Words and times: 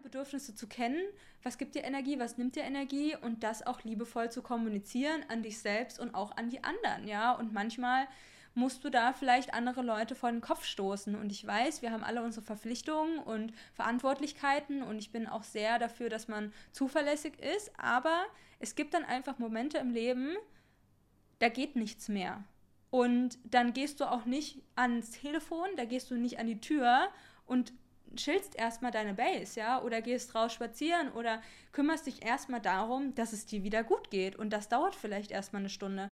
deine 0.00 0.02
Bedürfnisse 0.02 0.54
zu 0.54 0.66
kennen, 0.66 1.00
was 1.42 1.58
gibt 1.58 1.74
dir 1.74 1.84
Energie, 1.84 2.18
was 2.18 2.38
nimmt 2.38 2.56
dir 2.56 2.62
Energie 2.62 3.16
und 3.20 3.42
das 3.42 3.66
auch 3.66 3.82
liebevoll 3.84 4.30
zu 4.30 4.42
kommunizieren 4.42 5.24
an 5.28 5.42
dich 5.42 5.58
selbst 5.58 5.98
und 5.98 6.14
auch 6.14 6.36
an 6.36 6.50
die 6.50 6.64
anderen, 6.64 7.06
ja. 7.06 7.32
Und 7.32 7.52
manchmal 7.52 8.06
musst 8.54 8.84
du 8.84 8.90
da 8.90 9.12
vielleicht 9.12 9.54
andere 9.54 9.82
Leute 9.82 10.14
vor 10.14 10.30
den 10.30 10.40
Kopf 10.40 10.64
stoßen. 10.64 11.14
Und 11.14 11.30
ich 11.30 11.46
weiß, 11.46 11.82
wir 11.82 11.92
haben 11.92 12.02
alle 12.02 12.22
unsere 12.22 12.44
Verpflichtungen 12.44 13.18
und 13.18 13.52
Verantwortlichkeiten 13.74 14.82
und 14.82 14.98
ich 14.98 15.12
bin 15.12 15.26
auch 15.26 15.44
sehr 15.44 15.78
dafür, 15.78 16.08
dass 16.08 16.28
man 16.28 16.52
zuverlässig 16.72 17.38
ist, 17.38 17.70
aber 17.78 18.24
es 18.58 18.74
gibt 18.74 18.94
dann 18.94 19.04
einfach 19.04 19.38
Momente 19.38 19.78
im 19.78 19.90
Leben, 19.90 20.36
da 21.38 21.48
geht 21.48 21.76
nichts 21.76 22.08
mehr. 22.08 22.42
Und 22.90 23.38
dann 23.44 23.72
gehst 23.72 24.00
du 24.00 24.10
auch 24.10 24.24
nicht 24.24 24.62
ans 24.74 25.12
Telefon, 25.12 25.68
da 25.76 25.84
gehst 25.84 26.10
du 26.10 26.16
nicht 26.16 26.40
an 26.40 26.48
die 26.48 26.60
Tür 26.60 27.08
und 27.46 27.72
chillst 28.16 28.56
erstmal 28.56 28.90
deine 28.90 29.14
Base, 29.14 29.58
ja, 29.58 29.82
oder 29.82 30.02
gehst 30.02 30.34
raus 30.34 30.52
spazieren 30.52 31.10
oder 31.12 31.40
kümmerst 31.72 32.06
dich 32.06 32.24
erstmal 32.24 32.60
darum, 32.60 33.14
dass 33.14 33.32
es 33.32 33.46
dir 33.46 33.62
wieder 33.62 33.84
gut 33.84 34.10
geht. 34.10 34.36
Und 34.36 34.50
das 34.50 34.68
dauert 34.68 34.94
vielleicht 34.94 35.30
erstmal 35.30 35.60
eine 35.60 35.68
Stunde. 35.68 36.08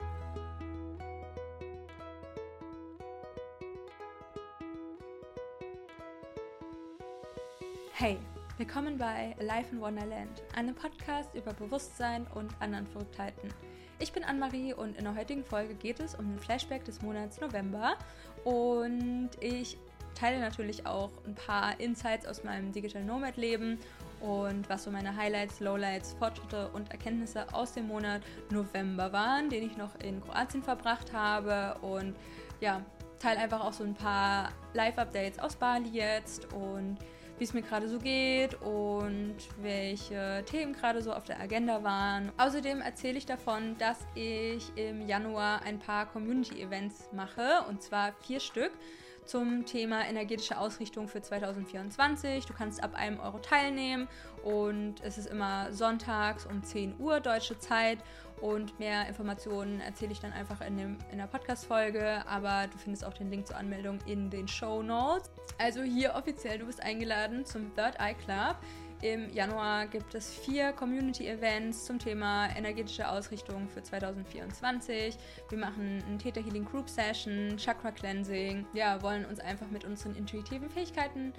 Hey, 7.94 8.20
willkommen 8.58 9.00
bei 9.00 9.36
Life 9.40 9.74
in 9.74 9.82
Wonderland, 9.82 10.44
einem 10.56 10.76
Podcast 10.76 11.34
über 11.34 11.52
Bewusstsein 11.54 12.28
und 12.36 12.54
anderen 12.62 12.86
Verrücktheiten. 12.86 13.50
Ich 14.00 14.14
bin 14.14 14.24
Anne-Marie 14.24 14.76
und 14.76 14.96
in 14.96 15.06
der 15.06 15.16
heutigen 15.16 15.44
Folge 15.44 15.74
geht 15.74 16.00
es 16.00 16.14
um 16.14 16.30
den 16.30 16.38
Flashback 16.38 16.86
des 16.86 17.02
Monats 17.02 17.42
November 17.42 17.98
und 18.44 19.32
ich 19.40 19.80
teile 20.18 20.40
natürlich 20.40 20.86
auch 20.86 21.12
ein 21.26 21.36
paar 21.36 21.80
Insights 21.80 22.26
aus 22.26 22.44
meinem 22.44 22.72
Digital 22.72 23.04
Nomad 23.04 23.38
Leben 23.38 23.80
und 24.20 24.68
was 24.68 24.84
so 24.84 24.92
meine 24.92 25.16
Highlights, 25.16 25.60
Lowlights, 25.60 26.16
Fortschritte 26.18 26.70
und 26.70 26.90
Erkenntnisse 26.92 27.46
aus 27.54 27.74
dem 27.74 27.88
Monat 27.88 28.22
November 28.50 29.14
waren, 29.14 29.50
den 29.50 29.64
ich 29.64 29.78
noch 29.78 30.00
in 30.00 30.22
Kroatien 30.22 30.64
verbracht 30.64 31.14
habe 31.14 31.78
und 31.82 32.16
ja, 32.60 32.82
teile 33.20 33.40
einfach 33.40 33.64
auch 33.64 33.74
so 33.74 33.84
ein 33.84 33.94
paar 33.94 34.50
Live-Updates 34.74 35.38
aus 35.38 35.56
Bali 35.56 35.90
jetzt 35.90 36.52
und 36.52 36.98
wie 37.38 37.44
es 37.44 37.54
mir 37.54 37.62
gerade 37.62 37.88
so 37.88 38.00
geht 38.00 38.60
und 38.62 39.36
welche 39.62 40.44
Themen 40.48 40.74
gerade 40.74 41.04
so 41.04 41.14
auf 41.14 41.26
der 41.26 41.40
Agenda 41.40 41.84
waren. 41.84 42.32
Außerdem 42.38 42.82
erzähle 42.82 43.20
ich 43.20 43.28
davon, 43.28 43.78
dass 43.78 44.00
ich 44.16 44.76
im 44.76 45.08
Januar 45.08 45.62
ein 45.62 45.78
paar 45.78 46.08
Community-Events 46.08 47.10
mache 47.14 47.64
und 47.70 47.84
zwar 47.84 48.14
vier 48.24 48.40
Stück 48.40 48.72
zum 49.28 49.66
Thema 49.66 50.06
energetische 50.08 50.58
Ausrichtung 50.58 51.08
für 51.08 51.22
2024. 51.22 52.46
Du 52.46 52.54
kannst 52.54 52.84
ab 52.84 52.96
einem 52.96 53.20
Euro 53.20 53.40
teilnehmen 53.40 54.08
und 54.44 54.96
es 55.04 55.18
ist 55.18 55.28
immer 55.28 55.72
sonntags 55.74 56.46
um 56.46 56.64
10 56.64 56.96
Uhr 57.00 57.20
deutsche 57.20 57.60
Zeit 57.60 58.00
und 58.42 58.80
mehr 58.80 59.08
Informationen 59.08 59.82
erzähle 59.82 60.12
ich 60.12 60.20
dann 60.20 60.32
einfach 60.32 60.62
in, 60.62 60.78
dem, 60.78 60.98
in 61.12 61.18
der 61.18 61.28
Podcast-Folge, 61.28 62.24
aber 62.28 62.68
du 62.72 62.78
findest 62.78 63.04
auch 63.04 63.14
den 63.14 63.30
Link 63.30 63.48
zur 63.48 63.58
Anmeldung 63.58 64.00
in 64.06 64.30
den 64.30 64.48
Show 64.48 64.84
Notes. 64.84 65.32
Also 65.58 65.82
hier 65.82 66.14
offiziell, 66.16 66.60
du 66.60 66.66
bist 66.68 66.82
eingeladen 66.82 67.46
zum 67.46 67.74
Third 67.76 67.96
Eye 68.00 68.14
Club. 68.14 68.58
Im 69.02 69.32
Januar 69.32 69.86
gibt 69.86 70.16
es 70.16 70.34
vier 70.34 70.72
Community-Events 70.74 71.86
zum 71.86 72.00
Thema 72.00 72.48
energetische 72.56 73.08
Ausrichtung 73.08 73.70
für 73.70 73.84
2024. 73.84 75.16
Wir 75.50 75.58
machen 75.60 76.04
ein 76.10 76.18
Theta 76.18 76.42
Healing 76.42 76.66
Group 76.66 76.90
Session, 76.90 77.56
Chakra 77.58 77.92
Cleansing. 77.92 78.66
Ja, 78.74 79.00
wollen 79.04 79.26
uns 79.26 79.40
einfach 79.40 79.70
mit 79.70 79.86
unseren 79.86 80.16
intuitiven 80.16 80.68
Fähigkeiten 80.72 81.32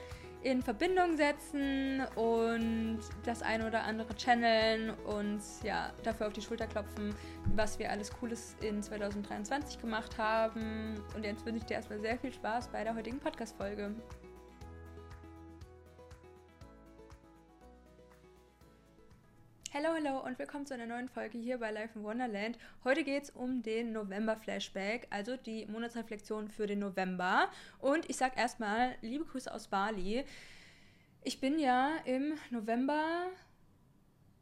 in 0.43 0.63
Verbindung 0.63 1.17
setzen 1.17 2.03
und 2.15 3.01
das 3.25 3.43
eine 3.43 3.67
oder 3.67 3.83
andere 3.83 4.15
channeln 4.15 4.91
und 4.91 5.41
ja, 5.65 5.93
dafür 6.05 6.29
auf 6.29 6.33
die 6.33 6.43
Schulter 6.43 6.69
klopfen, 6.69 7.13
was 7.57 7.81
wir 7.81 7.91
alles 7.91 8.13
Cooles 8.13 8.55
in 8.61 8.81
2023 8.81 9.81
gemacht 9.81 10.17
haben. 10.17 10.95
Und 11.17 11.25
jetzt 11.25 11.45
wünsche 11.45 11.59
ich 11.59 11.65
dir 11.65 11.75
erstmal 11.75 12.01
sehr 12.01 12.17
viel 12.19 12.33
Spaß 12.33 12.69
bei 12.69 12.85
der 12.85 12.95
heutigen 12.95 13.19
Podcast-Folge. 13.19 13.97
Hallo, 19.75 19.89
hallo 19.95 20.25
und 20.25 20.39
willkommen 20.39 20.65
zu 20.65 20.73
einer 20.73 20.87
neuen 20.87 21.11
Folge 21.11 21.37
hier 21.37 21.59
bei 21.59 21.71
Life 21.71 21.99
in 21.99 22.03
Wonderland. 22.03 22.59
Heute 22.85 23.05
geht 23.05 23.25
es 23.25 23.31
um 23.31 23.63
den 23.63 23.93
November-Flashback, 23.93 25.07
also 25.11 25.37
die 25.37 25.67
Monatsreflexion 25.67 26.49
für 26.49 26.67
den 26.67 26.79
November. 26.79 27.51
Und 27.79 28.09
ich 28.09 28.17
sage 28.17 28.39
erstmal 28.39 28.95
liebe 29.03 29.27
Grüße 29.27 29.53
aus 29.53 29.69
Bali. 29.69 30.25
Ich 31.23 31.39
bin 31.39 31.59
ja 31.59 31.97
im 32.07 32.39
November 32.49 33.27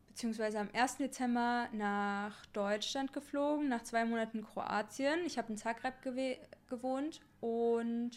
beziehungsweise 0.07 0.61
am 0.61 0.69
1. 0.73 0.99
Dezember 0.99 1.69
nach 1.73 2.47
Deutschland 2.47 3.13
geflogen, 3.13 3.69
nach 3.69 3.83
zwei 3.83 4.05
Monaten 4.05 4.45
Kroatien. 4.45 5.25
Ich 5.27 5.39
habe 5.39 5.49
in 5.51 5.59
Zagreb 5.59 6.03
gewohnt 6.69 7.21
und 7.41 8.13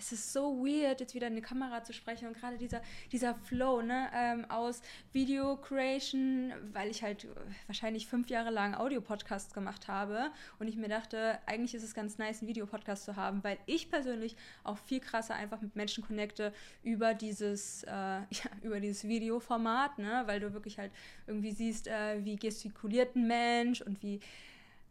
es 0.00 0.12
ist 0.12 0.32
so 0.32 0.64
weird, 0.64 1.00
jetzt 1.00 1.14
wieder 1.14 1.26
in 1.26 1.36
die 1.36 1.42
Kamera 1.42 1.84
zu 1.84 1.92
sprechen 1.92 2.26
und 2.26 2.38
gerade 2.38 2.56
dieser, 2.56 2.80
dieser 3.12 3.34
Flow 3.34 3.82
ne, 3.82 4.08
ähm, 4.14 4.50
aus 4.50 4.80
Video 5.12 5.56
Creation, 5.56 6.52
weil 6.72 6.88
ich 6.90 7.02
halt 7.02 7.28
wahrscheinlich 7.66 8.06
fünf 8.06 8.30
Jahre 8.30 8.50
lang 8.50 8.74
Audio-Podcasts 8.74 9.52
gemacht 9.52 9.88
habe 9.88 10.30
und 10.58 10.68
ich 10.68 10.76
mir 10.76 10.88
dachte, 10.88 11.38
eigentlich 11.44 11.74
ist 11.74 11.82
es 11.82 11.92
ganz 11.92 12.16
nice, 12.16 12.40
einen 12.40 12.48
Videopodcast 12.48 13.04
zu 13.04 13.16
haben, 13.16 13.44
weil 13.44 13.58
ich 13.66 13.90
persönlich 13.90 14.36
auch 14.64 14.78
viel 14.78 15.00
krasser 15.00 15.34
einfach 15.34 15.60
mit 15.60 15.76
Menschen 15.76 16.02
connecte 16.02 16.54
über 16.82 17.12
dieses, 17.12 17.82
äh, 17.84 17.90
ja, 17.90 18.50
über 18.62 18.80
dieses 18.80 19.06
Videoformat, 19.06 19.98
ne, 19.98 20.22
weil 20.24 20.40
du 20.40 20.54
wirklich 20.54 20.78
halt 20.78 20.92
irgendwie 21.26 21.52
siehst, 21.52 21.88
äh, 21.88 22.24
wie 22.24 22.36
gestikuliert 22.36 23.16
ein 23.16 23.26
Mensch 23.26 23.82
und 23.82 24.02
wie 24.02 24.20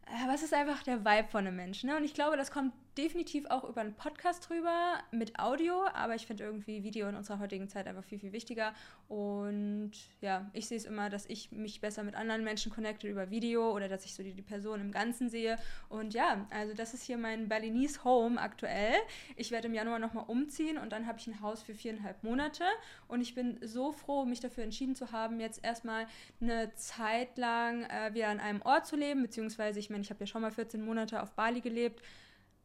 äh, 0.06 0.28
was 0.28 0.44
ist 0.44 0.54
einfach 0.54 0.84
der 0.84 1.06
Vibe 1.06 1.28
von 1.30 1.46
einem 1.46 1.56
Menschen. 1.56 1.90
Ne? 1.90 1.98
Und 1.98 2.04
ich 2.04 2.14
glaube, 2.14 2.38
das 2.38 2.52
kommt 2.52 2.74
definitiv 3.00 3.46
auch 3.46 3.64
über 3.64 3.80
einen 3.80 3.94
Podcast 3.94 4.50
drüber 4.50 5.00
mit 5.12 5.40
Audio, 5.40 5.86
aber 5.94 6.16
ich 6.16 6.28
finde 6.28 6.44
irgendwie 6.44 6.84
Video 6.84 7.08
in 7.08 7.16
unserer 7.16 7.40
heutigen 7.40 7.70
Zeit 7.70 7.88
einfach 7.88 8.04
viel, 8.04 8.20
viel 8.20 8.34
wichtiger. 8.34 8.74
Und 9.08 9.92
ja, 10.20 10.50
ich 10.52 10.68
sehe 10.68 10.78
es 10.78 10.84
immer, 10.84 11.10
dass 11.10 11.26
ich 11.26 11.50
mich 11.54 11.80
besser 11.80 12.04
mit 12.04 12.16
anderen 12.16 12.44
Menschen 12.44 12.74
connecte 12.74 13.08
über 13.08 13.30
Video 13.30 13.72
oder 13.72 13.88
dass 13.88 14.04
ich 14.04 14.14
so 14.14 14.22
die, 14.22 14.34
die 14.34 14.42
Person 14.42 14.82
im 14.82 14.92
Ganzen 14.92 15.30
sehe. 15.30 15.58
Und 15.88 16.14
ja, 16.14 16.46
also 16.50 16.74
das 16.74 16.94
ist 16.94 17.04
hier 17.04 17.18
mein 17.18 17.48
Balinese 17.48 18.04
Home 18.04 18.40
aktuell. 18.40 18.96
Ich 19.38 19.52
werde 19.52 19.70
im 19.70 19.74
Januar 19.74 20.00
nochmal 20.00 20.26
umziehen 20.28 20.78
und 20.78 20.92
dann 20.92 21.08
habe 21.08 21.20
ich 21.20 21.28
ein 21.28 21.40
Haus 21.40 21.64
für 21.64 21.74
viereinhalb 21.74 22.22
Monate. 22.24 22.66
Und 23.08 23.22
ich 23.22 23.34
bin 23.34 23.60
so 23.62 23.94
froh, 23.94 24.26
mich 24.26 24.42
dafür 24.42 24.66
entschieden 24.66 24.96
zu 24.96 25.14
haben, 25.14 25.40
jetzt 25.40 25.64
erstmal 25.64 26.06
eine 26.42 26.76
Zeit 26.76 27.38
lang 27.38 27.86
äh, 27.86 28.14
wieder 28.14 28.28
an 28.28 28.42
einem 28.42 28.62
Ort 28.62 28.88
zu 28.88 28.98
leben, 28.98 29.22
beziehungsweise 29.22 29.80
ich 29.80 29.90
meine, 29.90 30.02
ich 30.02 30.10
habe 30.10 30.20
ja 30.20 30.28
schon 30.28 30.42
mal 30.42 30.52
14 30.52 30.84
Monate 30.84 31.24
auf 31.24 31.32
Bali 31.32 31.62
gelebt 31.62 32.04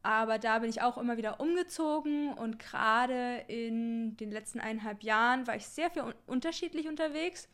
aber 0.05 0.37
da 0.37 0.59
bin 0.59 0.69
ich 0.69 0.83
auch 0.83 0.99
immer 0.99 1.17
wieder 1.17 1.39
umgezogen 1.39 2.31
und 2.31 2.59
gerade 2.59 3.43
in 3.47 4.15
den 4.17 4.31
letzten 4.31 4.59
eineinhalb 4.59 5.01
Jahren 5.01 5.47
war 5.47 5.55
ich 5.55 5.65
sehr 5.65 5.89
viel 5.89 6.03
un 6.03 6.13
unterschiedlich 6.27 6.87
unterwegs 6.87 7.49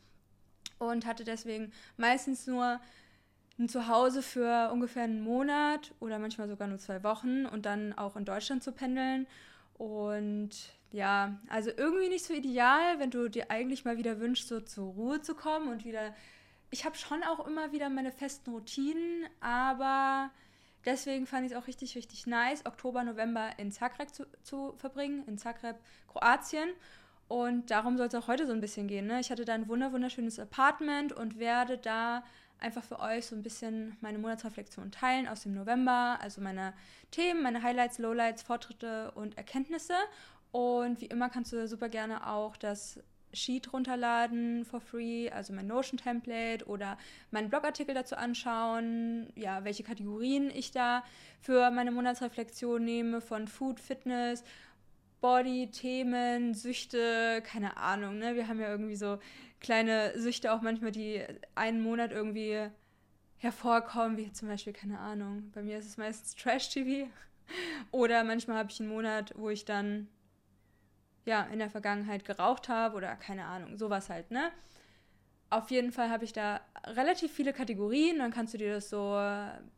und 0.78 1.06
hatte 1.06 1.24
deswegen 1.24 1.72
meistens 1.96 2.46
nur 2.46 2.78
ein 3.58 3.70
Zuhause 3.70 4.20
für 4.20 4.70
ungefähr 4.70 5.04
einen 5.04 5.22
Monat 5.22 5.94
oder 5.98 6.18
manchmal 6.18 6.46
sogar 6.46 6.68
nur 6.68 6.76
zwei 6.76 7.02
Wochen 7.02 7.46
und 7.46 7.64
dann 7.64 7.94
auch 7.94 8.16
in 8.16 8.26
Deutschland 8.26 8.62
zu 8.62 8.72
pendeln. 8.72 9.26
Und 9.78 10.50
ja, 10.90 11.38
also 11.48 11.70
irgendwie 11.74 12.10
nicht 12.10 12.26
so 12.26 12.34
ideal, 12.34 12.98
wenn 12.98 13.10
du 13.10 13.28
dir 13.28 13.50
eigentlich 13.50 13.86
mal 13.86 13.96
wieder 13.96 14.20
wünschst, 14.20 14.48
so 14.48 14.60
zur 14.60 14.92
Ruhe 14.92 15.22
zu 15.22 15.34
kommen 15.34 15.68
und 15.68 15.86
wieder. 15.86 16.14
Ich 16.70 16.84
habe 16.84 16.96
schon 16.96 17.22
auch 17.22 17.46
immer 17.46 17.72
wieder 17.72 17.88
meine 17.88 18.12
festen 18.12 18.50
Routinen, 18.50 19.26
aber 19.40 20.30
Deswegen 20.84 21.26
fand 21.26 21.46
ich 21.46 21.52
es 21.52 21.58
auch 21.58 21.66
richtig, 21.66 21.94
richtig 21.96 22.26
nice, 22.26 22.66
Oktober, 22.66 23.04
November 23.04 23.50
in 23.58 23.70
Zagreb 23.70 24.10
zu, 24.14 24.26
zu 24.42 24.74
verbringen, 24.78 25.24
in 25.26 25.38
Zagreb, 25.38 25.76
Kroatien. 26.08 26.70
Und 27.28 27.70
darum 27.70 27.96
soll 27.96 28.08
es 28.08 28.14
auch 28.14 28.26
heute 28.26 28.46
so 28.46 28.52
ein 28.52 28.60
bisschen 28.60 28.88
gehen. 28.88 29.06
Ne? 29.06 29.20
Ich 29.20 29.30
hatte 29.30 29.44
da 29.44 29.54
ein 29.54 29.68
wunderschönes 29.68 30.38
Apartment 30.38 31.12
und 31.12 31.38
werde 31.38 31.78
da 31.78 32.24
einfach 32.58 32.84
für 32.84 33.00
euch 33.00 33.26
so 33.26 33.34
ein 33.34 33.42
bisschen 33.42 33.96
meine 34.00 34.18
Monatsreflexion 34.18 34.90
teilen 34.92 35.26
aus 35.26 35.42
dem 35.42 35.54
November, 35.54 36.18
also 36.20 36.40
meine 36.40 36.74
Themen, 37.10 37.42
meine 37.42 37.62
Highlights, 37.62 37.98
Lowlights, 37.98 38.42
Fortschritte 38.42 39.10
und 39.12 39.36
Erkenntnisse. 39.36 39.94
Und 40.52 41.00
wie 41.00 41.06
immer 41.06 41.30
kannst 41.30 41.52
du 41.52 41.66
super 41.66 41.88
gerne 41.88 42.26
auch 42.26 42.56
das 42.56 43.00
Sheet 43.32 43.72
runterladen 43.72 44.64
for 44.64 44.80
free, 44.80 45.30
also 45.30 45.52
mein 45.52 45.66
Notion-Template 45.66 46.66
oder 46.66 46.98
meinen 47.30 47.50
Blogartikel 47.50 47.94
dazu 47.94 48.16
anschauen, 48.16 49.32
ja, 49.34 49.64
welche 49.64 49.82
Kategorien 49.82 50.50
ich 50.50 50.70
da 50.70 51.04
für 51.40 51.70
meine 51.70 51.90
Monatsreflexion 51.90 52.84
nehme, 52.84 53.20
von 53.20 53.48
Food, 53.48 53.80
Fitness, 53.80 54.44
Body, 55.20 55.70
Themen, 55.70 56.52
Süchte, 56.52 57.42
keine 57.46 57.76
Ahnung, 57.76 58.18
ne? 58.18 58.34
Wir 58.34 58.48
haben 58.48 58.60
ja 58.60 58.68
irgendwie 58.68 58.96
so 58.96 59.18
kleine 59.60 60.18
Süchte 60.18 60.52
auch 60.52 60.62
manchmal, 60.62 60.90
die 60.90 61.22
einen 61.54 61.80
Monat 61.80 62.10
irgendwie 62.10 62.68
hervorkommen, 63.38 64.16
wie 64.16 64.32
zum 64.32 64.48
Beispiel, 64.48 64.72
keine 64.72 64.98
Ahnung, 64.98 65.50
bei 65.54 65.62
mir 65.62 65.78
ist 65.78 65.86
es 65.86 65.96
meistens 65.96 66.34
Trash-TV. 66.34 67.08
Oder 67.90 68.24
manchmal 68.24 68.56
habe 68.58 68.70
ich 68.70 68.80
einen 68.80 68.88
Monat, 68.88 69.32
wo 69.36 69.50
ich 69.50 69.64
dann 69.64 70.08
ja, 71.24 71.42
in 71.52 71.58
der 71.58 71.70
Vergangenheit 71.70 72.24
geraucht 72.24 72.68
habe 72.68 72.96
oder 72.96 73.14
keine 73.16 73.44
Ahnung, 73.44 73.76
sowas 73.76 74.10
halt, 74.10 74.30
ne? 74.30 74.50
Auf 75.50 75.70
jeden 75.70 75.92
Fall 75.92 76.08
habe 76.08 76.24
ich 76.24 76.32
da 76.32 76.62
relativ 76.86 77.30
viele 77.30 77.52
Kategorien, 77.52 78.18
dann 78.18 78.30
kannst 78.30 78.54
du 78.54 78.58
dir 78.58 78.72
das 78.72 78.88
so 78.88 79.20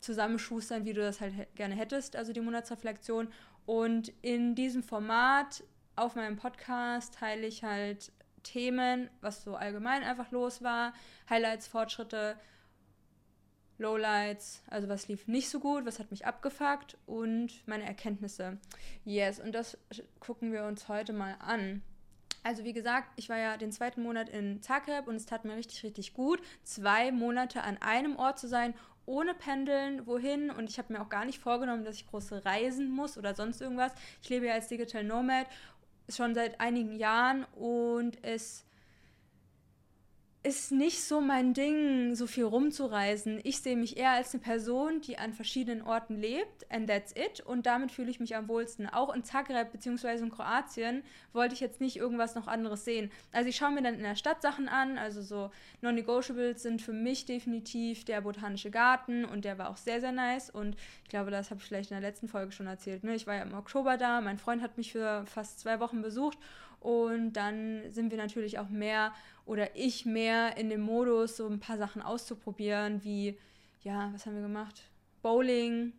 zusammenschustern, 0.00 0.84
wie 0.84 0.92
du 0.92 1.00
das 1.00 1.20
halt 1.20 1.34
gerne 1.56 1.74
hättest, 1.74 2.14
also 2.14 2.32
die 2.32 2.40
Monatsreflexion. 2.40 3.28
Und 3.66 4.12
in 4.22 4.54
diesem 4.54 4.84
Format 4.84 5.64
auf 5.96 6.14
meinem 6.14 6.36
Podcast 6.36 7.14
teile 7.14 7.46
ich 7.46 7.64
halt 7.64 8.12
Themen, 8.44 9.10
was 9.20 9.42
so 9.42 9.56
allgemein 9.56 10.04
einfach 10.04 10.30
los 10.30 10.62
war, 10.62 10.92
Highlights, 11.28 11.66
Fortschritte, 11.66 12.36
Lowlights, 13.78 14.62
also 14.70 14.88
was 14.88 15.08
lief 15.08 15.26
nicht 15.26 15.48
so 15.48 15.60
gut, 15.60 15.84
was 15.84 15.98
hat 15.98 16.10
mich 16.10 16.26
abgefuckt 16.26 16.96
und 17.06 17.66
meine 17.66 17.84
Erkenntnisse. 17.84 18.58
Yes, 19.04 19.40
und 19.40 19.52
das 19.52 19.76
gucken 20.20 20.52
wir 20.52 20.64
uns 20.64 20.88
heute 20.88 21.12
mal 21.12 21.36
an. 21.40 21.82
Also 22.44 22.64
wie 22.64 22.74
gesagt, 22.74 23.08
ich 23.16 23.30
war 23.30 23.38
ja 23.38 23.56
den 23.56 23.72
zweiten 23.72 24.02
Monat 24.02 24.28
in 24.28 24.60
Zagreb 24.60 25.08
und 25.08 25.16
es 25.16 25.26
tat 25.26 25.44
mir 25.44 25.56
richtig, 25.56 25.82
richtig 25.82 26.12
gut, 26.12 26.40
zwei 26.62 27.10
Monate 27.10 27.62
an 27.62 27.78
einem 27.80 28.16
Ort 28.16 28.38
zu 28.38 28.48
sein, 28.48 28.74
ohne 29.06 29.34
Pendeln, 29.34 30.06
wohin. 30.06 30.50
Und 30.50 30.68
ich 30.68 30.78
habe 30.78 30.92
mir 30.92 31.00
auch 31.00 31.08
gar 31.08 31.24
nicht 31.24 31.38
vorgenommen, 31.38 31.84
dass 31.84 31.96
ich 31.96 32.06
große 32.06 32.44
reisen 32.44 32.90
muss 32.90 33.18
oder 33.18 33.34
sonst 33.34 33.60
irgendwas. 33.60 33.92
Ich 34.22 34.28
lebe 34.28 34.46
ja 34.46 34.54
als 34.54 34.68
Digital 34.68 35.04
Nomad 35.04 35.46
schon 36.08 36.34
seit 36.34 36.60
einigen 36.60 36.92
Jahren 36.92 37.44
und 37.54 38.22
es 38.22 38.66
ist 40.44 40.72
nicht 40.72 41.02
so 41.02 41.22
mein 41.22 41.54
Ding, 41.54 42.14
so 42.14 42.26
viel 42.26 42.44
rumzureisen. 42.44 43.40
Ich 43.44 43.60
sehe 43.60 43.76
mich 43.76 43.96
eher 43.96 44.10
als 44.10 44.34
eine 44.34 44.42
Person, 44.42 45.00
die 45.00 45.16
an 45.16 45.32
verschiedenen 45.32 45.80
Orten 45.80 46.16
lebt, 46.16 46.70
and 46.70 46.86
that's 46.86 47.12
it. 47.12 47.40
Und 47.40 47.64
damit 47.64 47.90
fühle 47.90 48.10
ich 48.10 48.20
mich 48.20 48.36
am 48.36 48.46
wohlsten. 48.46 48.86
Auch 48.86 49.14
in 49.14 49.24
Zagreb 49.24 49.72
bzw. 49.72 50.18
in 50.18 50.30
Kroatien 50.30 51.02
wollte 51.32 51.54
ich 51.54 51.60
jetzt 51.60 51.80
nicht 51.80 51.96
irgendwas 51.96 52.34
noch 52.34 52.46
anderes 52.46 52.84
sehen. 52.84 53.10
Also 53.32 53.48
ich 53.48 53.56
schaue 53.56 53.72
mir 53.72 53.80
dann 53.80 53.94
in 53.94 54.02
der 54.02 54.16
Stadt 54.16 54.42
Sachen 54.42 54.68
an. 54.68 54.98
Also 54.98 55.22
so 55.22 55.50
Non-Negotiables 55.80 56.62
sind 56.62 56.82
für 56.82 56.92
mich 56.92 57.24
definitiv 57.24 58.04
der 58.04 58.20
Botanische 58.20 58.70
Garten 58.70 59.24
und 59.24 59.46
der 59.46 59.56
war 59.56 59.70
auch 59.70 59.78
sehr, 59.78 60.00
sehr 60.00 60.12
nice. 60.12 60.50
Und 60.50 60.76
ich 61.04 61.08
glaube, 61.08 61.30
das 61.30 61.50
habe 61.50 61.60
ich 61.60 61.66
vielleicht 61.66 61.90
in 61.90 61.98
der 61.98 62.06
letzten 62.06 62.28
Folge 62.28 62.52
schon 62.52 62.66
erzählt. 62.66 63.02
Ne? 63.02 63.14
Ich 63.14 63.26
war 63.26 63.34
ja 63.34 63.42
im 63.42 63.54
Oktober 63.54 63.96
da. 63.96 64.20
Mein 64.20 64.38
Freund 64.38 64.60
hat 64.60 64.76
mich 64.76 64.92
für 64.92 65.24
fast 65.24 65.60
zwei 65.60 65.80
Wochen 65.80 66.02
besucht. 66.02 66.36
Und 66.84 67.32
dann 67.32 67.80
sind 67.88 68.10
wir 68.10 68.18
natürlich 68.18 68.58
auch 68.58 68.68
mehr 68.68 69.14
oder 69.46 69.76
ich 69.76 70.06
mehr 70.06 70.56
in 70.56 70.70
dem 70.70 70.80
Modus, 70.80 71.36
so 71.36 71.46
ein 71.46 71.60
paar 71.60 71.78
Sachen 71.78 72.02
auszuprobieren, 72.02 73.04
wie, 73.04 73.38
ja, 73.82 74.10
was 74.12 74.26
haben 74.26 74.34
wir 74.34 74.42
gemacht? 74.42 74.82
Bowling, 75.22 75.92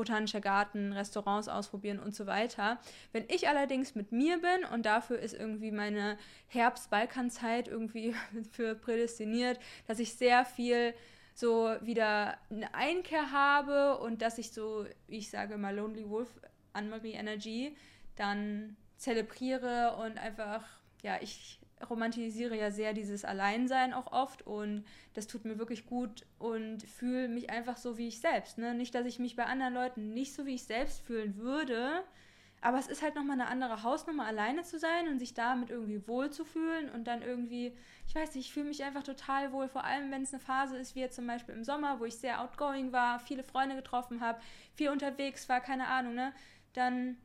botanischer 0.00 0.40
Garten, 0.40 0.94
Restaurants 0.94 1.48
ausprobieren 1.48 1.98
und 1.98 2.14
so 2.14 2.26
weiter. 2.26 2.80
Wenn 3.12 3.24
ich 3.28 3.48
allerdings 3.48 3.94
mit 3.94 4.12
mir 4.12 4.40
bin 4.40 4.64
und 4.72 4.86
dafür 4.86 5.18
ist 5.18 5.34
irgendwie 5.34 5.70
meine 5.70 6.16
Herbst-Balkan-Zeit 6.48 7.68
irgendwie 7.68 8.14
für 8.50 8.74
prädestiniert, 8.74 9.60
dass 9.86 9.98
ich 9.98 10.14
sehr 10.14 10.46
viel 10.46 10.94
so 11.34 11.74
wieder 11.82 12.38
eine 12.50 12.74
Einkehr 12.74 13.30
habe 13.30 13.98
und 13.98 14.22
dass 14.22 14.38
ich 14.38 14.52
so, 14.52 14.86
ich 15.06 15.30
sage 15.30 15.58
mal, 15.58 15.76
Lonely 15.76 16.08
Wolf, 16.08 16.28
Anne-Marie 16.72 17.12
Energy, 17.12 17.76
dann 18.16 18.76
zelebriere 18.96 19.96
und 20.02 20.18
einfach, 20.18 20.64
ja, 21.02 21.18
ich 21.20 21.59
romantisiere 21.88 22.56
ja 22.56 22.70
sehr 22.70 22.92
dieses 22.92 23.24
Alleinsein 23.24 23.94
auch 23.94 24.12
oft 24.12 24.46
und 24.46 24.84
das 25.14 25.26
tut 25.26 25.44
mir 25.44 25.58
wirklich 25.58 25.86
gut 25.86 26.26
und 26.38 26.82
fühle 26.82 27.28
mich 27.28 27.50
einfach 27.50 27.76
so 27.76 27.96
wie 27.96 28.08
ich 28.08 28.20
selbst. 28.20 28.58
Ne? 28.58 28.74
Nicht, 28.74 28.94
dass 28.94 29.06
ich 29.06 29.18
mich 29.18 29.36
bei 29.36 29.46
anderen 29.46 29.74
Leuten 29.74 30.12
nicht 30.12 30.34
so 30.34 30.46
wie 30.46 30.54
ich 30.54 30.64
selbst 30.64 31.00
fühlen 31.00 31.36
würde, 31.36 32.04
aber 32.62 32.78
es 32.78 32.88
ist 32.88 33.02
halt 33.02 33.14
nochmal 33.14 33.40
eine 33.40 33.48
andere 33.48 33.82
Hausnummer, 33.82 34.26
alleine 34.26 34.62
zu 34.62 34.78
sein 34.78 35.08
und 35.08 35.18
sich 35.18 35.32
damit 35.32 35.70
irgendwie 35.70 36.06
wohl 36.06 36.30
zu 36.30 36.44
fühlen 36.44 36.90
und 36.90 37.04
dann 37.04 37.22
irgendwie, 37.22 37.74
ich 38.06 38.14
weiß 38.14 38.34
nicht, 38.34 38.46
ich 38.46 38.52
fühle 38.52 38.66
mich 38.66 38.84
einfach 38.84 39.02
total 39.02 39.52
wohl, 39.52 39.68
vor 39.68 39.84
allem 39.84 40.10
wenn 40.10 40.22
es 40.22 40.34
eine 40.34 40.40
Phase 40.40 40.76
ist, 40.76 40.94
wie 40.94 41.00
jetzt 41.00 41.16
zum 41.16 41.26
Beispiel 41.26 41.54
im 41.54 41.64
Sommer, 41.64 42.00
wo 42.00 42.04
ich 42.04 42.16
sehr 42.16 42.42
outgoing 42.42 42.92
war, 42.92 43.18
viele 43.18 43.42
Freunde 43.42 43.76
getroffen 43.76 44.20
habe, 44.20 44.40
viel 44.74 44.90
unterwegs 44.90 45.48
war, 45.48 45.60
keine 45.60 45.86
Ahnung, 45.86 46.14
ne? 46.14 46.34
Dann 46.74 47.16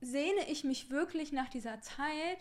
sehne 0.00 0.48
ich 0.48 0.64
mich 0.64 0.90
wirklich 0.90 1.32
nach 1.32 1.48
dieser 1.48 1.80
Zeit, 1.80 2.38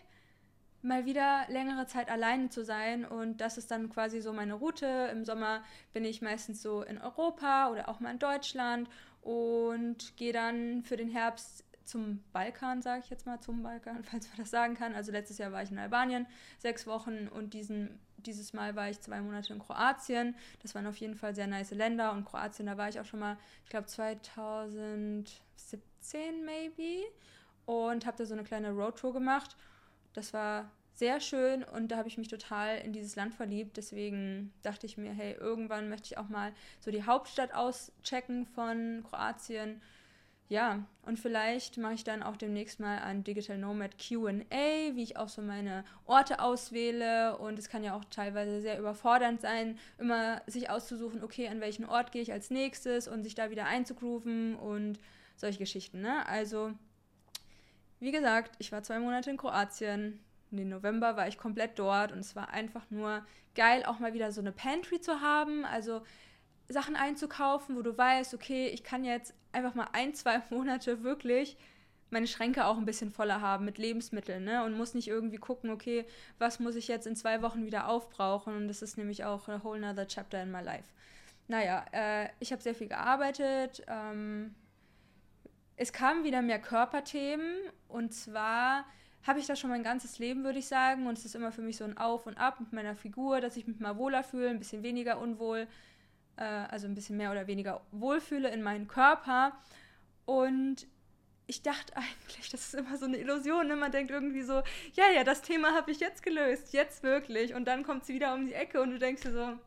mal 0.88 1.06
wieder 1.06 1.46
längere 1.50 1.88
Zeit 1.88 2.10
alleine 2.10 2.50
zu 2.50 2.64
sein. 2.64 3.06
Und 3.06 3.42
das 3.42 3.58
ist 3.58 3.72
dann 3.72 3.90
quasi 3.90 4.22
so 4.22 4.34
meine 4.34 4.56
Route. 4.56 5.10
Im 5.12 5.26
Sommer 5.26 5.64
bin 5.94 6.06
ich 6.06 6.22
meistens 6.22 6.62
so 6.62 6.82
in 6.82 6.98
Europa 6.98 7.72
oder 7.72 7.90
auch 7.90 8.00
mal 8.00 8.12
in 8.12 8.20
Deutschland 8.20 8.90
und 9.22 10.16
gehe 10.18 10.34
dann 10.34 10.84
für 10.84 10.98
den 10.98 11.10
Herbst 11.10 11.68
zum 11.88 12.24
Balkan, 12.34 12.82
sage 12.82 13.02
ich 13.04 13.10
jetzt 13.10 13.26
mal, 13.26 13.40
zum 13.40 13.64
Balkan, 13.64 14.04
falls 14.10 14.28
man 14.28 14.38
das 14.38 14.52
sagen 14.52 14.76
kann. 14.76 14.94
Also 14.94 15.12
letztes 15.12 15.38
Jahr 15.38 15.52
war 15.52 15.64
ich 15.64 15.72
in 15.72 15.80
Albanien 15.80 16.28
sechs 16.60 16.86
Wochen 16.86 17.28
und 17.28 17.54
diesen, 17.54 18.00
dieses 18.18 18.54
Mal 18.54 18.76
war 18.76 18.90
ich 18.90 19.02
zwei 19.02 19.22
Monate 19.22 19.54
in 19.54 19.60
Kroatien. 19.60 20.36
Das 20.62 20.76
waren 20.76 20.88
auf 20.88 20.98
jeden 20.98 21.16
Fall 21.16 21.34
sehr 21.34 21.48
nice 21.48 21.72
Länder 21.72 22.12
und 22.12 22.26
Kroatien, 22.26 22.68
da 22.68 22.78
war 22.78 22.90
ich 22.90 23.00
auch 23.00 23.06
schon 23.06 23.22
mal, 23.22 23.38
ich 23.64 23.70
glaube 23.70 23.88
2017 23.88 26.46
maybe 26.46 27.06
und 27.66 28.06
habe 28.06 28.18
da 28.18 28.26
so 28.26 28.34
eine 28.34 28.44
kleine 28.44 28.72
Roadtour 28.72 29.14
gemacht. 29.14 29.56
Das 30.14 30.34
war 30.34 30.70
sehr 30.98 31.20
schön 31.20 31.64
und 31.64 31.90
da 31.90 31.98
habe 31.98 32.08
ich 32.08 32.18
mich 32.18 32.28
total 32.28 32.80
in 32.80 32.92
dieses 32.92 33.16
Land 33.16 33.36
verliebt. 33.36 33.78
Deswegen 33.78 34.52
dachte 34.64 34.88
ich 34.88 34.98
mir, 34.98 35.12
hey, 35.12 35.34
irgendwann 35.34 35.90
möchte 35.90 36.08
ich 36.08 36.18
auch 36.18 36.28
mal 36.28 36.52
so 36.80 36.90
die 36.90 37.04
Hauptstadt 37.04 37.54
auschecken 37.54 38.48
von 38.48 39.04
Kroatien. 39.08 39.80
Ja, 40.50 40.86
und 41.04 41.20
vielleicht 41.20 41.78
mache 41.78 41.94
ich 41.94 42.04
dann 42.04 42.24
auch 42.24 42.36
demnächst 42.36 42.80
mal 42.80 43.00
ein 43.00 43.24
Digital 43.24 43.60
Nomad 43.60 43.98
QA, 44.00 44.96
wie 44.96 45.04
ich 45.04 45.18
auch 45.18 45.30
so 45.30 45.44
meine 45.44 45.84
Orte 46.06 46.40
auswähle. 46.40 47.38
Und 47.38 47.60
es 47.60 47.70
kann 47.70 47.84
ja 47.84 47.94
auch 47.96 48.06
teilweise 48.06 48.62
sehr 48.62 48.80
überfordernd 48.80 49.42
sein, 49.42 49.78
immer 50.00 50.42
sich 50.48 50.72
auszusuchen, 50.72 51.24
okay, 51.24 51.48
an 51.48 51.62
welchen 51.62 51.86
Ort 51.86 52.12
gehe 52.12 52.24
ich 52.24 52.32
als 52.32 52.50
nächstes 52.50 53.08
und 53.08 53.24
sich 53.24 53.36
da 53.36 53.52
wieder 53.52 53.66
einzugrooven 53.66 54.56
und 54.56 55.00
solche 55.36 55.60
Geschichten. 55.60 56.02
Ne? 56.02 56.26
Also 56.28 56.72
wie 58.00 58.12
gesagt, 58.12 58.56
ich 58.58 58.72
war 58.72 58.82
zwei 58.82 59.00
Monate 59.00 59.30
in 59.30 59.38
Kroatien. 59.38 60.20
Den 60.52 60.70
November 60.70 61.18
war 61.18 61.28
ich 61.28 61.38
komplett 61.38 61.78
dort 61.78 62.12
und 62.12 62.20
es 62.20 62.36
war 62.36 62.50
einfach 62.50 62.90
nur 62.90 63.26
geil, 63.56 63.84
auch 63.86 64.00
mal 64.00 64.14
wieder 64.14 64.32
so 64.32 64.42
eine 64.42 64.52
Pantry 64.52 65.02
zu 65.02 65.22
haben. 65.22 65.66
Also 65.66 66.02
Sachen 66.70 66.96
einzukaufen, 66.96 67.76
wo 67.76 67.82
du 67.82 67.98
weißt, 67.98 68.34
okay, 68.34 68.68
ich 68.68 68.84
kann 68.84 69.04
jetzt 69.04 69.34
einfach 69.52 69.76
mal 69.76 69.90
ein, 69.94 70.14
zwei 70.14 70.42
Monate 70.50 71.04
wirklich 71.04 71.58
meine 72.10 72.28
Schränke 72.28 72.66
auch 72.66 72.78
ein 72.78 72.86
bisschen 72.86 73.12
voller 73.12 73.42
haben 73.42 73.66
mit 73.66 73.78
Lebensmitteln, 73.78 74.46
ne? 74.46 74.64
Und 74.64 74.78
muss 74.78 74.94
nicht 74.94 75.10
irgendwie 75.10 75.38
gucken, 75.38 75.70
okay, 75.70 76.06
was 76.40 76.60
muss 76.60 76.76
ich 76.76 76.88
jetzt 76.88 77.06
in 77.06 77.18
zwei 77.18 77.42
Wochen 77.42 77.66
wieder 77.66 77.90
aufbrauchen? 77.90 78.56
Und 78.56 78.70
das 78.70 78.82
ist 78.82 78.98
nämlich 78.98 79.26
auch 79.26 79.50
a 79.50 79.62
whole 79.62 79.80
nother 79.80 80.08
chapter 80.08 80.42
in 80.42 80.52
my 80.52 80.62
life. 80.62 80.88
Naja, 81.50 81.86
äh, 81.92 82.30
ich 82.40 82.52
habe 82.52 82.62
sehr 82.62 82.76
viel 82.76 82.88
gearbeitet, 82.88 83.84
ähm, 83.88 84.56
es 85.76 85.94
kamen 85.94 86.24
wieder 86.24 86.42
mehr 86.42 86.60
Körperthemen 86.60 87.56
und 87.88 88.14
zwar 88.14 88.86
habe 89.26 89.40
ich 89.40 89.48
das 89.48 89.60
schon 89.60 89.70
mein 89.70 89.84
ganzes 89.84 90.20
Leben, 90.20 90.44
würde 90.44 90.60
ich 90.60 90.68
sagen. 90.68 91.08
Und 91.08 91.18
es 91.18 91.26
ist 91.26 91.36
immer 91.36 91.52
für 91.52 91.62
mich 91.62 91.78
so 91.78 91.84
ein 91.84 91.98
Auf 91.98 92.26
und 92.28 92.38
Ab 92.38 92.60
mit 92.60 92.74
meiner 92.74 92.96
Figur, 92.96 93.42
dass 93.42 93.58
ich 93.58 93.68
mich 93.68 93.80
mal 93.80 93.98
wohler 93.98 94.24
fühle, 94.24 94.50
ein 94.50 94.60
bisschen 94.60 94.84
weniger 94.84 95.20
unwohl, 95.20 95.68
äh, 96.38 96.44
also 96.44 96.88
ein 96.88 96.96
bisschen 96.96 97.18
mehr 97.18 97.32
oder 97.32 97.48
weniger 97.48 97.82
wohlfühle 97.92 98.50
in 98.50 98.62
meinem 98.62 98.88
Körper. 98.88 99.58
Und 100.26 100.88
ich 101.48 101.62
dachte 101.62 101.96
eigentlich, 101.96 102.50
das 102.50 102.68
ist 102.68 102.76
immer 102.76 102.98
so 102.98 103.06
eine 103.06 103.18
Illusion. 103.18 103.68
Ne? 103.68 103.76
Man 103.76 103.92
denkt 103.92 104.12
irgendwie 104.12 104.44
so, 104.44 104.62
ja, 104.94 105.10
ja, 105.14 105.24
das 105.24 105.42
Thema 105.42 105.74
habe 105.74 105.92
ich 105.92 106.00
jetzt 106.00 106.24
gelöst, 106.24 106.74
jetzt 106.74 107.04
wirklich. 107.04 107.54
Und 107.54 107.66
dann 107.66 107.84
kommt 107.84 108.06
sie 108.06 108.14
wieder 108.14 108.34
um 108.34 108.46
die 108.46 108.54
Ecke 108.54 108.82
und 108.82 108.92
du 108.92 109.00
denkst 109.00 109.24
dir 109.24 109.32
so, 109.34 109.60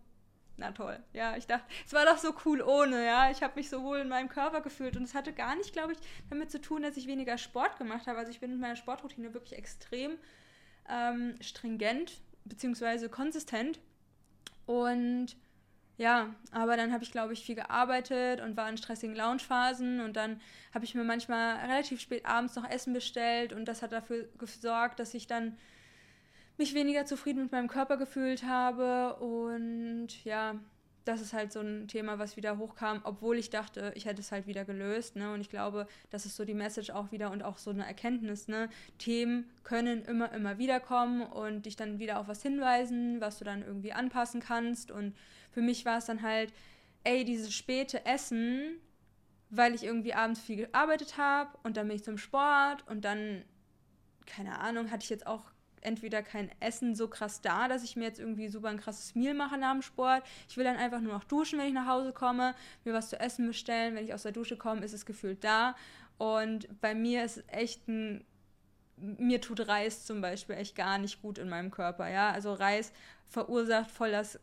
na 0.61 0.73
toll. 0.73 0.99
Ja, 1.13 1.37
ich 1.37 1.47
dachte, 1.47 1.65
es 1.85 1.93
war 1.93 2.05
doch 2.05 2.19
so 2.19 2.35
cool 2.45 2.63
ohne, 2.63 3.05
ja. 3.05 3.31
Ich 3.31 3.43
habe 3.43 3.55
mich 3.57 3.69
so 3.69 3.83
wohl 3.83 3.99
in 3.99 4.09
meinem 4.09 4.29
Körper 4.29 4.61
gefühlt 4.61 4.97
und 4.97 5.03
es 5.03 5.15
hatte 5.15 5.33
gar 5.33 5.57
nicht, 5.57 5.73
glaube 5.73 5.93
ich, 5.93 5.99
damit 6.29 6.51
zu 6.51 6.61
tun, 6.61 6.83
dass 6.83 6.97
ich 6.97 7.07
weniger 7.07 7.39
Sport 7.39 7.79
gemacht 7.79 8.07
habe. 8.07 8.19
Also 8.19 8.31
ich 8.31 8.41
bin 8.41 8.53
mit 8.53 8.61
meiner 8.61 8.77
Sportroutine 8.77 9.35
wirklich 9.35 9.59
extrem 9.59 10.19
ähm, 10.89 11.35
stringent 11.41 12.21
bzw. 12.45 13.09
konsistent 13.09 13.81
und 14.67 15.37
ja, 15.97 16.35
aber 16.51 16.79
dann 16.79 16.93
habe 16.93 17.05
ich, 17.05 17.13
glaube 17.13 17.35
ich, 17.35 17.45
viel 17.45 17.57
gearbeitet 17.57 18.41
und 18.41 18.57
war 18.57 18.71
in 18.71 18.79
stressigen 18.79 19.15
Loungephasen 19.15 20.01
und 20.01 20.17
dann 20.17 20.41
habe 20.73 20.85
ich 20.85 20.95
mir 20.95 21.05
manchmal 21.05 21.57
relativ 21.57 22.01
spät 22.01 22.25
abends 22.25 22.57
noch 22.57 22.69
Essen 22.69 22.95
bestellt 22.95 23.53
und 23.53 23.67
das 23.67 23.83
hat 23.83 23.93
dafür 23.93 24.29
gesorgt, 24.39 24.99
dass 24.99 25.13
ich 25.13 25.27
dann 25.27 25.59
mich 26.61 26.75
weniger 26.75 27.07
zufrieden 27.07 27.45
mit 27.45 27.53
meinem 27.53 27.69
Körper 27.69 27.97
gefühlt 27.97 28.45
habe 28.45 29.17
und 29.17 30.09
ja, 30.25 30.61
das 31.07 31.23
ist 31.23 31.33
halt 31.33 31.53
so 31.53 31.61
ein 31.61 31.89
Thema, 31.89 32.19
was 32.19 32.37
wieder 32.37 32.59
hochkam, 32.59 33.01
obwohl 33.05 33.39
ich 33.39 33.49
dachte, 33.49 33.93
ich 33.95 34.05
hätte 34.05 34.21
es 34.21 34.31
halt 34.31 34.47
wieder 34.47 34.67
gelöst. 34.67 35.17
Ne? 35.17 35.33
Und 35.33 35.41
ich 35.41 35.49
glaube, 35.49 35.89
das 36.11 36.27
ist 36.27 36.37
so 36.37 36.45
die 36.45 36.55
Message 36.55 36.91
auch 36.91 37.11
wieder 37.11 37.31
und 37.31 37.43
auch 37.43 37.57
so 37.57 37.71
eine 37.71 37.87
Erkenntnis. 37.87 38.47
Ne? 38.47 38.69
Themen 38.99 39.49
können 39.65 40.03
immer, 40.03 40.31
immer 40.33 40.59
wieder 40.59 40.79
kommen 40.79 41.23
und 41.23 41.65
dich 41.65 41.77
dann 41.77 41.99
wieder 41.99 42.21
auf 42.21 42.29
was 42.29 42.43
hinweisen, 42.43 43.23
was 43.23 43.39
du 43.39 43.45
dann 43.47 43.63
irgendwie 43.63 43.95
anpassen 43.95 44.41
kannst. 44.41 44.91
Und 44.91 45.17
für 45.51 45.63
mich 45.63 45.87
war 45.87 45.97
es 45.97 46.05
dann 46.05 46.21
halt, 46.21 46.53
ey, 47.05 47.25
dieses 47.25 47.55
späte 47.55 48.05
Essen, 48.05 48.77
weil 49.49 49.75
ich 49.75 49.85
irgendwie 49.85 50.13
abends 50.13 50.41
viel 50.41 50.57
gearbeitet 50.57 51.17
habe 51.17 51.57
und 51.63 51.79
dann 51.79 51.89
bin 51.89 51.97
ich 51.97 52.05
zum 52.05 52.19
Sport 52.19 52.87
und 52.87 53.07
dann 53.07 53.43
keine 54.27 54.61
Ahnung, 54.61 54.91
hatte 54.91 55.03
ich 55.03 55.11
jetzt 55.11 55.27
auch 55.27 55.43
entweder 55.81 56.23
kein 56.23 56.51
Essen 56.61 56.95
so 56.95 57.09
krass 57.09 57.41
da, 57.41 57.69
dass 57.69 57.83
ich 57.83 57.97
mir 57.97 58.05
jetzt 58.05 58.21
irgendwie 58.21 58.49
super 58.49 58.69
ein 58.69 58.81
krasses 58.81 59.15
Meal 59.15 59.35
mache 59.35 59.59
nach 59.59 59.73
dem 59.73 59.83
Sport. 59.83 60.23
Ich 60.49 60.57
will 60.57 60.65
dann 60.65 60.77
einfach 60.77 61.01
nur 61.01 61.13
noch 61.13 61.25
duschen, 61.25 61.59
wenn 61.59 61.69
ich 61.69 61.75
nach 61.75 61.87
Hause 61.87 62.13
komme, 62.13 62.55
mir 62.85 62.93
was 62.93 63.09
zu 63.11 63.19
essen 63.19 63.47
bestellen. 63.47 63.95
Wenn 63.95 64.05
ich 64.05 64.15
aus 64.15 64.23
der 64.23 64.33
Dusche 64.33 64.57
komme, 64.57 64.85
ist 64.85 64.93
es 64.93 65.07
gefühlt 65.07 65.45
da. 65.45 65.75
Und 66.19 66.69
bei 66.81 66.95
mir 66.95 67.25
ist 67.25 67.45
echt 67.49 67.89
ein 67.89 68.25
mir 69.01 69.41
tut 69.41 69.67
Reis 69.67 70.05
zum 70.05 70.21
Beispiel 70.21 70.57
echt 70.57 70.77
gar 70.77 70.99
nicht 70.99 71.23
gut 71.23 71.39
in 71.39 71.49
meinem 71.49 71.71
Körper, 71.71 72.09
ja. 72.09 72.31
Also 72.31 72.53
Reis 72.53 72.93
verursacht 73.29 73.91
voll 73.91 74.11
das 74.11 74.39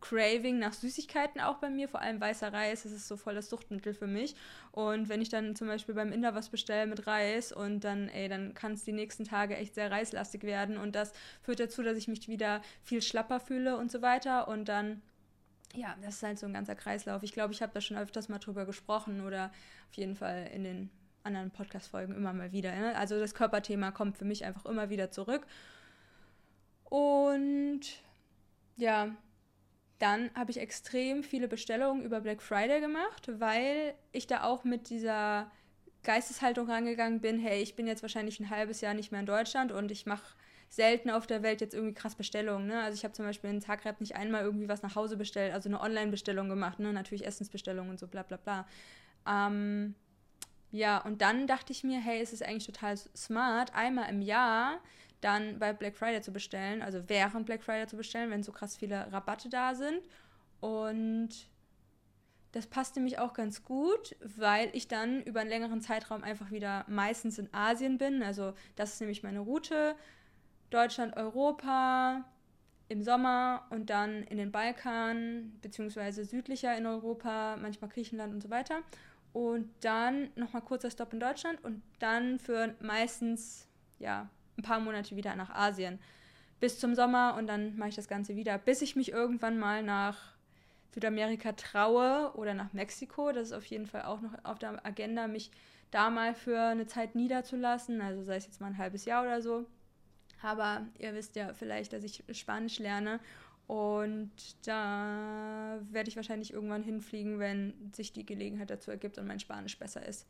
Craving 0.00 0.58
nach 0.58 0.72
Süßigkeiten 0.72 1.40
auch 1.40 1.58
bei 1.58 1.70
mir, 1.70 1.88
vor 1.88 2.00
allem 2.00 2.20
weißer 2.20 2.52
Reis, 2.52 2.82
das 2.82 2.92
ist 2.92 3.08
so 3.08 3.16
voll 3.16 3.34
das 3.34 3.48
Suchtmittel 3.48 3.94
für 3.94 4.06
mich. 4.06 4.34
Und 4.72 5.08
wenn 5.08 5.22
ich 5.22 5.28
dann 5.28 5.54
zum 5.54 5.68
Beispiel 5.68 5.94
beim 5.94 6.12
Inder 6.12 6.34
was 6.34 6.48
bestelle 6.48 6.86
mit 6.86 7.06
Reis 7.06 7.52
und 7.52 7.80
dann, 7.84 8.08
ey, 8.08 8.28
dann 8.28 8.54
kann 8.54 8.72
es 8.72 8.84
die 8.84 8.92
nächsten 8.92 9.24
Tage 9.24 9.56
echt 9.56 9.74
sehr 9.74 9.90
reislastig 9.90 10.42
werden 10.42 10.76
und 10.76 10.94
das 10.94 11.12
führt 11.42 11.60
dazu, 11.60 11.82
dass 11.82 11.96
ich 11.96 12.08
mich 12.08 12.28
wieder 12.28 12.62
viel 12.82 13.02
schlapper 13.02 13.40
fühle 13.40 13.76
und 13.76 13.90
so 13.90 14.02
weiter 14.02 14.48
und 14.48 14.68
dann 14.68 15.02
ja, 15.74 15.96
das 16.02 16.16
ist 16.16 16.22
halt 16.22 16.38
so 16.38 16.46
ein 16.46 16.52
ganzer 16.52 16.74
Kreislauf. 16.74 17.22
Ich 17.22 17.32
glaube, 17.32 17.54
ich 17.54 17.62
habe 17.62 17.72
da 17.72 17.80
schon 17.80 17.96
öfters 17.96 18.28
mal 18.28 18.38
drüber 18.38 18.66
gesprochen 18.66 19.24
oder 19.24 19.50
auf 19.88 19.96
jeden 19.96 20.16
Fall 20.16 20.50
in 20.52 20.64
den 20.64 20.90
anderen 21.24 21.50
Podcast-Folgen 21.50 22.14
immer 22.14 22.32
mal 22.32 22.52
wieder. 22.52 22.74
Ne? 22.74 22.96
Also 22.96 23.18
das 23.18 23.34
Körperthema 23.34 23.90
kommt 23.90 24.18
für 24.18 24.24
mich 24.24 24.44
einfach 24.44 24.66
immer 24.66 24.90
wieder 24.90 25.10
zurück. 25.10 25.46
Und 26.84 27.80
ja, 28.76 29.14
dann 30.02 30.30
habe 30.34 30.50
ich 30.50 30.58
extrem 30.58 31.22
viele 31.22 31.46
Bestellungen 31.46 32.04
über 32.04 32.20
Black 32.20 32.42
Friday 32.42 32.80
gemacht, 32.80 33.28
weil 33.38 33.94
ich 34.10 34.26
da 34.26 34.42
auch 34.42 34.64
mit 34.64 34.90
dieser 34.90 35.48
Geisteshaltung 36.02 36.68
rangegangen 36.68 37.20
bin, 37.20 37.38
hey, 37.38 37.62
ich 37.62 37.76
bin 37.76 37.86
jetzt 37.86 38.02
wahrscheinlich 38.02 38.40
ein 38.40 38.50
halbes 38.50 38.80
Jahr 38.80 38.94
nicht 38.94 39.12
mehr 39.12 39.20
in 39.20 39.26
Deutschland 39.26 39.70
und 39.70 39.92
ich 39.92 40.04
mache 40.04 40.34
selten 40.68 41.08
auf 41.08 41.28
der 41.28 41.44
Welt 41.44 41.60
jetzt 41.60 41.72
irgendwie 41.72 41.94
krass 41.94 42.16
Bestellungen. 42.16 42.66
Ne? 42.66 42.82
Also 42.82 42.96
ich 42.96 43.04
habe 43.04 43.14
zum 43.14 43.26
Beispiel 43.26 43.50
in 43.50 43.60
Zagreb 43.60 44.00
nicht 44.00 44.16
einmal 44.16 44.42
irgendwie 44.42 44.68
was 44.68 44.82
nach 44.82 44.96
Hause 44.96 45.16
bestellt, 45.16 45.54
also 45.54 45.68
eine 45.68 45.80
Online-Bestellung 45.80 46.48
gemacht, 46.48 46.80
ne? 46.80 46.92
natürlich 46.92 47.24
Essensbestellungen 47.24 47.92
und 47.92 48.00
so 48.00 48.08
bla 48.08 48.24
bla 48.24 48.38
bla. 48.38 48.66
Ähm, 49.28 49.94
ja, 50.72 50.98
und 50.98 51.22
dann 51.22 51.46
dachte 51.46 51.72
ich 51.72 51.84
mir, 51.84 52.00
hey, 52.00 52.20
es 52.20 52.32
ist 52.32 52.42
eigentlich 52.42 52.66
total 52.66 52.96
smart, 52.96 53.72
einmal 53.72 54.10
im 54.10 54.20
Jahr 54.20 54.80
dann 55.22 55.58
bei 55.58 55.72
Black 55.72 55.96
Friday 55.96 56.20
zu 56.20 56.32
bestellen, 56.32 56.82
also 56.82 57.08
während 57.08 57.46
Black 57.46 57.62
Friday 57.62 57.86
zu 57.86 57.96
bestellen, 57.96 58.30
wenn 58.30 58.42
so 58.42 58.52
krass 58.52 58.76
viele 58.76 59.10
Rabatte 59.10 59.48
da 59.48 59.74
sind. 59.74 60.02
Und 60.60 61.30
das 62.52 62.66
passte 62.66 63.00
mich 63.00 63.18
auch 63.18 63.32
ganz 63.32 63.64
gut, 63.64 64.14
weil 64.20 64.68
ich 64.74 64.86
dann 64.86 65.22
über 65.22 65.40
einen 65.40 65.48
längeren 65.48 65.80
Zeitraum 65.80 66.22
einfach 66.22 66.50
wieder 66.50 66.84
meistens 66.88 67.38
in 67.38 67.48
Asien 67.52 67.96
bin. 67.96 68.22
Also 68.22 68.52
das 68.76 68.92
ist 68.94 69.00
nämlich 69.00 69.22
meine 69.22 69.40
Route. 69.40 69.96
Deutschland, 70.70 71.16
Europa 71.16 72.24
im 72.88 73.02
Sommer 73.02 73.66
und 73.70 73.90
dann 73.90 74.22
in 74.24 74.36
den 74.36 74.52
Balkan, 74.52 75.58
beziehungsweise 75.62 76.24
südlicher 76.24 76.76
in 76.76 76.86
Europa, 76.86 77.56
manchmal 77.56 77.90
Griechenland 77.90 78.34
und 78.34 78.42
so 78.42 78.50
weiter. 78.50 78.80
Und 79.32 79.70
dann 79.80 80.30
nochmal 80.34 80.62
kurzer 80.62 80.90
Stopp 80.90 81.14
in 81.14 81.20
Deutschland 81.20 81.64
und 81.64 81.82
dann 82.00 82.38
für 82.38 82.74
meistens, 82.80 83.66
ja, 83.98 84.28
ein 84.56 84.62
paar 84.62 84.80
Monate 84.80 85.16
wieder 85.16 85.34
nach 85.36 85.50
Asien. 85.50 85.98
Bis 86.60 86.78
zum 86.78 86.94
Sommer 86.94 87.34
und 87.38 87.46
dann 87.46 87.76
mache 87.76 87.88
ich 87.90 87.96
das 87.96 88.08
Ganze 88.08 88.36
wieder, 88.36 88.58
bis 88.58 88.82
ich 88.82 88.94
mich 88.94 89.10
irgendwann 89.10 89.58
mal 89.58 89.82
nach 89.82 90.32
Südamerika 90.94 91.52
traue 91.52 92.32
oder 92.34 92.54
nach 92.54 92.72
Mexiko. 92.72 93.32
Das 93.32 93.48
ist 93.48 93.52
auf 93.52 93.64
jeden 93.64 93.86
Fall 93.86 94.02
auch 94.02 94.20
noch 94.20 94.32
auf 94.44 94.58
der 94.58 94.84
Agenda, 94.86 95.26
mich 95.26 95.50
da 95.90 96.10
mal 96.10 96.34
für 96.34 96.60
eine 96.60 96.86
Zeit 96.86 97.14
niederzulassen, 97.14 98.00
also 98.00 98.22
sei 98.22 98.36
es 98.36 98.46
jetzt 98.46 98.60
mal 98.60 98.68
ein 98.68 98.78
halbes 98.78 99.04
Jahr 99.04 99.22
oder 99.22 99.42
so. 99.42 99.66
Aber 100.42 100.86
ihr 100.98 101.14
wisst 101.14 101.36
ja 101.36 101.54
vielleicht, 101.54 101.92
dass 101.92 102.02
ich 102.04 102.24
Spanisch 102.32 102.78
lerne 102.78 103.20
und 103.66 104.30
da 104.66 105.78
werde 105.90 106.08
ich 106.08 106.16
wahrscheinlich 106.16 106.52
irgendwann 106.52 106.82
hinfliegen, 106.82 107.38
wenn 107.38 107.92
sich 107.92 108.12
die 108.12 108.26
Gelegenheit 108.26 108.70
dazu 108.70 108.90
ergibt 108.90 109.18
und 109.18 109.26
mein 109.26 109.40
Spanisch 109.40 109.78
besser 109.78 110.04
ist. 110.04 110.26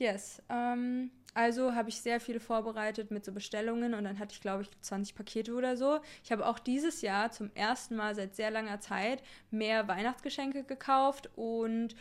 Yes. 0.00 0.42
Ähm, 0.48 1.10
also 1.34 1.74
habe 1.74 1.90
ich 1.90 2.00
sehr 2.00 2.20
viel 2.20 2.40
vorbereitet 2.40 3.10
mit 3.10 3.22
so 3.22 3.32
Bestellungen 3.32 3.92
und 3.92 4.04
dann 4.04 4.18
hatte 4.18 4.32
ich, 4.32 4.40
glaube 4.40 4.62
ich, 4.62 4.70
20 4.80 5.14
Pakete 5.14 5.52
oder 5.52 5.76
so. 5.76 6.00
Ich 6.24 6.32
habe 6.32 6.46
auch 6.46 6.58
dieses 6.58 7.02
Jahr 7.02 7.30
zum 7.30 7.50
ersten 7.54 7.96
Mal 7.96 8.14
seit 8.14 8.34
sehr 8.34 8.50
langer 8.50 8.80
Zeit 8.80 9.22
mehr 9.50 9.88
Weihnachtsgeschenke 9.88 10.64
gekauft 10.64 11.28
und 11.36 11.94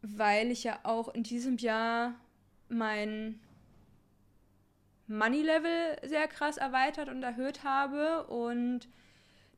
weil 0.00 0.50
ich 0.50 0.64
ja 0.64 0.80
auch 0.84 1.12
in 1.14 1.24
diesem 1.24 1.58
Jahr 1.58 2.14
mein 2.70 3.38
Money 5.08 5.42
Level 5.42 5.98
sehr 6.04 6.26
krass 6.26 6.56
erweitert 6.56 7.10
und 7.10 7.22
erhöht 7.22 7.64
habe 7.64 8.26
und 8.28 8.88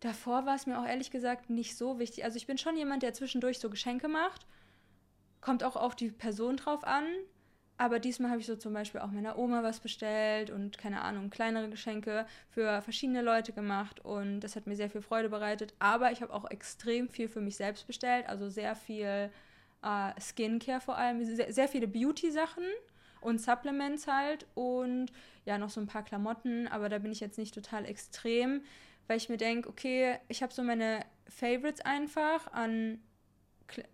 davor 0.00 0.46
war 0.46 0.56
es 0.56 0.66
mir 0.66 0.80
auch 0.80 0.86
ehrlich 0.86 1.12
gesagt 1.12 1.48
nicht 1.48 1.76
so 1.76 2.00
wichtig. 2.00 2.24
Also 2.24 2.38
ich 2.38 2.48
bin 2.48 2.58
schon 2.58 2.76
jemand, 2.76 3.04
der 3.04 3.14
zwischendurch 3.14 3.60
so 3.60 3.70
Geschenke 3.70 4.08
macht 4.08 4.46
Kommt 5.40 5.64
auch 5.64 5.76
auf 5.76 5.96
die 5.96 6.10
Person 6.10 6.56
drauf 6.56 6.84
an. 6.84 7.04
Aber 7.78 7.98
diesmal 7.98 8.30
habe 8.30 8.40
ich 8.40 8.46
so 8.46 8.56
zum 8.56 8.74
Beispiel 8.74 9.00
auch 9.00 9.10
meiner 9.10 9.38
Oma 9.38 9.62
was 9.62 9.80
bestellt 9.80 10.50
und 10.50 10.76
keine 10.76 11.00
Ahnung, 11.00 11.30
kleinere 11.30 11.70
Geschenke 11.70 12.26
für 12.50 12.82
verschiedene 12.82 13.22
Leute 13.22 13.54
gemacht. 13.54 14.04
Und 14.04 14.40
das 14.40 14.54
hat 14.54 14.66
mir 14.66 14.76
sehr 14.76 14.90
viel 14.90 15.00
Freude 15.00 15.30
bereitet. 15.30 15.72
Aber 15.78 16.12
ich 16.12 16.20
habe 16.20 16.34
auch 16.34 16.50
extrem 16.50 17.08
viel 17.08 17.26
für 17.26 17.40
mich 17.40 17.56
selbst 17.56 17.86
bestellt, 17.86 18.28
also 18.28 18.50
sehr 18.50 18.76
viel 18.76 19.30
äh, 19.82 20.20
Skincare 20.20 20.82
vor 20.82 20.98
allem, 20.98 21.24
sehr, 21.24 21.52
sehr 21.52 21.68
viele 21.68 21.88
Beauty-Sachen 21.88 22.64
und 23.22 23.40
Supplements 23.40 24.06
halt 24.06 24.46
und 24.54 25.10
ja, 25.46 25.56
noch 25.56 25.70
so 25.70 25.80
ein 25.80 25.86
paar 25.86 26.04
Klamotten, 26.04 26.68
aber 26.68 26.88
da 26.88 26.98
bin 26.98 27.12
ich 27.12 27.20
jetzt 27.20 27.38
nicht 27.38 27.54
total 27.54 27.86
extrem, 27.86 28.62
weil 29.06 29.16
ich 29.16 29.28
mir 29.28 29.36
denke, 29.36 29.68
okay, 29.68 30.18
ich 30.28 30.42
habe 30.42 30.52
so 30.52 30.62
meine 30.62 31.04
Favorites 31.28 31.80
einfach 31.80 32.52
an 32.52 33.00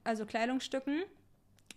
also 0.05 0.27
Kleidungsstücken 0.27 1.03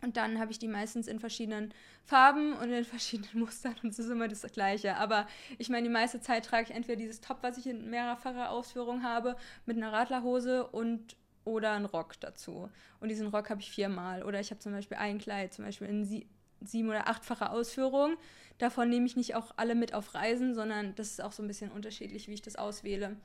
und 0.02 0.18
dann 0.18 0.40
habe 0.40 0.52
ich 0.52 0.60
die 0.60 0.68
meistens 0.68 1.08
in 1.08 1.20
verschiedenen 1.20 1.74
Farben 2.06 2.54
und 2.54 2.72
in 2.72 2.86
verschiedenen 2.86 3.40
Mustern 3.40 3.76
und 3.84 3.90
es 3.90 4.00
ist 4.00 4.10
immer 4.10 4.28
das 4.28 4.42
Gleiche. 4.52 4.96
Aber 4.96 5.28
ich 5.58 5.70
meine, 5.70 5.88
die 5.88 5.94
meiste 5.94 6.22
Zeit 6.22 6.46
trage 6.46 6.70
ich 6.70 6.76
entweder 6.76 6.98
dieses 6.98 7.22
Top, 7.22 7.38
was 7.42 7.58
ich 7.58 7.68
in 7.68 7.90
mehrfacher 7.90 8.50
Ausführung 8.50 9.04
habe, 9.04 9.36
mit 9.66 9.78
einer 9.78 9.92
Radlerhose 9.92 10.68
und 10.68 11.16
oder 11.46 11.72
einen 11.72 11.86
Rock 11.86 12.20
dazu. 12.20 12.70
Und 13.00 13.10
diesen 13.10 13.28
Rock 13.28 13.50
habe 13.50 13.62
ich 13.62 13.72
viermal. 13.72 14.24
Oder 14.24 14.40
ich 14.40 14.52
habe 14.52 14.60
zum 14.60 14.72
Beispiel 14.72 14.98
ein 14.98 15.18
Kleid, 15.18 15.54
zum 15.54 15.66
Beispiel 15.66 15.88
in 15.88 16.06
sie 16.06 16.28
sieben- 16.62 16.90
oder 16.90 17.08
achtfacher 17.08 17.52
Ausführung. 17.52 18.18
Davon 18.58 18.90
nehme 18.90 19.06
ich 19.06 19.16
nicht 19.16 19.36
auch 19.36 19.54
alle 19.56 19.74
mit 19.74 19.94
auf 19.94 20.14
Reisen, 20.14 20.54
sondern 20.54 20.94
das 20.96 21.12
ist 21.12 21.22
auch 21.22 21.32
so 21.32 21.42
ein 21.42 21.48
bisschen 21.48 21.72
unterschiedlich, 21.72 22.28
wie 22.28 22.34
ich 22.34 22.42
das 22.42 22.58
auswähle. 22.58 23.16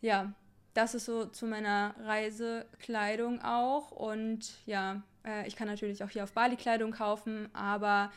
Ja, 0.00 0.34
das 0.74 0.94
ist 0.94 1.06
so 1.06 1.26
zu 1.26 1.46
meiner 1.46 1.94
Reisekleidung 2.04 3.40
auch. 3.42 3.90
Und 3.90 4.52
ja, 4.66 5.02
äh, 5.26 5.46
ich 5.46 5.56
kann 5.56 5.68
natürlich 5.68 6.02
auch 6.02 6.10
hier 6.10 6.24
auf 6.24 6.32
Bali 6.32 6.56
Kleidung 6.56 6.92
kaufen, 6.92 7.48
aber 7.52 8.10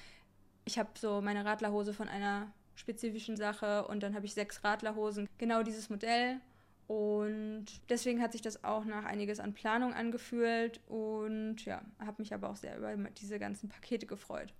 ich 0.65 0.79
habe 0.79 0.89
so 0.95 1.21
meine 1.21 1.45
Radlerhose 1.45 1.93
von 1.93 2.09
einer 2.09 2.51
spezifischen 2.75 3.37
Sache 3.37 3.87
und 3.87 4.03
dann 4.03 4.15
habe 4.15 4.25
ich 4.25 4.33
sechs 4.33 4.63
Radlerhosen, 4.63 5.29
genau 5.37 5.63
dieses 5.63 5.89
Modell. 5.89 6.39
Und 6.87 7.65
deswegen 7.89 8.21
hat 8.21 8.33
sich 8.33 8.41
das 8.41 8.63
auch 8.63 8.85
nach 8.85 9.05
einiges 9.05 9.39
an 9.39 9.53
Planung 9.53 9.93
angefühlt 9.93 10.81
und 10.87 11.65
ja, 11.65 11.81
habe 11.99 12.21
mich 12.21 12.33
aber 12.33 12.49
auch 12.49 12.55
sehr 12.55 12.77
über 12.77 12.95
diese 12.95 13.39
ganzen 13.39 13.69
Pakete 13.69 14.05
gefreut. 14.05 14.53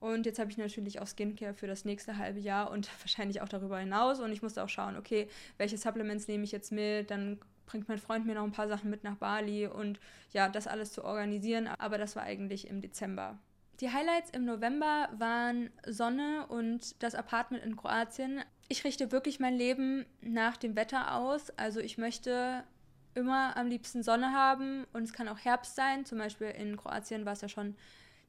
Und 0.00 0.26
jetzt 0.26 0.38
habe 0.38 0.50
ich 0.50 0.58
natürlich 0.58 1.00
auch 1.00 1.08
Skincare 1.08 1.54
für 1.54 1.66
das 1.66 1.84
nächste 1.84 2.16
halbe 2.16 2.38
Jahr 2.38 2.70
und 2.70 2.88
wahrscheinlich 3.02 3.40
auch 3.40 3.48
darüber 3.48 3.78
hinaus. 3.78 4.20
Und 4.20 4.30
ich 4.32 4.42
musste 4.42 4.62
auch 4.62 4.68
schauen, 4.68 4.96
okay, 4.96 5.28
welche 5.56 5.78
Supplements 5.78 6.28
nehme 6.28 6.44
ich 6.44 6.52
jetzt 6.52 6.70
mit? 6.70 7.10
Dann 7.10 7.38
bringt 7.68 7.88
mein 7.88 7.98
Freund 7.98 8.26
mir 8.26 8.34
noch 8.34 8.42
ein 8.42 8.52
paar 8.52 8.66
Sachen 8.66 8.90
mit 8.90 9.04
nach 9.04 9.16
Bali 9.16 9.66
und 9.66 10.00
ja, 10.32 10.48
das 10.48 10.66
alles 10.66 10.92
zu 10.92 11.04
organisieren. 11.04 11.68
Aber 11.78 11.98
das 11.98 12.16
war 12.16 12.24
eigentlich 12.24 12.66
im 12.66 12.80
Dezember. 12.80 13.38
Die 13.80 13.92
Highlights 13.92 14.30
im 14.30 14.44
November 14.44 15.08
waren 15.16 15.70
Sonne 15.86 16.46
und 16.48 17.00
das 17.02 17.14
Apartment 17.14 17.62
in 17.62 17.76
Kroatien. 17.76 18.40
Ich 18.68 18.82
richte 18.82 19.12
wirklich 19.12 19.38
mein 19.38 19.54
Leben 19.54 20.04
nach 20.20 20.56
dem 20.56 20.74
Wetter 20.74 21.14
aus. 21.14 21.50
Also 21.50 21.78
ich 21.78 21.96
möchte 21.96 22.64
immer 23.14 23.56
am 23.56 23.68
liebsten 23.68 24.02
Sonne 24.02 24.32
haben 24.32 24.84
und 24.92 25.04
es 25.04 25.12
kann 25.12 25.28
auch 25.28 25.38
Herbst 25.38 25.76
sein. 25.76 26.04
Zum 26.04 26.18
Beispiel 26.18 26.48
in 26.48 26.76
Kroatien 26.76 27.24
war 27.24 27.34
es 27.34 27.40
ja 27.40 27.48
schon 27.48 27.76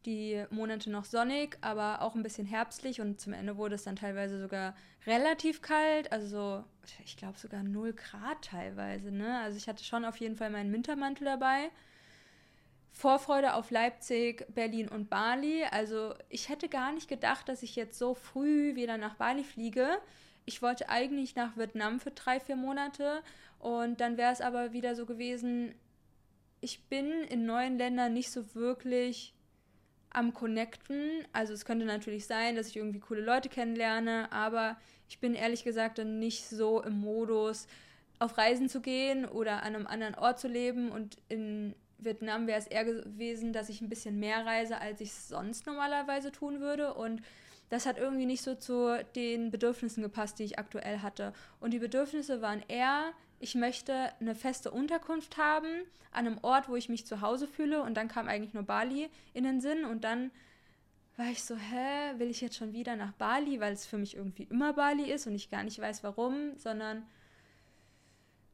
die 0.06 0.46
Monate 0.50 0.90
noch 0.90 1.06
sonnig, 1.06 1.58
aber 1.62 2.02
auch 2.02 2.16
ein 2.16 2.24
bisschen 2.24 2.46
herbstlich 2.46 3.02
und 3.02 3.20
zum 3.20 3.34
Ende 3.34 3.58
wurde 3.58 3.76
es 3.76 3.84
dann 3.84 3.96
teilweise 3.96 4.40
sogar 4.40 4.76
relativ 5.06 5.62
kalt, 5.62 6.12
also 6.12 6.64
ich 7.04 7.18
glaube 7.18 7.38
sogar 7.38 7.64
0 7.64 7.94
Grad 7.94 8.44
teilweise. 8.44 9.12
Ne? 9.12 9.40
Also 9.40 9.58
ich 9.58 9.68
hatte 9.68 9.84
schon 9.84 10.06
auf 10.06 10.18
jeden 10.18 10.36
Fall 10.36 10.50
meinen 10.50 10.72
Wintermantel 10.74 11.26
dabei. 11.26 11.70
Vorfreude 12.92 13.54
auf 13.54 13.72
Leipzig, 13.72 14.46
Berlin 14.54 14.90
und 14.90 15.10
Bali. 15.10 15.64
Also 15.72 16.16
ich 16.30 16.50
hätte 16.50 16.70
gar 16.70 16.92
nicht 16.92 17.08
gedacht, 17.08 17.48
dass 17.48 17.64
ich 17.64 17.76
jetzt 17.76 17.98
so 17.98 18.16
früh 18.16 18.76
wieder 18.76 18.98
nach 18.98 19.16
Bali 19.16 19.44
fliege. 19.44 20.00
Ich 20.46 20.62
wollte 20.62 20.90
eigentlich 20.90 21.36
nach 21.36 21.56
Vietnam 21.56 22.00
für 22.00 22.12
drei, 22.12 22.40
vier 22.40 22.56
Monate 22.56 23.22
und 23.60 24.02
dann 24.02 24.18
wäre 24.18 24.34
es 24.34 24.42
aber 24.42 24.74
wieder 24.74 24.96
so 24.96 25.06
gewesen, 25.06 25.76
ich 26.62 26.88
bin 26.88 27.12
in 27.24 27.46
neuen 27.46 27.78
Ländern 27.78 28.14
nicht 28.14 28.32
so 28.32 28.56
wirklich 28.56 29.34
am 30.12 30.34
Connecten. 30.34 31.26
Also 31.34 31.54
es 31.54 31.66
könnte 31.66 31.86
natürlich 31.86 32.26
sein, 32.26 32.56
dass 32.56 32.68
ich 32.68 32.78
irgendwie 32.78 33.00
coole 33.00 33.22
Leute 33.22 33.50
kennenlerne, 33.50 34.32
aber 34.32 34.78
ich 35.08 35.20
bin 35.20 35.34
ehrlich 35.34 35.64
gesagt 35.64 35.98
dann 35.98 36.20
nicht 36.20 36.48
so 36.48 36.82
im 36.82 37.00
Modus, 37.00 37.68
auf 38.20 38.38
Reisen 38.38 38.70
zu 38.70 38.82
gehen 38.82 39.26
oder 39.26 39.64
an 39.64 39.76
einem 39.76 39.88
anderen 39.88 40.16
Ort 40.16 40.40
zu 40.40 40.48
leben. 40.48 40.92
Und 40.92 41.18
in 41.30 41.74
Vietnam 41.98 42.48
wäre 42.48 42.60
es 42.60 42.68
eher 42.68 42.86
gewesen, 42.86 43.54
dass 43.54 43.70
ich 43.70 43.82
ein 43.82 43.90
bisschen 43.90 44.20
mehr 44.20 44.46
reise, 44.46 44.80
als 44.80 45.02
ich 45.02 45.14
sonst 45.14 45.66
normalerweise 45.66 46.32
tun 46.32 46.60
würde. 46.60 46.94
Und 46.94 47.22
das 47.70 47.86
hat 47.86 47.98
irgendwie 47.98 48.26
nicht 48.26 48.42
so 48.42 48.56
zu 48.56 49.04
den 49.16 49.52
Bedürfnissen 49.52 50.04
gepasst, 50.04 50.40
die 50.40 50.44
ich 50.44 50.60
aktuell 50.60 51.00
hatte. 51.00 51.34
Und 51.60 51.72
die 51.72 51.80
Bedürfnisse 51.80 52.42
waren 52.42 52.64
eher, 52.68 53.14
ich 53.40 53.56
möchte 53.56 54.12
eine 54.20 54.36
feste 54.36 54.72
Unterkunft 54.72 55.38
haben 55.38 55.68
an 56.12 56.28
einem 56.28 56.40
Ort, 56.42 56.70
wo 56.70 56.76
ich 56.76 56.90
mich 56.90 57.06
zu 57.06 57.22
Hause 57.22 57.48
fühle. 57.48 57.82
Und 57.82 57.96
dann 57.96 58.08
kam 58.08 58.28
eigentlich 58.28 58.54
nur 58.54 58.64
Bali 58.64 59.10
in 59.34 59.44
den 59.44 59.62
Sinn. 59.62 59.86
Und 59.86 60.04
dann 60.04 60.32
war 61.16 61.28
ich 61.28 61.44
so, 61.44 61.56
hä, 61.56 62.18
will 62.18 62.30
ich 62.30 62.42
jetzt 62.42 62.58
schon 62.58 62.74
wieder 62.74 62.96
nach 62.96 63.14
Bali, 63.14 63.60
weil 63.60 63.74
es 63.74 63.86
für 63.86 63.98
mich 63.98 64.16
irgendwie 64.16 64.44
immer 64.44 64.74
Bali 64.74 65.12
ist 65.12 65.28
und 65.28 65.36
ich 65.36 65.50
gar 65.50 65.64
nicht 65.64 65.80
weiß 65.80 66.04
warum, 66.04 66.58
sondern 66.58 67.04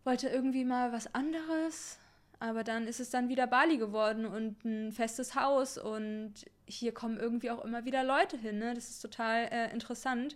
wollte 0.03 0.29
irgendwie 0.29 0.65
mal 0.65 0.91
was 0.91 1.13
anderes. 1.13 1.99
Aber 2.39 2.63
dann 2.63 2.85
ist 2.87 2.99
es 2.99 3.09
dann 3.09 3.29
wieder 3.29 3.47
Bali 3.47 3.77
geworden 3.77 4.25
und 4.25 4.65
ein 4.65 4.91
festes 4.91 5.35
Haus 5.35 5.77
und 5.77 6.33
hier 6.67 6.93
kommen 6.93 7.17
irgendwie 7.17 7.49
auch 7.49 7.63
immer 7.63 7.85
wieder 7.85 8.03
Leute 8.03 8.37
hin. 8.37 8.59
Ne? 8.59 8.73
Das 8.73 8.89
ist 8.89 8.99
total 8.99 9.47
äh, 9.51 9.71
interessant, 9.71 10.35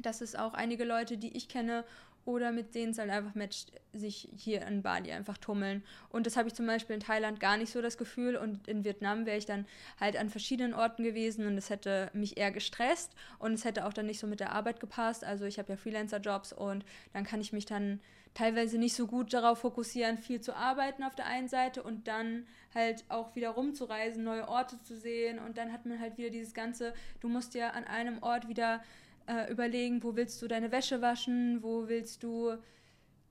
dass 0.00 0.20
es 0.20 0.34
auch 0.34 0.52
einige 0.52 0.84
Leute, 0.84 1.16
die 1.16 1.36
ich 1.36 1.48
kenne 1.48 1.84
oder 2.26 2.52
mit 2.52 2.74
denen 2.74 2.90
es 2.90 2.98
halt 2.98 3.08
einfach 3.10 3.34
matcht, 3.34 3.72
sich 3.92 4.28
hier 4.36 4.62
in 4.66 4.82
Bali 4.82 5.12
einfach 5.12 5.38
tummeln. 5.38 5.82
Und 6.10 6.26
das 6.26 6.36
habe 6.36 6.48
ich 6.48 6.54
zum 6.54 6.66
Beispiel 6.66 6.94
in 6.94 7.00
Thailand 7.00 7.40
gar 7.40 7.56
nicht 7.56 7.72
so 7.72 7.80
das 7.80 7.96
Gefühl 7.96 8.36
und 8.36 8.68
in 8.68 8.84
Vietnam 8.84 9.24
wäre 9.24 9.38
ich 9.38 9.46
dann 9.46 9.64
halt 9.98 10.16
an 10.16 10.28
verschiedenen 10.28 10.74
Orten 10.74 11.04
gewesen 11.04 11.46
und 11.46 11.56
es 11.56 11.70
hätte 11.70 12.10
mich 12.12 12.36
eher 12.36 12.50
gestresst 12.50 13.12
und 13.38 13.54
es 13.54 13.64
hätte 13.64 13.86
auch 13.86 13.92
dann 13.92 14.06
nicht 14.06 14.18
so 14.18 14.26
mit 14.26 14.40
der 14.40 14.52
Arbeit 14.52 14.80
gepasst. 14.80 15.24
Also 15.24 15.46
ich 15.46 15.58
habe 15.58 15.72
ja 15.72 15.76
Freelancer-Jobs 15.76 16.52
und 16.52 16.84
dann 17.12 17.24
kann 17.24 17.40
ich 17.40 17.52
mich 17.52 17.64
dann 17.64 18.00
teilweise 18.34 18.76
nicht 18.76 18.94
so 18.94 19.06
gut 19.06 19.32
darauf 19.32 19.60
fokussieren, 19.60 20.18
viel 20.18 20.42
zu 20.42 20.54
arbeiten 20.54 21.02
auf 21.04 21.14
der 21.14 21.26
einen 21.26 21.48
Seite 21.48 21.82
und 21.82 22.06
dann 22.06 22.46
halt 22.74 23.04
auch 23.08 23.34
wieder 23.34 23.50
rumzureisen, 23.50 24.22
neue 24.24 24.46
Orte 24.46 24.82
zu 24.82 24.94
sehen 24.94 25.38
und 25.38 25.56
dann 25.56 25.72
hat 25.72 25.86
man 25.86 25.98
halt 26.00 26.18
wieder 26.18 26.28
dieses 26.28 26.52
ganze, 26.52 26.92
du 27.20 27.28
musst 27.28 27.54
ja 27.54 27.70
an 27.70 27.84
einem 27.84 28.22
Ort 28.22 28.48
wieder 28.48 28.82
äh, 29.26 29.50
überlegen, 29.50 30.02
wo 30.02 30.16
willst 30.16 30.40
du 30.42 30.48
deine 30.48 30.72
Wäsche 30.72 31.00
waschen, 31.00 31.62
wo 31.62 31.88
willst 31.88 32.22
du 32.22 32.56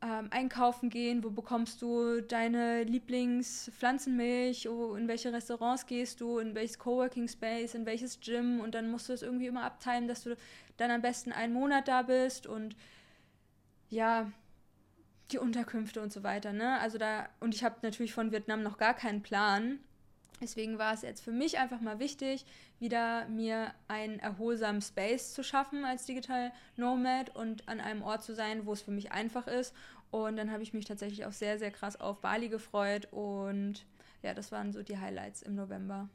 ähm, 0.01 0.27
einkaufen 0.29 0.89
gehen, 0.89 1.23
wo 1.23 1.29
bekommst 1.29 1.81
du 1.81 2.21
deine 2.21 2.83
Lieblingspflanzenmilch, 2.83 4.65
in 4.65 5.07
welche 5.07 5.33
Restaurants 5.33 5.85
gehst 5.85 6.21
du, 6.21 6.39
in 6.39 6.53
welches 6.53 6.77
Coworking 6.79 7.27
Space, 7.27 7.73
in 7.75 7.85
welches 7.85 8.19
Gym 8.19 8.59
und 8.59 8.75
dann 8.75 8.91
musst 8.91 9.09
du 9.09 9.13
es 9.13 9.21
irgendwie 9.21 9.47
immer 9.47 9.63
abteilen, 9.63 10.07
dass 10.07 10.23
du 10.23 10.35
dann 10.77 10.91
am 10.91 11.01
besten 11.01 11.31
einen 11.31 11.53
Monat 11.53 11.87
da 11.87 12.01
bist 12.01 12.45
und 12.45 12.75
ja, 13.89 14.31
die 15.31 15.39
Unterkünfte 15.39 16.01
und 16.01 16.13
so 16.13 16.23
weiter, 16.23 16.53
ne? 16.53 16.79
Also 16.79 16.97
da, 16.97 17.27
und 17.39 17.55
ich 17.55 17.63
habe 17.63 17.77
natürlich 17.81 18.13
von 18.13 18.31
Vietnam 18.31 18.61
noch 18.61 18.77
gar 18.77 18.93
keinen 18.93 19.23
Plan. 19.23 19.79
Deswegen 20.41 20.77
war 20.77 20.93
es 20.93 21.01
jetzt 21.01 21.23
für 21.23 21.31
mich 21.31 21.59
einfach 21.59 21.79
mal 21.79 21.99
wichtig, 21.99 22.45
wieder 22.79 23.27
mir 23.27 23.73
einen 23.87 24.19
erholsamen 24.19 24.81
Space 24.81 25.33
zu 25.33 25.43
schaffen 25.43 25.85
als 25.85 26.05
Digital 26.05 26.51
Nomad 26.75 27.35
und 27.35 27.67
an 27.69 27.79
einem 27.79 28.01
Ort 28.01 28.23
zu 28.23 28.35
sein, 28.35 28.65
wo 28.65 28.73
es 28.73 28.81
für 28.81 28.91
mich 28.91 29.11
einfach 29.11 29.47
ist. 29.47 29.73
Und 30.11 30.37
dann 30.37 30.51
habe 30.51 30.63
ich 30.63 30.73
mich 30.73 30.85
tatsächlich 30.85 31.25
auch 31.25 31.31
sehr, 31.31 31.57
sehr 31.57 31.71
krass 31.71 31.99
auf 31.99 32.19
Bali 32.19 32.49
gefreut. 32.49 33.07
Und 33.11 33.85
ja, 34.23 34.33
das 34.33 34.51
waren 34.51 34.71
so 34.71 34.83
die 34.83 34.97
Highlights 34.97 35.41
im 35.41 35.55
November. 35.55 36.09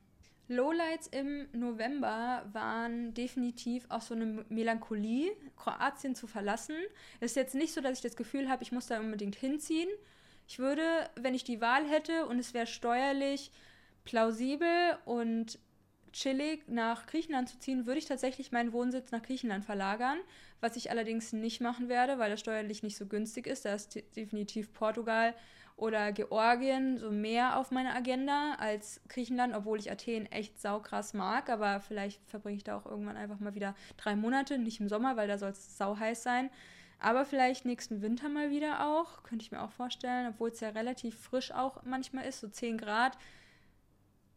Lowlights 0.48 1.06
im 1.06 1.46
November 1.52 2.44
waren 2.52 3.14
definitiv 3.14 3.86
auch 3.88 4.02
so 4.02 4.14
eine 4.14 4.44
Melancholie, 4.48 5.30
Kroatien 5.56 6.16
zu 6.16 6.26
verlassen. 6.26 6.74
Es 7.20 7.32
ist 7.32 7.36
jetzt 7.36 7.54
nicht 7.54 7.72
so, 7.72 7.80
dass 7.80 7.98
ich 7.98 8.02
das 8.02 8.16
Gefühl 8.16 8.48
habe, 8.48 8.64
ich 8.64 8.72
muss 8.72 8.88
da 8.88 8.98
unbedingt 8.98 9.36
hinziehen. 9.36 9.88
Ich 10.48 10.58
würde, 10.58 10.82
wenn 11.14 11.34
ich 11.34 11.44
die 11.44 11.60
Wahl 11.60 11.86
hätte 11.88 12.26
und 12.26 12.40
es 12.40 12.52
wäre 12.52 12.66
steuerlich 12.66 13.52
plausibel 14.04 14.98
und 15.04 15.58
chillig 16.12 16.68
nach 16.68 17.06
Griechenland 17.06 17.48
zu 17.48 17.58
ziehen, 17.58 17.86
würde 17.86 17.98
ich 17.98 18.06
tatsächlich 18.06 18.52
meinen 18.52 18.72
Wohnsitz 18.72 19.12
nach 19.12 19.22
Griechenland 19.22 19.64
verlagern, 19.64 20.18
was 20.60 20.76
ich 20.76 20.90
allerdings 20.90 21.32
nicht 21.32 21.60
machen 21.60 21.88
werde, 21.88 22.18
weil 22.18 22.30
das 22.30 22.40
steuerlich 22.40 22.82
nicht 22.82 22.96
so 22.96 23.06
günstig 23.06 23.46
ist. 23.46 23.64
Da 23.64 23.74
ist 23.74 23.94
definitiv 24.16 24.72
Portugal 24.72 25.34
oder 25.76 26.12
Georgien 26.12 26.98
so 26.98 27.10
mehr 27.10 27.56
auf 27.56 27.70
meiner 27.70 27.94
Agenda 27.94 28.54
als 28.58 29.00
Griechenland, 29.08 29.54
obwohl 29.54 29.78
ich 29.78 29.90
Athen 29.90 30.30
echt 30.30 30.60
saukrass 30.60 31.14
mag, 31.14 31.48
aber 31.48 31.80
vielleicht 31.80 32.20
verbringe 32.28 32.56
ich 32.56 32.64
da 32.64 32.76
auch 32.76 32.86
irgendwann 32.86 33.16
einfach 33.16 33.40
mal 33.40 33.54
wieder 33.54 33.74
drei 33.96 34.14
Monate, 34.14 34.58
nicht 34.58 34.80
im 34.80 34.88
Sommer, 34.88 35.16
weil 35.16 35.28
da 35.28 35.38
soll 35.38 35.50
es 35.50 35.78
sau 35.78 35.98
heiß 35.98 36.22
sein. 36.22 36.50
Aber 36.98 37.24
vielleicht 37.24 37.64
nächsten 37.64 38.02
Winter 38.02 38.28
mal 38.28 38.50
wieder 38.50 38.86
auch, 38.86 39.22
könnte 39.22 39.42
ich 39.42 39.52
mir 39.52 39.62
auch 39.62 39.70
vorstellen, 39.70 40.28
obwohl 40.28 40.50
es 40.50 40.60
ja 40.60 40.68
relativ 40.68 41.18
frisch 41.18 41.50
auch 41.50 41.82
manchmal 41.84 42.26
ist, 42.26 42.40
so 42.40 42.48
10 42.48 42.76
Grad 42.76 43.16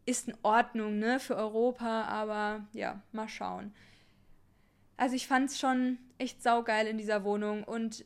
ist 0.06 0.28
in 0.28 0.36
Ordnung, 0.42 0.98
ne, 0.98 1.18
für 1.20 1.36
Europa, 1.36 2.04
aber 2.04 2.66
ja, 2.72 3.00
mal 3.12 3.28
schauen. 3.28 3.74
Also 4.96 5.16
ich 5.16 5.26
fand 5.26 5.50
es 5.50 5.58
schon 5.58 5.98
echt 6.18 6.42
saugeil 6.42 6.86
in 6.86 6.98
dieser 6.98 7.24
Wohnung 7.24 7.64
und 7.64 8.04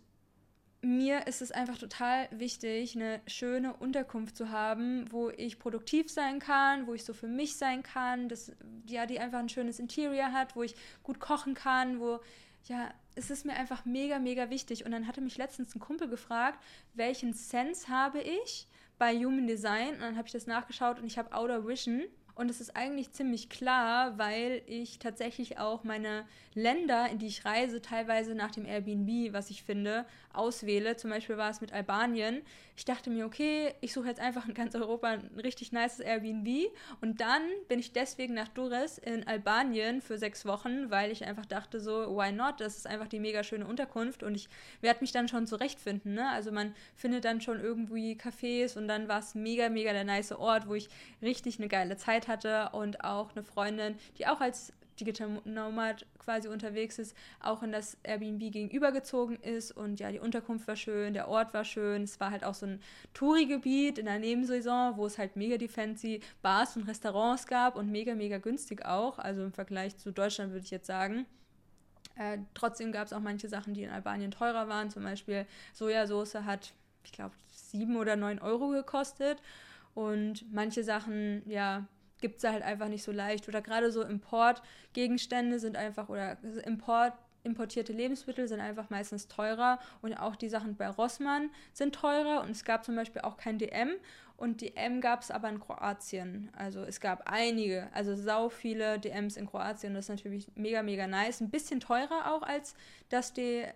mir 0.80 1.26
ist 1.26 1.42
es 1.42 1.50
einfach 1.50 1.76
total 1.76 2.28
wichtig, 2.30 2.94
eine 2.94 3.20
schöne 3.26 3.74
Unterkunft 3.74 4.36
zu 4.36 4.50
haben, 4.50 5.10
wo 5.10 5.28
ich 5.30 5.58
produktiv 5.58 6.08
sein 6.08 6.38
kann, 6.38 6.86
wo 6.86 6.94
ich 6.94 7.04
so 7.04 7.12
für 7.12 7.26
mich 7.26 7.56
sein 7.56 7.82
kann, 7.82 8.28
das, 8.28 8.52
ja, 8.86 9.06
die 9.06 9.18
einfach 9.18 9.40
ein 9.40 9.48
schönes 9.48 9.80
Interior 9.80 10.32
hat, 10.32 10.54
wo 10.54 10.62
ich 10.62 10.76
gut 11.02 11.18
kochen 11.18 11.54
kann, 11.54 11.98
wo, 11.98 12.20
ja, 12.64 12.94
es 13.16 13.30
ist 13.30 13.44
mir 13.44 13.54
einfach 13.54 13.84
mega, 13.84 14.20
mega 14.20 14.50
wichtig. 14.50 14.84
Und 14.84 14.92
dann 14.92 15.08
hatte 15.08 15.20
mich 15.20 15.36
letztens 15.36 15.74
ein 15.74 15.80
Kumpel 15.80 16.08
gefragt, 16.08 16.62
welchen 16.94 17.34
Sense 17.34 17.88
habe 17.88 18.20
ich? 18.20 18.68
Bei 18.98 19.16
Human 19.16 19.46
Design. 19.46 19.94
Und 19.94 20.00
dann 20.00 20.16
habe 20.16 20.26
ich 20.26 20.32
das 20.32 20.46
nachgeschaut 20.46 20.98
und 20.98 21.06
ich 21.06 21.18
habe 21.18 21.32
Outer 21.32 21.66
Vision 21.66 22.02
und 22.38 22.52
es 22.52 22.60
ist 22.60 22.76
eigentlich 22.76 23.10
ziemlich 23.10 23.48
klar, 23.48 24.16
weil 24.16 24.62
ich 24.66 25.00
tatsächlich 25.00 25.58
auch 25.58 25.82
meine 25.82 26.24
Länder, 26.54 27.08
in 27.10 27.18
die 27.18 27.26
ich 27.26 27.44
reise, 27.44 27.82
teilweise 27.82 28.36
nach 28.36 28.52
dem 28.52 28.64
Airbnb, 28.64 29.32
was 29.32 29.50
ich 29.50 29.64
finde, 29.64 30.06
auswähle. 30.32 30.96
Zum 30.96 31.10
Beispiel 31.10 31.36
war 31.36 31.50
es 31.50 31.60
mit 31.60 31.72
Albanien. 31.72 32.42
Ich 32.76 32.84
dachte 32.84 33.10
mir, 33.10 33.26
okay, 33.26 33.74
ich 33.80 33.92
suche 33.92 34.06
jetzt 34.06 34.20
einfach 34.20 34.46
in 34.46 34.54
ganz 34.54 34.76
Europa 34.76 35.08
ein 35.08 35.30
richtig 35.42 35.72
nices 35.72 35.98
Airbnb. 35.98 36.70
Und 37.00 37.20
dann 37.20 37.42
bin 37.66 37.80
ich 37.80 37.92
deswegen 37.92 38.34
nach 38.34 38.46
Durres 38.46 38.98
in 38.98 39.26
Albanien 39.26 40.00
für 40.00 40.16
sechs 40.16 40.46
Wochen, 40.46 40.90
weil 40.90 41.10
ich 41.10 41.24
einfach 41.24 41.46
dachte, 41.46 41.80
so, 41.80 42.16
why 42.16 42.30
not? 42.30 42.60
Das 42.60 42.76
ist 42.76 42.86
einfach 42.86 43.08
die 43.08 43.18
mega 43.18 43.42
schöne 43.42 43.66
Unterkunft 43.66 44.22
und 44.22 44.36
ich 44.36 44.48
werde 44.80 45.00
mich 45.00 45.10
dann 45.10 45.26
schon 45.26 45.48
zurechtfinden. 45.48 46.14
Ne? 46.14 46.30
Also 46.30 46.52
man 46.52 46.72
findet 46.94 47.24
dann 47.24 47.40
schon 47.40 47.58
irgendwie 47.58 48.14
Cafés 48.14 48.78
und 48.78 48.86
dann 48.86 49.08
war 49.08 49.18
es 49.18 49.34
mega, 49.34 49.68
mega 49.70 49.92
der 49.92 50.04
nice 50.04 50.30
Ort, 50.30 50.68
wo 50.68 50.74
ich 50.74 50.88
richtig 51.20 51.58
eine 51.58 51.66
geile 51.66 51.96
Zeit 51.96 52.27
hatte 52.28 52.70
und 52.72 53.04
auch 53.04 53.32
eine 53.32 53.42
Freundin, 53.42 53.96
die 54.18 54.26
auch 54.26 54.40
als 54.40 54.72
Digital 55.00 55.40
Nomad 55.44 56.06
quasi 56.18 56.48
unterwegs 56.48 56.98
ist, 56.98 57.16
auch 57.40 57.62
in 57.62 57.72
das 57.72 57.96
Airbnb 58.02 58.52
gegenübergezogen 58.52 59.36
ist. 59.36 59.72
Und 59.72 60.00
ja, 60.00 60.10
die 60.10 60.18
Unterkunft 60.18 60.66
war 60.68 60.76
schön, 60.76 61.14
der 61.14 61.28
Ort 61.28 61.54
war 61.54 61.64
schön. 61.64 62.02
Es 62.02 62.20
war 62.20 62.30
halt 62.30 62.44
auch 62.44 62.54
so 62.54 62.66
ein 62.66 62.80
Touri-Gebiet 63.14 63.98
in 63.98 64.06
der 64.06 64.18
Nebensaison, 64.18 64.96
wo 64.96 65.06
es 65.06 65.18
halt 65.18 65.36
mega 65.36 65.56
die 65.56 65.68
fancy 65.68 66.20
Bars 66.42 66.76
und 66.76 66.88
Restaurants 66.88 67.46
gab 67.46 67.76
und 67.76 67.90
mega, 67.90 68.14
mega 68.14 68.38
günstig 68.38 68.84
auch. 68.84 69.18
Also 69.18 69.42
im 69.42 69.52
Vergleich 69.52 69.96
zu 69.96 70.12
Deutschland 70.12 70.52
würde 70.52 70.64
ich 70.64 70.70
jetzt 70.70 70.86
sagen. 70.86 71.26
Äh, 72.16 72.38
trotzdem 72.54 72.92
gab 72.92 73.06
es 73.06 73.12
auch 73.12 73.20
manche 73.20 73.48
Sachen, 73.48 73.74
die 73.74 73.84
in 73.84 73.90
Albanien 73.90 74.30
teurer 74.30 74.68
waren. 74.68 74.90
Zum 74.90 75.04
Beispiel 75.04 75.46
Sojasauce 75.72 76.34
hat, 76.34 76.74
ich 77.04 77.12
glaube, 77.12 77.34
sieben 77.46 77.96
oder 77.96 78.16
neun 78.16 78.38
Euro 78.40 78.68
gekostet. 78.68 79.40
Und 79.94 80.44
manche 80.52 80.84
Sachen, 80.84 81.42
ja, 81.48 81.86
gibt 82.20 82.38
es 82.38 82.50
halt 82.50 82.62
einfach 82.62 82.88
nicht 82.88 83.02
so 83.02 83.12
leicht. 83.12 83.48
Oder 83.48 83.62
gerade 83.62 83.90
so 83.92 84.02
Importgegenstände 84.02 85.58
sind 85.58 85.76
einfach, 85.76 86.08
oder 86.08 86.36
Import, 86.64 87.14
importierte 87.44 87.92
Lebensmittel 87.92 88.48
sind 88.48 88.60
einfach 88.60 88.90
meistens 88.90 89.28
teurer. 89.28 89.78
Und 90.02 90.14
auch 90.14 90.36
die 90.36 90.48
Sachen 90.48 90.76
bei 90.76 90.88
Rossmann 90.88 91.50
sind 91.72 91.94
teurer. 91.94 92.42
Und 92.42 92.50
es 92.50 92.64
gab 92.64 92.84
zum 92.84 92.96
Beispiel 92.96 93.22
auch 93.22 93.36
kein 93.36 93.58
DM. 93.58 93.90
Und 94.36 94.60
DM 94.60 95.00
gab 95.00 95.22
es 95.22 95.32
aber 95.32 95.48
in 95.48 95.58
Kroatien. 95.58 96.50
Also 96.56 96.82
es 96.82 97.00
gab 97.00 97.28
einige, 97.28 97.88
also 97.92 98.14
sau 98.14 98.48
viele 98.48 99.00
DMs 99.00 99.36
in 99.36 99.46
Kroatien. 99.46 99.94
Das 99.94 100.04
ist 100.04 100.10
natürlich 100.10 100.48
mega, 100.54 100.82
mega 100.82 101.08
nice. 101.08 101.40
Ein 101.40 101.50
bisschen 101.50 101.80
teurer 101.80 102.32
auch 102.32 102.42
als 102.42 102.74
das 103.08 103.32
DM 103.32 103.72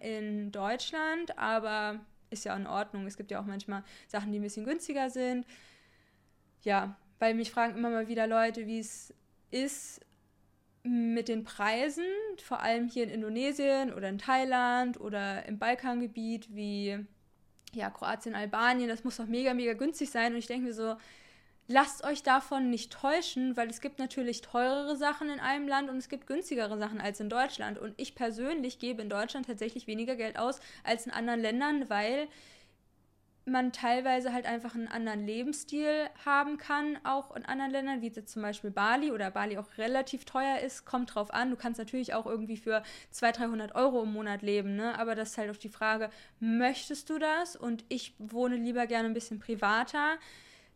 in 0.00 0.52
Deutschland, 0.52 1.36
aber 1.36 1.98
ist 2.30 2.44
ja 2.44 2.56
in 2.56 2.66
Ordnung. 2.66 3.06
Es 3.06 3.16
gibt 3.16 3.32
ja 3.32 3.40
auch 3.40 3.44
manchmal 3.44 3.82
Sachen, 4.06 4.32
die 4.32 4.38
ein 4.38 4.42
bisschen 4.42 4.64
günstiger 4.64 5.10
sind. 5.10 5.46
Ja, 6.62 6.96
weil 7.22 7.34
mich 7.34 7.52
fragen 7.52 7.76
immer 7.76 7.88
mal 7.88 8.08
wieder 8.08 8.26
Leute, 8.26 8.66
wie 8.66 8.80
es 8.80 9.14
ist 9.52 10.00
mit 10.82 11.28
den 11.28 11.44
Preisen, 11.44 12.02
vor 12.42 12.58
allem 12.58 12.88
hier 12.88 13.04
in 13.04 13.10
Indonesien 13.10 13.94
oder 13.94 14.08
in 14.08 14.18
Thailand 14.18 15.00
oder 15.00 15.46
im 15.46 15.56
Balkangebiet 15.56 16.52
wie 16.52 16.98
ja, 17.74 17.90
Kroatien, 17.90 18.34
Albanien, 18.34 18.88
das 18.88 19.04
muss 19.04 19.18
doch 19.18 19.28
mega, 19.28 19.54
mega 19.54 19.74
günstig 19.74 20.10
sein. 20.10 20.32
Und 20.32 20.38
ich 20.40 20.48
denke 20.48 20.66
mir 20.66 20.74
so, 20.74 20.96
lasst 21.68 22.02
euch 22.02 22.24
davon 22.24 22.70
nicht 22.70 22.92
täuschen, 22.92 23.56
weil 23.56 23.70
es 23.70 23.80
gibt 23.80 24.00
natürlich 24.00 24.40
teurere 24.40 24.96
Sachen 24.96 25.30
in 25.30 25.38
einem 25.38 25.68
Land 25.68 25.90
und 25.90 25.98
es 25.98 26.08
gibt 26.08 26.26
günstigere 26.26 26.76
Sachen 26.76 27.00
als 27.00 27.20
in 27.20 27.28
Deutschland. 27.28 27.78
Und 27.78 27.94
ich 27.98 28.16
persönlich 28.16 28.80
gebe 28.80 29.00
in 29.00 29.08
Deutschland 29.08 29.46
tatsächlich 29.46 29.86
weniger 29.86 30.16
Geld 30.16 30.40
aus 30.40 30.58
als 30.82 31.06
in 31.06 31.12
anderen 31.12 31.40
Ländern, 31.40 31.88
weil 31.88 32.26
man 33.44 33.72
teilweise 33.72 34.32
halt 34.32 34.46
einfach 34.46 34.74
einen 34.74 34.86
anderen 34.86 35.26
Lebensstil 35.26 36.08
haben 36.24 36.58
kann, 36.58 36.98
auch 37.02 37.34
in 37.34 37.44
anderen 37.44 37.72
Ländern, 37.72 38.00
wie 38.00 38.08
jetzt 38.08 38.32
zum 38.32 38.42
Beispiel 38.42 38.70
Bali 38.70 39.10
oder 39.10 39.30
Bali 39.32 39.58
auch 39.58 39.66
relativ 39.78 40.24
teuer 40.24 40.60
ist, 40.60 40.84
kommt 40.84 41.14
drauf 41.14 41.32
an. 41.34 41.50
Du 41.50 41.56
kannst 41.56 41.78
natürlich 41.78 42.14
auch 42.14 42.26
irgendwie 42.26 42.56
für 42.56 42.82
200, 43.10 43.40
300 43.40 43.74
Euro 43.74 44.04
im 44.04 44.12
Monat 44.12 44.42
leben, 44.42 44.76
ne? 44.76 44.96
aber 44.98 45.16
das 45.16 45.30
ist 45.30 45.38
halt 45.38 45.50
auch 45.50 45.56
die 45.56 45.68
Frage, 45.68 46.10
möchtest 46.38 47.10
du 47.10 47.18
das? 47.18 47.56
Und 47.56 47.84
ich 47.88 48.14
wohne 48.18 48.56
lieber 48.56 48.86
gerne 48.86 49.08
ein 49.08 49.14
bisschen 49.14 49.40
privater. 49.40 50.18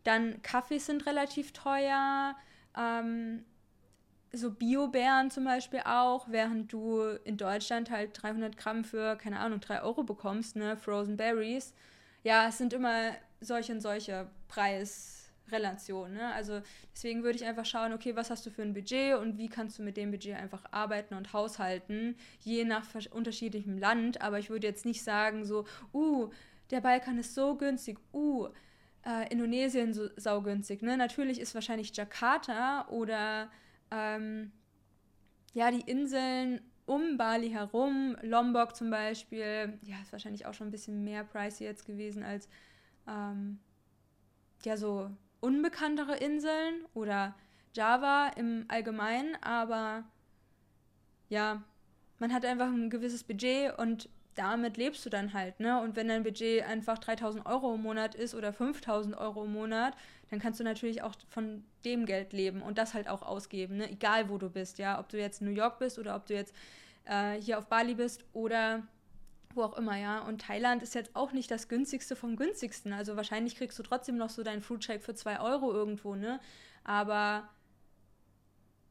Dann 0.03 0.41
Kaffees 0.41 0.87
sind 0.87 1.05
relativ 1.05 1.53
teuer. 1.53 2.35
Ähm, 2.77 3.45
so 4.33 4.51
Bio-Beeren 4.51 5.31
zum 5.31 5.45
Beispiel 5.45 5.81
auch, 5.85 6.27
während 6.29 6.73
du 6.73 7.01
in 7.23 7.37
Deutschland 7.37 7.89
halt 7.91 8.21
300 8.21 8.57
Gramm 8.57 8.83
für, 8.83 9.15
keine 9.15 9.39
Ahnung, 9.39 9.61
3 9.61 9.83
Euro 9.83 10.03
bekommst, 10.03 10.57
ne? 10.57 10.75
Frozen 10.75 11.15
Berries 11.15 11.73
ja, 12.27 12.49
es 12.49 12.57
sind 12.57 12.73
immer 12.73 13.13
solche 13.39 13.71
und 13.71 13.79
solche 13.79 14.29
Preisrelationen. 14.49 16.15
Ne? 16.15 16.33
Also 16.33 16.61
deswegen 16.93 17.23
würde 17.23 17.37
ich 17.37 17.45
einfach 17.45 17.65
schauen, 17.65 17.93
okay, 17.93 18.17
was 18.17 18.29
hast 18.29 18.45
du 18.45 18.49
für 18.49 18.63
ein 18.63 18.73
Budget 18.73 19.15
und 19.15 19.37
wie 19.37 19.47
kannst 19.47 19.79
du 19.79 19.83
mit 19.83 19.95
dem 19.95 20.11
Budget 20.11 20.35
einfach 20.35 20.65
arbeiten 20.71 21.13
und 21.13 21.31
haushalten, 21.31 22.17
je 22.41 22.65
nach 22.65 22.83
unterschiedlichem 23.11 23.77
Land. 23.77 24.21
Aber 24.21 24.39
ich 24.39 24.49
würde 24.49 24.67
jetzt 24.67 24.83
nicht 24.83 25.05
sagen, 25.05 25.45
so, 25.45 25.65
uh, 25.93 26.29
der 26.69 26.81
Balkan 26.81 27.17
ist 27.17 27.33
so 27.33 27.55
günstig, 27.55 27.97
uh, 28.11 28.49
äh, 29.05 29.31
Indonesien 29.31 29.93
so 29.93 30.09
saugünstig. 30.17 30.81
Ne? 30.81 30.97
Natürlich 30.97 31.39
ist 31.39 31.55
wahrscheinlich 31.55 31.95
Jakarta 31.95 32.89
oder 32.89 33.49
ähm, 33.89 34.51
ja, 35.53 35.71
die 35.71 35.89
Inseln 35.89 36.59
um 36.87 37.17
Bali 37.17 37.49
herum, 37.49 38.17
Lombok 38.21 38.75
zum 38.75 38.89
Beispiel, 38.89 39.77
ja, 39.83 39.95
ist 40.01 40.11
wahrscheinlich 40.11 40.45
auch 40.45 40.53
schon 40.53 40.69
ein 40.69 40.71
bisschen 40.71 41.03
mehr 41.03 41.23
pricey 41.23 41.65
jetzt 41.65 41.85
gewesen 41.85 42.23
als 42.23 42.47
ähm, 43.07 43.59
ja 44.65 44.77
so 44.77 45.11
unbekanntere 45.39 46.17
Inseln 46.17 46.85
oder 46.93 47.35
Java 47.73 48.31
im 48.35 48.65
Allgemeinen, 48.69 49.35
aber 49.41 50.05
ja, 51.29 51.63
man 52.19 52.33
hat 52.33 52.45
einfach 52.45 52.67
ein 52.67 52.89
gewisses 52.89 53.23
Budget 53.23 53.77
und 53.77 54.09
damit 54.35 54.77
lebst 54.77 55.05
du 55.05 55.09
dann 55.09 55.33
halt, 55.33 55.59
ne? 55.59 55.81
Und 55.81 55.95
wenn 55.95 56.07
dein 56.07 56.23
Budget 56.23 56.63
einfach 56.63 56.99
3000 56.99 57.45
Euro 57.45 57.73
im 57.73 57.81
Monat 57.81 58.15
ist 58.15 58.35
oder 58.35 58.53
5000 58.53 59.17
Euro 59.17 59.43
im 59.43 59.51
Monat, 59.51 59.95
dann 60.29 60.39
kannst 60.39 60.59
du 60.59 60.63
natürlich 60.63 61.01
auch 61.01 61.15
von 61.29 61.63
dem 61.87 62.05
Geld 62.05 62.33
leben 62.33 62.61
und 62.61 62.77
das 62.77 62.93
halt 62.93 63.07
auch 63.07 63.21
ausgeben, 63.21 63.77
ne? 63.77 63.89
Egal 63.89 64.29
wo 64.29 64.37
du 64.37 64.49
bist, 64.49 64.77
ja? 64.77 64.99
Ob 64.99 65.09
du 65.09 65.17
jetzt 65.17 65.41
in 65.41 65.47
New 65.47 65.53
York 65.53 65.79
bist 65.79 65.97
oder 65.99 66.15
ob 66.15 66.25
du 66.25 66.33
jetzt 66.33 66.53
äh, 67.05 67.33
hier 67.41 67.57
auf 67.57 67.67
Bali 67.67 67.95
bist 67.95 68.25
oder 68.33 68.83
wo 69.53 69.63
auch 69.63 69.77
immer, 69.77 69.97
ja. 69.97 70.19
Und 70.19 70.41
Thailand 70.41 70.83
ist 70.83 70.95
jetzt 70.95 71.15
auch 71.15 71.31
nicht 71.31 71.49
das 71.49 71.67
günstigste 71.67 72.15
vom 72.15 72.35
günstigsten. 72.35 72.93
Also 72.93 73.15
wahrscheinlich 73.15 73.55
kriegst 73.55 73.77
du 73.79 73.83
trotzdem 73.83 74.17
noch 74.17 74.29
so 74.29 74.43
deinen 74.43 74.61
Fruitshake 74.61 75.01
für 75.01 75.15
2 75.15 75.39
Euro 75.39 75.71
irgendwo, 75.73 76.15
ne? 76.15 76.39
Aber 76.83 77.49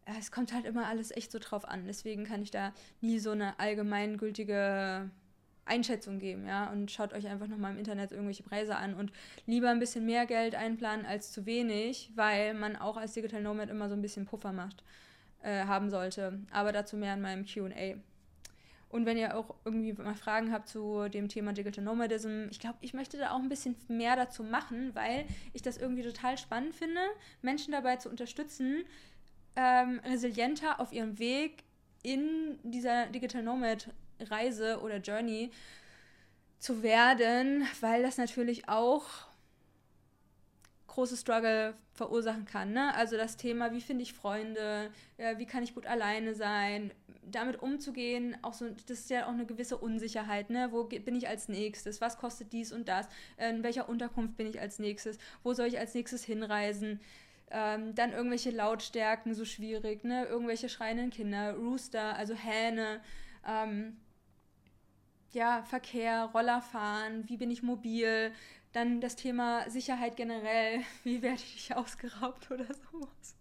ja, 0.09 0.15
es 0.19 0.31
kommt 0.31 0.53
halt 0.53 0.65
immer 0.67 0.87
alles 0.87 1.11
echt 1.11 1.33
so 1.33 1.39
drauf 1.39 1.67
an. 1.67 1.87
Deswegen 1.87 2.25
kann 2.25 2.43
ich 2.43 2.51
da 2.51 2.73
nie 3.01 3.19
so 3.19 3.31
eine 3.33 3.59
allgemeingültige 3.59 5.11
Einschätzung 5.67 6.19
geben, 6.19 6.47
ja. 6.47 6.71
Und 6.71 6.91
schaut 6.91 7.13
euch 7.13 7.27
einfach 7.27 7.49
nochmal 7.49 7.73
im 7.73 7.79
Internet 7.79 8.13
irgendwelche 8.13 8.43
Preise 8.43 8.77
an 8.77 8.95
und 8.95 9.13
lieber 9.47 9.69
ein 9.71 9.79
bisschen 9.79 10.07
mehr 10.07 10.27
Geld 10.27 10.55
einplanen 10.55 11.05
als 11.05 11.33
zu 11.33 11.45
wenig, 11.45 12.11
weil 12.15 12.55
man 12.55 12.77
auch 12.77 12.97
als 12.97 13.13
Digital 13.13 13.43
Nomad 13.43 13.69
immer 13.69 13.89
so 13.89 13.95
ein 13.95 14.03
bisschen 14.03 14.27
Puffer 14.27 14.53
macht, 14.53 14.83
äh, 15.43 15.65
haben 15.65 15.91
sollte. 15.91 16.41
Aber 16.51 16.73
dazu 16.73 16.97
mehr 16.97 17.15
in 17.15 17.21
meinem 17.21 17.45
QA. 17.45 17.97
Und 18.89 19.05
wenn 19.05 19.19
ihr 19.19 19.37
auch 19.37 19.55
irgendwie 19.65 19.93
mal 19.93 20.15
Fragen 20.15 20.53
habt 20.53 20.69
zu 20.69 21.09
dem 21.09 21.29
Thema 21.29 21.53
Digital 21.53 21.85
Nomadism, 21.85 22.47
ich 22.51 22.61
glaube, 22.61 22.79
ich 22.81 22.95
möchte 22.95 23.19
da 23.19 23.33
auch 23.33 23.39
ein 23.39 23.49
bisschen 23.49 23.77
mehr 23.89 24.15
dazu 24.15 24.45
machen, 24.45 24.95
weil 24.95 25.27
ich 25.53 25.63
das 25.63 25.77
irgendwie 25.77 26.03
total 26.03 26.39
spannend 26.39 26.75
finde, 26.75 27.01
Menschen 27.43 27.73
dabei 27.73 27.97
zu 27.97 28.09
unterstützen, 28.09 28.85
ähm, 29.57 30.01
resilienter 30.05 30.81
auf 30.81 30.93
ihrem 30.93 31.19
Weg 31.19 31.65
in 32.03 32.59
dieser 32.63 33.07
Digital 33.07 33.43
Nomad 33.43 33.91
Reise 34.21 34.81
oder 34.81 34.97
Journey 34.99 35.51
zu 36.59 36.83
werden, 36.83 37.67
weil 37.81 38.03
das 38.03 38.17
natürlich 38.17 38.69
auch 38.69 39.05
große 40.89 41.17
Struggle 41.17 41.75
verursachen 41.93 42.47
kann. 42.47 42.73
Ne? 42.73 42.95
Also 42.95 43.17
das 43.17 43.37
Thema, 43.37 43.73
wie 43.73 43.81
finde 43.81 44.03
ich 44.03 44.15
Freunde, 44.15 44.91
ja, 45.19 45.39
wie 45.39 45.47
kann 45.47 45.63
ich 45.63 45.75
gut 45.75 45.87
alleine 45.87 46.35
sein, 46.35 46.91
damit 47.23 47.61
umzugehen, 47.61 48.37
auch 48.43 48.55
so, 48.55 48.69
das 48.87 49.01
ist 49.01 49.11
ja 49.11 49.27
auch 49.27 49.33
eine 49.33 49.47
gewisse 49.47 49.77
Unsicherheit, 49.77 50.49
ne? 50.49 50.69
Wo 50.71 50.85
bin 50.85 51.17
ich 51.17 51.29
als 51.29 51.49
nächstes? 51.49 52.01
Was 52.01 52.19
kostet 52.19 52.53
dies 52.53 52.73
und 52.73 52.89
das? 52.89 53.09
In 53.37 53.63
welcher 53.63 53.89
Unterkunft 53.89 54.37
bin 54.37 54.47
ich 54.47 54.61
als 54.61 54.79
nächstes? 54.79 55.19
Wo 55.43 55.53
soll 55.53 55.67
ich 55.67 55.79
als 55.79 55.95
nächstes 55.95 56.25
hinreisen? 56.25 57.01
Ähm, 57.51 57.95
dann 57.95 58.13
irgendwelche 58.13 58.51
Lautstärken, 58.51 59.35
so 59.35 59.45
schwierig, 59.45 60.05
ne? 60.05 60.25
Irgendwelche 60.27 60.69
schreienden 60.69 61.11
Kinder, 61.11 61.55
Rooster, 61.55 62.17
also 62.17 62.35
Hähne. 62.35 63.01
Ähm, 63.47 63.97
ja, 65.37 65.63
Verkehr, 65.65 66.31
Rollerfahren, 66.33 67.29
wie 67.29 67.37
bin 67.37 67.51
ich 67.51 67.63
mobil, 67.63 68.33
dann 68.73 69.03
das 69.03 69.17
Thema 69.17 69.69
Sicherheit 69.69 70.17
generell, 70.17 70.81
wie 71.05 71.21
werde 71.21 71.43
ich 71.43 71.77
ausgeraubt 71.77 72.51
oder 72.51 72.65
sowas. 72.65 73.37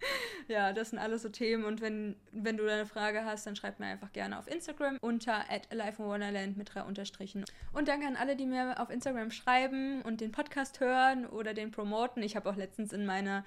ja, 0.48 0.72
das 0.72 0.90
sind 0.90 1.00
alles 1.00 1.22
so 1.22 1.28
Themen 1.28 1.64
und 1.64 1.80
wenn, 1.80 2.14
wenn 2.30 2.56
du 2.56 2.70
eine 2.70 2.86
Frage 2.86 3.24
hast, 3.24 3.48
dann 3.48 3.56
schreib 3.56 3.80
mir 3.80 3.86
einfach 3.86 4.12
gerne 4.12 4.38
auf 4.38 4.46
Instagram 4.46 4.96
unter 5.00 5.44
at 5.50 5.68
Wonderland 5.98 6.56
mit 6.56 6.72
drei 6.72 6.82
Unterstrichen. 6.82 7.44
Und 7.72 7.88
danke 7.88 8.06
an 8.06 8.14
alle, 8.14 8.36
die 8.36 8.46
mir 8.46 8.80
auf 8.80 8.88
Instagram 8.88 9.32
schreiben 9.32 10.02
und 10.02 10.20
den 10.20 10.30
Podcast 10.30 10.78
hören 10.78 11.26
oder 11.26 11.52
den 11.52 11.72
promoten. 11.72 12.22
Ich 12.22 12.36
habe 12.36 12.48
auch 12.48 12.56
letztens 12.56 12.92
in 12.92 13.06
meiner 13.06 13.44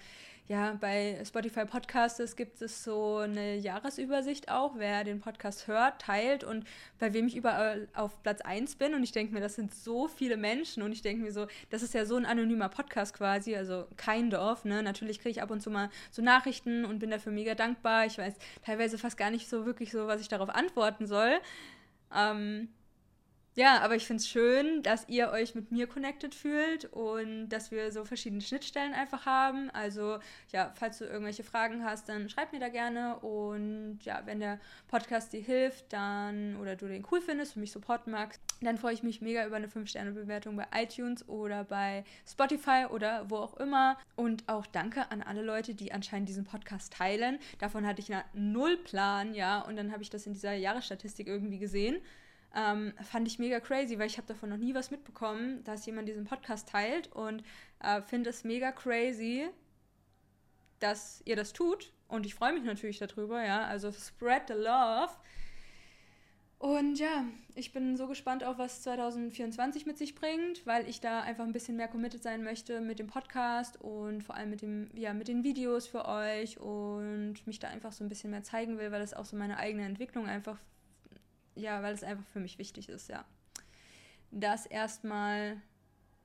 ja, 0.48 0.78
bei 0.82 1.22
Spotify 1.26 1.66
Podcasts 1.66 2.36
gibt 2.36 2.62
es 2.62 2.84
so 2.84 3.18
eine 3.18 3.56
Jahresübersicht 3.56 4.52
auch, 4.52 4.74
wer 4.76 5.04
den 5.04 5.22
Podcast 5.22 5.68
hört, 5.68 6.02
teilt 6.02 6.44
und 6.44 6.66
bei 7.00 7.14
wem 7.14 7.28
ich 7.28 7.38
überall 7.38 7.88
auf 7.94 8.22
Platz 8.22 8.42
1 8.42 8.76
bin. 8.76 8.94
Und 8.94 9.04
ich 9.04 9.14
denke 9.14 9.34
mir, 9.34 9.40
das 9.40 9.56
sind 9.56 9.74
so 9.74 10.08
viele 10.10 10.36
Menschen 10.36 10.84
und 10.84 10.92
ich 10.92 11.02
denke 11.02 11.24
mir 11.24 11.32
so, 11.32 11.48
das 11.70 11.84
ist 11.84 11.94
ja 11.94 12.06
so 12.06 12.18
ein 12.18 12.26
anonymer 12.26 12.68
Podcast 12.68 13.14
quasi, 13.14 13.56
also 13.56 13.88
kein 13.96 14.30
Dorf. 14.30 14.66
Ne? 14.66 14.84
Natürlich 14.84 15.20
kriege 15.20 15.32
ich 15.32 15.42
ab 15.42 15.52
und 15.52 15.62
zu 15.62 15.70
mal 15.70 15.90
so 16.12 16.22
Nachrichten 16.22 16.84
und 16.84 17.00
bin 17.00 17.12
dafür 17.12 17.32
mega 17.32 17.56
dankbar. 17.56 18.06
Ich 18.06 18.18
weiß 18.18 18.36
teilweise 18.66 18.98
fast 18.98 19.18
gar 19.18 19.32
nicht 19.32 19.48
so 19.48 19.66
wirklich 19.66 19.92
so, 19.92 20.08
was 20.08 20.20
ich 20.20 20.28
darauf 20.28 20.50
antworten 20.50 21.08
soll. 21.08 21.40
Ähm, 22.14 22.68
ja, 23.56 23.82
aber 23.82 23.96
ich 23.96 24.06
finde 24.06 24.22
es 24.22 24.30
schön, 24.30 24.82
dass 24.82 25.10
ihr 25.10 25.30
euch 25.32 25.56
mit 25.56 25.72
mir 25.72 25.86
connected 25.86 26.34
fühlt 26.34 26.86
und 26.86 27.50
dass 27.50 27.70
wir 27.70 27.92
so 27.92 28.06
verschiedene 28.06 28.42
Schnittstellen 28.42 28.94
einfach 28.94 29.26
haben. 29.26 29.70
Also 29.72 30.20
ja, 30.54 30.72
falls 30.76 31.00
du 31.00 31.06
irgendwelche 31.06 31.44
Fragen 31.44 31.84
hast, 31.84 32.08
dann 32.08 32.30
schreib 32.30 32.54
mir 32.54 32.62
da 32.62 32.70
gerne. 32.70 33.18
Und 33.20 34.00
ja, 34.04 34.22
wenn 34.26 34.40
der 34.40 34.58
Podcast 34.88 35.34
dir 35.34 35.42
hilft, 35.42 35.92
dann 35.92 36.56
oder 36.62 36.78
du 36.78 36.88
den 36.88 37.06
cool 37.12 37.20
findest 37.20 37.58
und 37.58 37.62
mich 37.62 37.74
supporten 37.74 38.14
magst, 38.14 38.40
dann 38.62 38.78
freue 38.78 38.94
ich 38.94 39.04
mich 39.04 39.22
mega 39.22 39.46
über 39.46 39.58
eine 39.58 39.68
5-Sterne-Bewertung 39.68 40.56
bei 40.56 40.68
iTunes 40.74 41.28
oder 41.28 41.66
bei 41.66 42.06
Spotify 42.26 42.86
oder 42.90 43.30
wo 43.30 43.36
auch 43.36 43.58
immer. 43.58 43.98
Und 44.16 44.48
auch 44.48 44.66
danke 44.66 45.12
an 45.12 45.22
alle 45.22 45.42
Leute, 45.42 45.76
die 45.76 45.92
anscheinend 45.92 46.30
diesen 46.30 46.46
Podcast 46.46 46.94
teilen. 46.94 47.38
Davon 47.60 47.86
hatte 47.86 48.02
ich 48.02 48.14
einen 48.14 48.54
Nullplan, 48.54 49.34
ja. 49.34 49.60
Und 49.60 49.76
dann 49.76 49.92
habe 49.92 50.04
ich 50.04 50.10
das 50.10 50.26
in 50.26 50.32
dieser 50.32 50.54
Jahresstatistik 50.54 51.28
irgendwie 51.28 51.60
gesehen. 51.60 52.02
Ähm, 52.54 52.94
fand 53.10 53.28
ich 53.28 53.40
mega 53.40 53.60
crazy, 53.60 53.98
weil 53.98 54.08
ich 54.08 54.18
habe 54.18 54.28
davon 54.28 54.50
noch 54.50 54.58
nie 54.58 54.74
was 54.74 54.92
mitbekommen, 54.92 55.64
dass 55.64 55.86
jemand 55.86 56.10
diesen 56.10 56.26
Podcast 56.26 56.68
teilt 56.68 57.12
und 57.14 57.44
äh, 57.80 58.02
finde 58.02 58.30
es 58.30 58.44
mega 58.44 58.72
crazy, 58.72 59.48
dass 60.80 61.22
ihr 61.26 61.36
das 61.36 61.54
tut. 61.54 61.94
Und 62.08 62.26
ich 62.26 62.36
freue 62.36 62.54
mich 62.54 62.64
natürlich 62.64 63.00
darüber, 63.00 63.44
ja. 63.44 63.64
Also 63.64 63.92
spread 63.94 64.44
the 64.50 64.54
love. 64.54 65.12
Und 66.62 67.00
ja, 67.00 67.26
ich 67.56 67.74
bin 67.74 67.98
so 67.98 68.06
gespannt 68.06 68.44
auf, 68.44 68.60
was 68.60 68.84
2024 68.84 69.88
mit 69.88 69.98
sich 69.98 70.14
bringt, 70.14 70.68
weil 70.68 70.88
ich 70.88 71.02
da 71.02 71.22
einfach 71.22 71.44
ein 71.44 71.54
bisschen 71.54 71.76
mehr 71.76 71.88
committed 71.88 72.22
sein 72.22 72.44
möchte 72.44 72.82
mit 72.82 73.00
dem 73.00 73.08
Podcast 73.08 73.82
und 73.82 74.24
vor 74.24 74.36
allem 74.36 74.52
mit, 74.52 74.62
dem, 74.62 74.92
ja, 74.94 75.14
mit 75.14 75.28
den 75.28 75.44
Videos 75.44 75.88
für 75.88 76.06
euch 76.06 76.60
und 76.60 77.48
mich 77.48 77.58
da 77.58 77.70
einfach 77.70 77.94
so 77.94 78.04
ein 78.04 78.10
bisschen 78.10 78.30
mehr 78.30 78.44
zeigen 78.44 78.78
will, 78.78 78.92
weil 78.92 79.02
das 79.02 79.16
auch 79.16 79.26
so 79.26 79.36
meine 79.38 79.58
eigene 79.58 79.86
Entwicklung 79.86 80.28
einfach 80.28 80.60
ja, 81.56 81.82
weil 81.84 81.94
es 81.94 82.04
einfach 82.04 82.26
für 82.28 82.40
mich 82.40 82.58
wichtig 82.58 82.90
ist, 82.90 83.10
ja. 83.10 83.26
Das 84.32 84.66
erstmal 84.66 85.62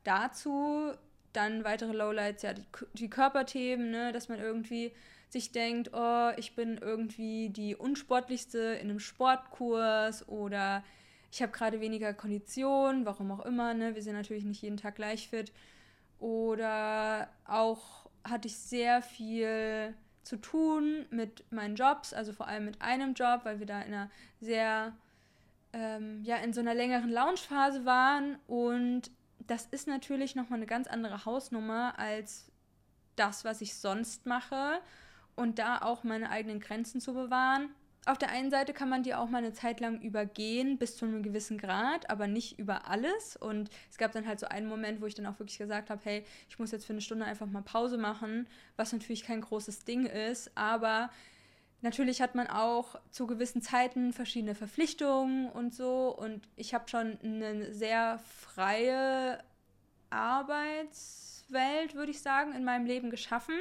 dazu, 0.05 0.93
dann 1.33 1.65
weitere 1.65 1.93
Lowlights, 1.93 2.43
ja, 2.43 2.55
die, 2.55 2.65
die 2.95 3.11
Körperthemen, 3.11 3.91
ne, 3.91 4.13
dass 4.13 4.29
man 4.29 4.39
irgendwie 4.39 4.93
sich 5.29 5.53
denkt, 5.53 5.91
oh, 5.93 6.31
ich 6.37 6.55
bin 6.55 6.79
irgendwie 6.79 7.51
die 7.51 7.75
unsportlichste 7.75 8.59
in 8.59 8.91
einem 8.91 9.01
Sportkurs 9.01 10.29
oder 10.29 10.85
ich 11.33 11.43
habe 11.43 11.53
gerade 11.53 11.81
weniger 11.81 12.15
Kondition, 12.15 13.05
warum 13.05 13.33
auch 13.33 13.45
immer, 13.45 13.75
ne? 13.75 13.95
Wir 13.95 14.03
sind 14.03 14.15
natürlich 14.15 14.45
nicht 14.45 14.63
jeden 14.63 14.77
Tag 14.77 14.95
gleich 14.95 15.29
fit. 15.29 15.53
Oder 16.19 17.29
auch 17.45 18.09
hatte 18.25 18.49
ich 18.49 18.57
sehr 18.57 19.03
viel 19.03 19.95
zu 20.23 20.37
tun 20.37 21.07
mit 21.11 21.45
meinen 21.53 21.77
Jobs, 21.77 22.13
also 22.13 22.33
vor 22.33 22.49
allem 22.49 22.65
mit 22.65 22.81
einem 22.81 23.15
Job, 23.15 23.41
weil 23.45 23.59
wir 23.59 23.67
da 23.67 23.81
in 23.83 23.93
einer 23.93 24.11
sehr, 24.41 24.97
ähm, 25.77 26.23
ja, 26.25 26.37
in 26.37 26.53
so 26.53 26.61
einer 26.61 26.75
längeren 26.75 27.11
Launchphase 27.11 27.85
waren. 27.85 28.37
Und 28.47 29.11
das 29.47 29.67
ist 29.67 29.87
natürlich 29.87 30.35
nochmal 30.35 30.59
eine 30.59 30.67
ganz 30.67 30.89
andere 30.89 31.25
Hausnummer 31.25 31.99
als 31.99 32.51
das, 33.15 33.45
was 33.45 33.61
ich 33.61 33.75
sonst 33.75 34.27
mache. 34.27 34.81
Und 35.35 35.59
da 35.59 35.83
auch 35.83 36.03
meine 36.03 36.31
eigenen 36.31 36.61
Grenzen 36.61 37.01
zu 37.01 37.13
bewahren 37.13 37.69
auf 38.07 38.19
der 38.19 38.31
einen 38.31 38.51
Seite 38.51 38.73
kann 38.73 38.89
man 38.89 39.03
die 39.03 39.15
auch 39.15 39.29
mal 39.29 39.39
eine 39.39 39.53
Zeit 39.53 39.81
lang 39.81 40.01
übergehen, 40.01 40.79
bis 40.79 40.97
zu 40.97 41.05
einem 41.05 41.25
gewissen 41.25 41.59
Grad, 41.59 42.09
aber 42.09 42.29
nicht 42.29 42.59
über 42.59 42.89
alles. 42.89 43.37
Und 43.37 43.69
es 43.91 43.99
gab 43.99 44.13
dann 44.13 44.27
halt 44.27 44.39
so 44.39 44.47
einen 44.47 44.69
Moment, 44.69 45.01
wo 45.01 45.07
ich 45.07 45.15
dann 45.15 45.27
auch 45.27 45.41
wirklich 45.41 45.59
gesagt 45.59 45.91
habe, 45.91 46.01
hey, 46.05 46.25
ich 46.49 46.59
muss 46.59 46.71
jetzt 46.71 46.87
für 46.87 46.93
eine 46.93 47.03
Stunde 47.03 47.25
einfach 47.25 47.47
mal 47.49 47.63
Pause 47.63 47.99
machen, 47.99 48.47
was 48.77 48.93
natürlich 48.93 49.25
kein 49.25 49.41
großes 49.41 49.85
Ding 49.85 50.07
ist, 50.07 50.57
aber 50.57 51.11
natürlich 51.83 52.21
hat 52.21 52.35
man 52.35 52.47
auch 52.47 52.97
zu 53.11 53.27
gewissen 53.27 53.63
Zeiten 53.63 54.13
verschiedene 54.13 54.55
Verpflichtungen 54.55 55.51
und 55.51 55.75
so. 55.75 56.17
Und 56.17 56.49
ich 56.57 56.75
habe 56.75 56.89
schon 56.89 57.19
eine 57.23 57.73
sehr 57.73 58.19
freie 58.19 59.43
Arbeitswelt, 60.11 61.95
würde 61.95 62.11
ich 62.11 62.21
sagen, 62.21 62.55
in 62.55 62.65
meinem 62.65 62.87
Leben 62.87 63.11
geschaffen. 63.11 63.57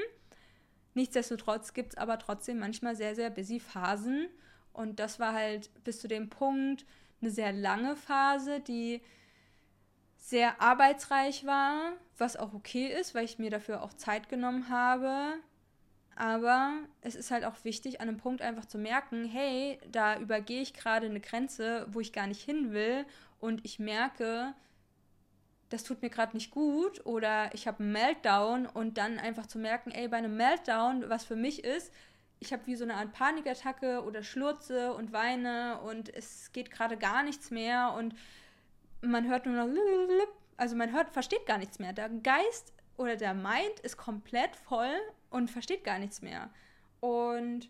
Nichtsdestotrotz 0.94 1.74
gibt 1.74 1.94
es 1.94 1.98
aber 1.98 2.20
trotzdem 2.20 2.60
manchmal 2.60 2.96
sehr, 2.96 3.16
sehr 3.16 3.30
busy 3.30 3.60
Phasen. 3.60 4.28
Und 4.72 5.00
das 5.00 5.20
war 5.20 5.34
halt 5.34 5.70
bis 5.84 6.00
zu 6.00 6.08
dem 6.08 6.30
Punkt 6.30 6.86
eine 7.22 7.32
sehr 7.32 7.54
lange 7.54 7.96
Phase, 7.96 8.60
die 8.60 9.02
sehr 10.18 10.60
arbeitsreich 10.62 11.46
war, 11.46 11.94
was 12.18 12.36
auch 12.36 12.54
okay 12.54 12.88
ist, 12.88 13.14
weil 13.14 13.26
ich 13.26 13.40
mir 13.40 13.50
dafür 13.50 13.84
auch 13.84 13.94
Zeit 13.94 14.28
genommen 14.28 14.70
habe. 14.70 15.36
Aber 16.16 16.74
es 17.02 17.16
ist 17.16 17.32
halt 17.32 17.44
auch 17.44 17.64
wichtig, 17.64 18.00
an 18.00 18.08
einem 18.08 18.18
Punkt 18.18 18.42
einfach 18.42 18.66
zu 18.66 18.78
merken, 18.78 19.26
hey, 19.26 19.80
da 19.92 20.18
übergehe 20.18 20.62
ich 20.62 20.74
gerade 20.74 21.08
eine 21.08 21.20
Grenze, 21.20 21.86
wo 21.90 22.00
ich 22.00 22.14
gar 22.14 22.28
nicht 22.28 22.42
hin 22.42 22.72
will. 22.72 23.06
Und 23.40 23.66
ich 23.66 23.80
merke, 23.80 24.54
das 25.70 25.84
tut 25.84 26.02
mir 26.02 26.10
gerade 26.10 26.36
nicht 26.38 26.52
gut 26.52 27.06
oder 27.06 27.54
ich 27.54 27.68
habe 27.68 27.84
einen 27.84 27.92
Meltdown 27.92 28.66
und 28.66 28.98
dann 28.98 29.20
einfach 29.20 29.46
zu 29.46 29.60
merken, 29.60 29.92
ey, 29.92 30.08
bei 30.08 30.18
einem 30.18 30.38
Meltdown, 30.38 31.10
was 31.10 31.26
für 31.26 31.36
mich 31.36 31.64
ist, 31.64 31.92
ich 32.40 32.54
habe 32.54 32.66
wie 32.66 32.76
so 32.76 32.84
eine 32.84 32.96
Art 32.96 33.12
Panikattacke 33.12 34.04
oder 34.04 34.24
schlurze 34.24 34.94
und 34.94 35.12
weine 35.12 35.80
und 35.82 36.14
es 36.14 36.52
geht 36.52 36.70
gerade 36.72 36.98
gar 36.98 37.24
nichts 37.24 37.50
mehr 37.50 37.94
und 37.98 38.16
man 39.02 39.28
hört 39.28 39.46
nur 39.46 39.66
noch, 39.66 39.74
also 40.58 40.76
man 40.76 40.92
hört, 40.94 41.10
versteht 41.10 41.46
gar 41.46 41.58
nichts 41.58 41.80
mehr. 41.80 41.94
Der 41.94 42.10
Geist 42.10 42.74
oder 42.98 43.16
der 43.16 43.34
Mind 43.34 43.80
ist 43.84 43.98
komplett 43.98 44.56
voll 44.56 44.96
und 45.36 45.52
versteht 45.52 45.84
gar 45.84 46.00
nichts 46.00 46.22
mehr. 46.22 46.50
Und 47.02 47.70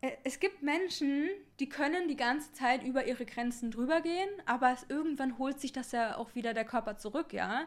äh, 0.00 0.12
es 0.24 0.40
gibt 0.40 0.62
Menschen, 0.62 1.28
die 1.60 1.68
können 1.68 2.08
die 2.08 2.16
ganze 2.16 2.52
Zeit 2.54 2.82
über 2.82 3.06
ihre 3.06 3.26
Grenzen 3.26 3.70
drüber 3.70 4.00
gehen, 4.00 4.30
aber 4.46 4.72
es, 4.72 4.86
irgendwann 4.88 5.36
holt 5.36 5.60
sich 5.60 5.72
das 5.72 5.92
ja 5.92 6.16
auch 6.16 6.34
wieder 6.34 6.54
der 6.54 6.64
Körper 6.64 6.96
zurück, 6.96 7.34
ja. 7.34 7.66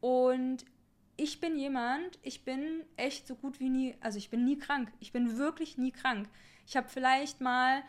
Und 0.00 0.66
ich 1.16 1.40
bin 1.40 1.56
jemand, 1.56 2.18
ich 2.22 2.44
bin 2.44 2.84
echt 2.98 3.26
so 3.26 3.34
gut 3.34 3.58
wie 3.58 3.70
nie, 3.70 3.96
also 4.00 4.18
ich 4.18 4.28
bin 4.28 4.44
nie 4.44 4.58
krank. 4.58 4.92
Ich 5.00 5.12
bin 5.12 5.38
wirklich 5.38 5.78
nie 5.78 5.92
krank. 5.92 6.28
Ich 6.66 6.76
habe 6.76 6.88
vielleicht 6.90 7.40
mal, 7.40 7.82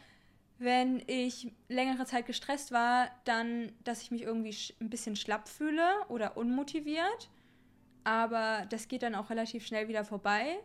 wenn 0.59 1.03
ich 1.07 1.51
längere 1.67 2.05
Zeit 2.05 2.25
gestresst 2.25 2.71
war, 2.71 3.11
dann, 3.25 3.73
dass 3.83 4.01
ich 4.01 4.11
mich 4.11 4.21
irgendwie 4.21 4.55
ein 4.79 4.89
bisschen 4.89 5.17
schlapp 5.17 5.49
fühle 5.49 5.85
oder 6.07 6.37
unmotiviert. 6.37 7.29
Aber 8.09 8.65
das 8.71 8.87
geht 8.87 9.03
dann 9.03 9.13
auch 9.13 9.29
relativ 9.29 9.63
schnell 9.67 9.87
wieder 9.87 10.03
vorbei. 10.03 10.57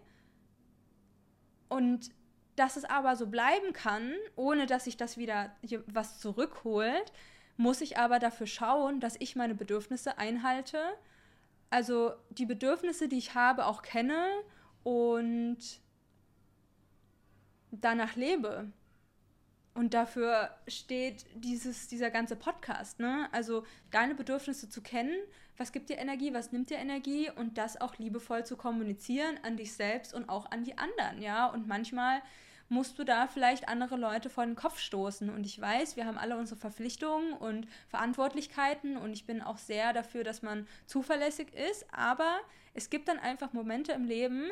Und 1.68 2.10
dass 2.56 2.78
es 2.78 2.86
aber 2.86 3.16
so 3.16 3.26
bleiben 3.26 3.74
kann, 3.74 4.14
ohne 4.34 4.64
dass 4.64 4.84
sich 4.84 4.96
das 4.96 5.18
wieder 5.18 5.54
was 5.86 6.18
zurückholt, 6.20 7.12
muss 7.58 7.82
ich 7.82 7.98
aber 7.98 8.18
dafür 8.18 8.46
schauen, 8.46 8.98
dass 8.98 9.16
ich 9.18 9.36
meine 9.36 9.54
Bedürfnisse 9.54 10.16
einhalte. 10.16 10.78
Also 11.68 12.14
die 12.30 12.46
Bedürfnisse, 12.46 13.08
die 13.08 13.18
ich 13.18 13.34
habe, 13.34 13.66
auch 13.66 13.82
kenne 13.82 14.26
und 14.82 15.58
danach 17.72 18.16
lebe. 18.16 18.72
Und 19.74 19.92
dafür 19.92 20.56
steht 20.66 21.26
dieses, 21.34 21.88
dieser 21.88 22.10
ganze 22.10 22.36
Podcast, 22.36 23.00
ne? 23.00 23.28
Also 23.32 23.66
deine 23.90 24.14
Bedürfnisse 24.14 24.70
zu 24.70 24.80
kennen, 24.80 25.18
was 25.56 25.72
gibt 25.72 25.88
dir 25.88 25.98
Energie, 25.98 26.34
was 26.34 26.52
nimmt 26.52 26.70
dir 26.70 26.78
Energie 26.78 27.30
und 27.30 27.58
das 27.58 27.80
auch 27.80 27.96
liebevoll 27.98 28.44
zu 28.44 28.56
kommunizieren 28.56 29.38
an 29.42 29.56
dich 29.56 29.72
selbst 29.74 30.14
und 30.14 30.28
auch 30.28 30.50
an 30.50 30.64
die 30.64 30.78
anderen, 30.78 31.22
ja? 31.22 31.46
Und 31.46 31.68
manchmal 31.68 32.22
musst 32.68 32.98
du 32.98 33.04
da 33.04 33.26
vielleicht 33.26 33.68
andere 33.68 33.96
Leute 33.96 34.30
vor 34.30 34.44
den 34.44 34.56
Kopf 34.56 34.78
stoßen. 34.78 35.30
Und 35.30 35.44
ich 35.44 35.60
weiß, 35.60 35.96
wir 35.96 36.06
haben 36.06 36.18
alle 36.18 36.36
unsere 36.36 36.58
Verpflichtungen 36.58 37.32
und 37.34 37.68
Verantwortlichkeiten 37.88 38.96
und 38.96 39.12
ich 39.12 39.26
bin 39.26 39.42
auch 39.42 39.58
sehr 39.58 39.92
dafür, 39.92 40.24
dass 40.24 40.42
man 40.42 40.66
zuverlässig 40.86 41.52
ist, 41.54 41.86
aber 41.92 42.38
es 42.72 42.90
gibt 42.90 43.08
dann 43.08 43.18
einfach 43.18 43.52
Momente 43.52 43.92
im 43.92 44.04
Leben, 44.04 44.50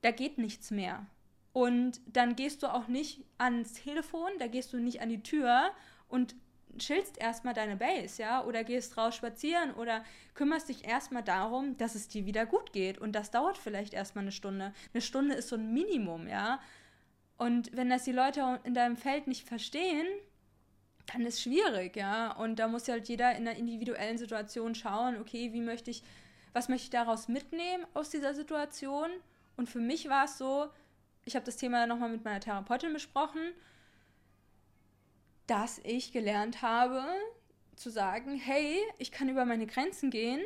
da 0.00 0.10
geht 0.10 0.38
nichts 0.38 0.70
mehr. 0.70 1.06
Und 1.52 2.00
dann 2.06 2.34
gehst 2.34 2.62
du 2.62 2.72
auch 2.72 2.88
nicht 2.88 3.24
ans 3.38 3.74
Telefon, 3.74 4.30
da 4.38 4.46
gehst 4.46 4.72
du 4.72 4.78
nicht 4.78 5.02
an 5.02 5.10
die 5.10 5.22
Tür 5.22 5.70
und 6.08 6.34
chillst 6.78 7.18
erstmal 7.18 7.54
deine 7.54 7.76
Base, 7.76 8.22
ja, 8.22 8.44
oder 8.44 8.64
gehst 8.64 8.96
raus 8.96 9.14
spazieren 9.14 9.72
oder 9.74 10.04
kümmerst 10.34 10.68
dich 10.68 10.86
erstmal 10.86 11.22
darum, 11.22 11.76
dass 11.76 11.94
es 11.94 12.08
dir 12.08 12.26
wieder 12.26 12.46
gut 12.46 12.72
geht. 12.72 12.98
Und 12.98 13.12
das 13.12 13.30
dauert 13.30 13.58
vielleicht 13.58 13.94
erstmal 13.94 14.24
eine 14.24 14.32
Stunde. 14.32 14.72
Eine 14.92 15.02
Stunde 15.02 15.34
ist 15.34 15.48
so 15.48 15.56
ein 15.56 15.72
Minimum, 15.72 16.28
ja. 16.28 16.60
Und 17.36 17.74
wenn 17.76 17.90
das 17.90 18.04
die 18.04 18.12
Leute 18.12 18.60
in 18.64 18.74
deinem 18.74 18.96
Feld 18.96 19.26
nicht 19.26 19.46
verstehen, 19.46 20.06
dann 21.12 21.26
ist 21.26 21.42
schwierig, 21.42 21.96
ja. 21.96 22.32
Und 22.32 22.56
da 22.56 22.68
muss 22.68 22.88
halt 22.88 23.08
jeder 23.08 23.34
in 23.36 23.48
einer 23.48 23.56
individuellen 23.56 24.18
Situation 24.18 24.74
schauen, 24.74 25.16
okay, 25.20 25.52
wie 25.52 25.60
möchte 25.60 25.90
ich, 25.90 26.02
was 26.52 26.68
möchte 26.68 26.84
ich 26.84 26.90
daraus 26.90 27.28
mitnehmen 27.28 27.86
aus 27.94 28.10
dieser 28.10 28.34
Situation? 28.34 29.10
Und 29.56 29.68
für 29.68 29.80
mich 29.80 30.08
war 30.08 30.24
es 30.24 30.38
so, 30.38 30.68
ich 31.24 31.34
habe 31.36 31.46
das 31.46 31.56
Thema 31.56 31.86
nochmal 31.86 32.10
mit 32.10 32.24
meiner 32.24 32.40
Therapeutin 32.40 32.92
besprochen, 32.92 33.52
dass 35.46 35.80
ich 35.84 36.12
gelernt 36.12 36.62
habe 36.62 37.02
zu 37.76 37.90
sagen, 37.90 38.36
hey, 38.36 38.78
ich 38.98 39.12
kann 39.12 39.28
über 39.28 39.44
meine 39.44 39.66
Grenzen 39.66 40.10
gehen, 40.10 40.40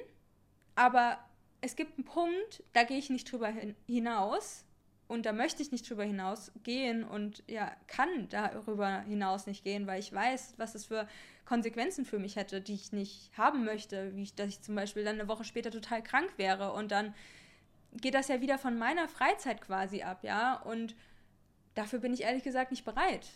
aber 0.74 1.18
es 1.60 1.76
gibt 1.76 1.98
einen 1.98 2.04
Punkt, 2.04 2.62
da 2.72 2.84
gehe 2.84 2.98
ich 2.98 3.10
nicht 3.10 3.30
drüber 3.30 3.48
hin 3.48 3.74
hinaus 3.86 4.64
und 5.08 5.26
da 5.26 5.32
möchte 5.32 5.62
ich 5.62 5.72
nicht 5.72 5.88
drüber 5.88 6.04
hinaus 6.04 6.52
gehen 6.62 7.04
und 7.04 7.42
ja, 7.46 7.74
kann 7.86 8.28
darüber 8.28 9.00
hinaus 9.02 9.46
nicht 9.46 9.64
gehen, 9.64 9.86
weil 9.86 10.00
ich 10.00 10.12
weiß, 10.12 10.54
was 10.56 10.74
es 10.74 10.86
für 10.86 11.08
Konsequenzen 11.44 12.04
für 12.04 12.18
mich 12.18 12.36
hätte, 12.36 12.60
die 12.60 12.74
ich 12.74 12.92
nicht 12.92 13.30
haben 13.36 13.64
möchte, 13.64 14.14
wie 14.16 14.24
ich, 14.24 14.34
dass 14.34 14.48
ich 14.48 14.62
zum 14.62 14.74
Beispiel 14.74 15.04
dann 15.04 15.18
eine 15.20 15.28
Woche 15.28 15.44
später 15.44 15.70
total 15.70 16.02
krank 16.02 16.32
wäre 16.36 16.72
und 16.72 16.90
dann 16.90 17.14
geht 18.00 18.14
das 18.14 18.28
ja 18.28 18.40
wieder 18.40 18.58
von 18.58 18.78
meiner 18.78 19.08
Freizeit 19.08 19.60
quasi 19.60 20.02
ab, 20.02 20.22
ja, 20.22 20.60
und 20.62 20.94
dafür 21.74 22.00
bin 22.00 22.12
ich 22.12 22.22
ehrlich 22.22 22.42
gesagt 22.42 22.70
nicht 22.70 22.84
bereit. 22.84 23.26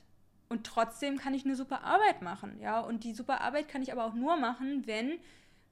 Und 0.51 0.67
trotzdem 0.67 1.17
kann 1.17 1.33
ich 1.33 1.45
eine 1.45 1.55
super 1.55 1.85
Arbeit 1.85 2.23
machen, 2.23 2.59
ja, 2.61 2.81
und 2.81 3.05
die 3.05 3.15
super 3.15 3.41
Arbeit 3.41 3.69
kann 3.69 3.83
ich 3.83 3.93
aber 3.93 4.05
auch 4.05 4.15
nur 4.15 4.37
machen, 4.37 4.85
wenn 4.85 5.21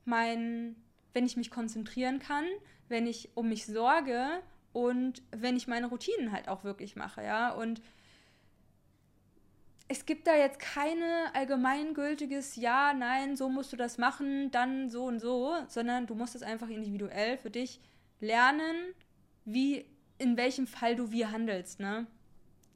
mein, 0.05 0.77
wenn 1.13 1.27
ich 1.27 1.37
mich 1.37 1.51
konzentrieren 1.51 2.21
kann, 2.21 2.45
wenn 2.89 3.09
ich 3.09 3.31
um 3.35 3.49
mich 3.49 3.67
sorge 3.67 4.41
und 4.73 5.21
wenn 5.33 5.57
ich 5.57 5.67
meine 5.67 5.89
Routinen 5.89 6.31
halt 6.31 6.47
auch 6.47 6.63
wirklich 6.63 6.95
mache, 6.95 7.25
ja. 7.25 7.51
Und 7.51 7.83
es 9.89 10.07
gibt 10.07 10.29
da 10.29 10.37
jetzt 10.37 10.61
keine 10.61 11.35
allgemeingültiges 11.35 12.55
Ja, 12.55 12.95
nein, 12.95 13.37
so 13.37 13.49
musst 13.49 13.73
du 13.73 13.77
das 13.77 13.99
machen, 13.99 14.53
dann 14.53 14.91
so 14.91 15.07
und 15.07 15.19
so, 15.19 15.57
sondern 15.67 16.07
du 16.07 16.15
musst 16.15 16.37
es 16.37 16.43
einfach 16.45 16.69
individuell 16.69 17.37
für 17.37 17.51
dich 17.51 17.81
lernen, 18.21 18.95
wie, 19.45 19.87
in 20.19 20.37
welchem 20.37 20.69
Fall 20.69 20.95
du 20.95 21.11
wie 21.11 21.27
handelst, 21.27 21.81
ne? 21.81 22.07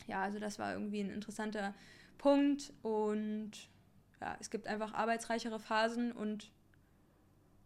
Ja, 0.06 0.22
also 0.22 0.38
das 0.38 0.58
war 0.58 0.72
irgendwie 0.72 1.00
ein 1.00 1.10
interessanter 1.10 1.74
Punkt 2.18 2.72
und 2.82 3.50
ja, 4.20 4.36
es 4.40 4.50
gibt 4.50 4.66
einfach 4.66 4.94
arbeitsreichere 4.94 5.58
Phasen 5.58 6.12
und 6.12 6.50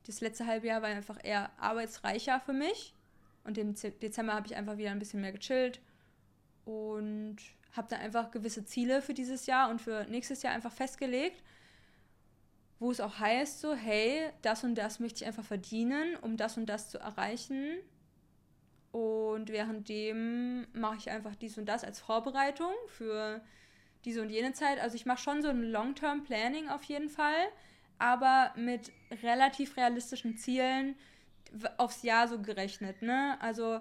das 0.06 0.20
letzte 0.20 0.46
halbe 0.46 0.68
Jahr 0.68 0.82
war 0.82 0.88
einfach 0.88 1.18
eher 1.22 1.50
arbeitsreicher 1.58 2.40
für 2.40 2.52
mich. 2.52 2.94
Und 3.44 3.58
im 3.58 3.74
Dezember 3.74 4.34
habe 4.34 4.46
ich 4.46 4.56
einfach 4.56 4.76
wieder 4.76 4.90
ein 4.90 4.98
bisschen 4.98 5.20
mehr 5.20 5.32
gechillt 5.32 5.80
und 6.64 7.36
habe 7.72 7.88
dann 7.88 8.00
einfach 8.00 8.30
gewisse 8.30 8.64
Ziele 8.64 9.02
für 9.02 9.14
dieses 9.14 9.46
Jahr 9.46 9.70
und 9.70 9.80
für 9.80 10.04
nächstes 10.08 10.42
Jahr 10.42 10.54
einfach 10.54 10.72
festgelegt, 10.72 11.42
wo 12.78 12.90
es 12.90 13.00
auch 13.00 13.18
heißt, 13.18 13.60
so, 13.60 13.74
hey, 13.74 14.30
das 14.42 14.64
und 14.64 14.74
das 14.74 14.98
möchte 14.98 15.22
ich 15.22 15.26
einfach 15.26 15.44
verdienen, 15.44 16.16
um 16.16 16.36
das 16.36 16.56
und 16.56 16.66
das 16.66 16.88
zu 16.90 16.98
erreichen. 16.98 17.78
Und 18.96 19.50
währenddem 19.50 20.66
mache 20.72 20.96
ich 20.96 21.10
einfach 21.10 21.36
dies 21.36 21.58
und 21.58 21.66
das 21.66 21.84
als 21.84 22.00
Vorbereitung 22.00 22.72
für 22.86 23.42
diese 24.06 24.22
und 24.22 24.30
jene 24.30 24.54
Zeit. 24.54 24.80
Also 24.80 24.96
ich 24.96 25.04
mache 25.04 25.18
schon 25.18 25.42
so 25.42 25.48
ein 25.48 25.64
Long-Term-Planning 25.64 26.70
auf 26.70 26.82
jeden 26.84 27.10
Fall, 27.10 27.48
aber 27.98 28.54
mit 28.56 28.90
relativ 29.22 29.76
realistischen 29.76 30.38
Zielen 30.38 30.94
aufs 31.76 32.04
Jahr 32.04 32.26
so 32.26 32.40
gerechnet. 32.40 33.02
Ne? 33.02 33.36
Also 33.42 33.80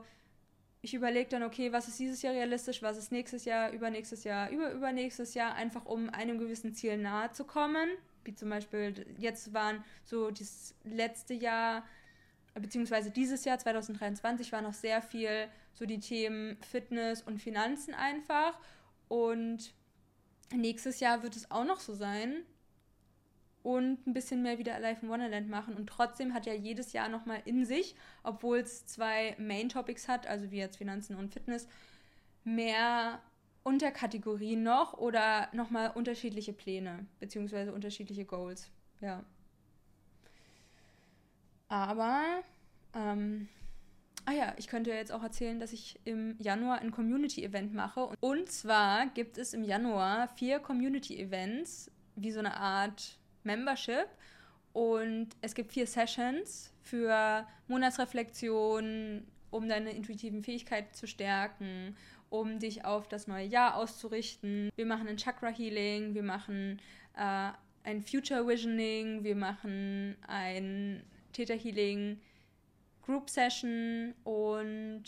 ich 0.82 0.94
überlege 0.94 1.30
dann, 1.30 1.44
okay, 1.44 1.72
was 1.72 1.88
ist 1.88 1.98
dieses 1.98 2.22
Jahr 2.22 2.34
realistisch, 2.34 2.82
was 2.82 2.98
ist 2.98 3.14
nächstes 3.14 3.46
Jahr, 3.46 3.72
übernächstes 3.72 4.26
Jahr, 4.26 4.50
über 4.50 4.70
übernächstes 4.74 5.34
Jahr, 5.34 5.56
einfach 5.56 5.86
um 5.86 6.10
einem 6.10 6.40
gewissen 6.40 6.74
Ziel 6.74 6.98
nahe 6.98 7.32
zu 7.32 7.46
kommen. 7.46 7.88
Wie 8.26 8.36
zum 8.36 8.50
Beispiel, 8.50 9.16
jetzt 9.18 9.54
waren 9.54 9.82
so 10.04 10.30
das 10.30 10.76
letzte 10.84 11.36
Jahr, 11.36 11.86
beziehungsweise 12.60 13.12
dieses 13.12 13.46
Jahr 13.46 13.60
2023 13.60 14.52
war 14.52 14.62
noch 14.62 14.74
sehr 14.74 15.02
viel 15.02 15.48
so 15.74 15.86
die 15.86 16.00
Themen 16.00 16.58
Fitness 16.62 17.22
und 17.22 17.42
Finanzen 17.42 17.94
einfach. 17.94 18.58
Und 19.08 19.74
nächstes 20.54 21.00
Jahr 21.00 21.24
wird 21.24 21.36
es 21.36 21.52
auch 21.52 21.66
noch 21.66 21.80
so 21.80 21.94
sein 21.94 22.44
und 23.66 24.06
ein 24.06 24.14
bisschen 24.14 24.44
mehr 24.44 24.60
wieder 24.60 24.76
Alive 24.76 25.02
in 25.02 25.10
Wonderland 25.10 25.50
machen. 25.50 25.76
Und 25.76 25.88
trotzdem 25.88 26.34
hat 26.34 26.46
ja 26.46 26.54
jedes 26.54 26.94
Jahr 26.94 27.10
nochmal 27.10 27.42
in 27.46 27.66
sich, 27.66 27.96
obwohl 28.24 28.60
es 28.60 28.86
zwei 28.86 29.36
Main 29.40 29.70
Topics 29.70 30.08
hat, 30.08 30.28
also 30.28 30.52
wie 30.52 30.58
jetzt 30.58 30.78
Finanzen 30.78 31.16
und 31.16 31.34
Fitness, 31.34 31.68
mehr 32.44 33.22
Unterkategorien 33.64 34.62
noch 34.62 34.94
oder 34.94 35.50
nochmal 35.52 35.90
unterschiedliche 35.90 36.54
Pläne, 36.54 37.08
beziehungsweise 37.20 37.74
unterschiedliche 37.74 38.24
Goals. 38.24 38.70
Ja. 39.02 39.26
Aber, 41.68 42.44
ähm, 42.94 43.48
ah 44.26 44.34
ja, 44.34 44.54
ich 44.58 44.68
könnte 44.68 44.92
jetzt 44.92 45.12
auch 45.12 45.24
erzählen, 45.24 45.60
dass 45.60 45.74
ich 45.74 46.00
im 46.06 46.36
Januar 46.40 46.80
ein 46.80 46.92
Community-Event 46.92 47.74
mache. 47.74 48.12
Und 48.20 48.52
zwar 48.52 49.08
gibt 49.08 49.38
es 49.38 49.54
im 49.54 49.64
Januar 49.64 50.28
vier 50.30 50.60
Community-Events, 50.60 51.92
wie 52.16 52.32
so 52.32 52.40
eine 52.40 52.58
Art 52.58 53.20
Membership 53.44 54.08
und 54.76 55.30
es 55.42 55.56
gibt 55.56 55.72
vier 55.72 55.88
Sessions 55.88 56.74
für 56.82 57.48
Monatsreflexion, 57.70 59.26
um 59.50 59.70
deine 59.70 59.92
intuitiven 59.92 60.44
Fähigkeiten 60.44 60.94
zu 60.94 61.08
stärken, 61.08 61.96
um 62.30 62.60
dich 62.60 62.84
auf 62.84 63.08
das 63.08 63.26
neue 63.28 63.46
Jahr 63.46 63.76
auszurichten. 63.76 64.70
Wir 64.76 64.86
machen 64.86 65.08
ein 65.08 65.16
Chakra 65.16 65.48
Healing, 65.48 66.14
wir 66.14 66.24
machen 66.24 66.82
äh, 67.16 67.52
ein 67.86 68.02
Future 68.02 68.46
Visioning, 68.46 69.24
wir 69.24 69.38
machen 69.38 70.18
ein 70.28 71.04
Theta 71.36 71.54
Healing 71.54 72.22
Group 73.06 73.30
Session 73.30 74.16
und 74.24 75.04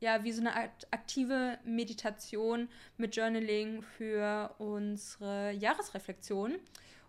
ja, 0.00 0.22
wie 0.22 0.32
so 0.32 0.42
eine 0.42 0.54
aktive 0.90 1.58
Meditation 1.64 2.68
mit 2.98 3.16
Journaling 3.16 3.82
für 3.82 4.54
unsere 4.58 5.52
Jahresreflexion. 5.52 6.56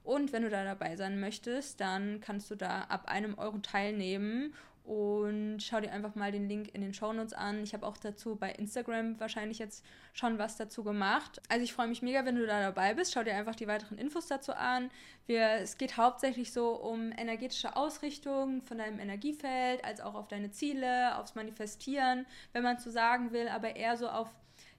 Und 0.04 0.32
wenn 0.32 0.44
du 0.44 0.50
da 0.50 0.64
dabei 0.64 0.96
sein 0.96 1.20
möchtest, 1.20 1.82
dann 1.82 2.22
kannst 2.22 2.50
du 2.50 2.56
da 2.56 2.84
ab 2.84 3.08
einem 3.08 3.38
Euro 3.38 3.58
teilnehmen 3.58 4.54
und 4.86 5.62
schau 5.62 5.80
dir 5.80 5.92
einfach 5.92 6.14
mal 6.14 6.32
den 6.32 6.48
Link 6.48 6.70
in 6.74 6.82
den 6.82 6.94
Shownotes 6.94 7.34
an. 7.34 7.64
Ich 7.64 7.74
habe 7.74 7.88
auch 7.88 7.98
dazu 7.98 8.36
bei 8.36 8.52
Instagram 8.52 9.20
wahrscheinlich 9.20 9.58
jetzt 9.58 9.84
schon 10.14 10.38
was 10.38 10.58
dazu 10.58 10.84
gemacht. 10.84 11.42
Also 11.50 11.64
ich 11.64 11.74
freue 11.74 11.88
mich 11.88 12.04
mega, 12.04 12.24
wenn 12.24 12.36
du 12.36 12.46
da 12.46 12.62
dabei 12.62 12.94
bist. 12.94 13.12
Schau 13.12 13.24
dir 13.24 13.34
einfach 13.34 13.56
die 13.56 13.68
weiteren 13.68 13.98
Infos 13.98 14.28
dazu 14.28 14.54
an. 14.54 14.92
Wir, 15.26 15.54
es 15.62 15.80
geht 15.80 15.98
hauptsächlich 15.98 16.54
so 16.54 16.76
um 16.76 17.12
energetische 17.12 17.76
Ausrichtung 17.76 18.62
von 18.62 18.78
deinem 18.78 19.00
Energiefeld, 19.00 19.84
als 19.84 20.02
auch 20.02 20.14
auf 20.14 20.28
deine 20.28 20.52
Ziele, 20.52 21.18
aufs 21.18 21.34
Manifestieren, 21.34 22.28
wenn 22.54 22.62
man 22.62 22.78
so 22.78 22.92
sagen 22.92 23.32
will, 23.32 23.48
aber 23.48 23.76
eher 23.76 23.98
so 23.98 24.08
auf, 24.08 24.30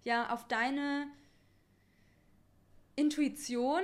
ja, 0.04 0.32
auf 0.32 0.46
deine 0.46 1.08
Intuition 2.94 3.82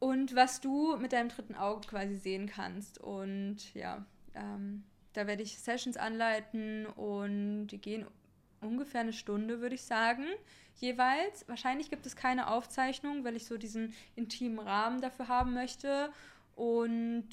und 0.00 0.34
was 0.34 0.60
du 0.60 0.96
mit 0.96 1.12
deinem 1.12 1.28
dritten 1.28 1.54
Auge 1.54 1.86
quasi 1.86 2.16
sehen 2.16 2.48
kannst. 2.48 2.98
Und 2.98 3.72
ja, 3.72 4.04
ähm, 4.34 4.82
da 5.16 5.26
werde 5.26 5.42
ich 5.42 5.58
Sessions 5.58 5.96
anleiten 5.96 6.86
und 6.86 7.68
die 7.68 7.80
gehen 7.80 8.06
ungefähr 8.60 9.00
eine 9.00 9.12
Stunde, 9.12 9.60
würde 9.60 9.74
ich 9.74 9.82
sagen, 9.82 10.24
jeweils. 10.76 11.48
Wahrscheinlich 11.48 11.90
gibt 11.90 12.06
es 12.06 12.16
keine 12.16 12.48
Aufzeichnung, 12.48 13.24
weil 13.24 13.36
ich 13.36 13.46
so 13.46 13.56
diesen 13.56 13.94
intimen 14.14 14.58
Rahmen 14.58 15.00
dafür 15.00 15.28
haben 15.28 15.54
möchte. 15.54 16.10
Und 16.54 17.28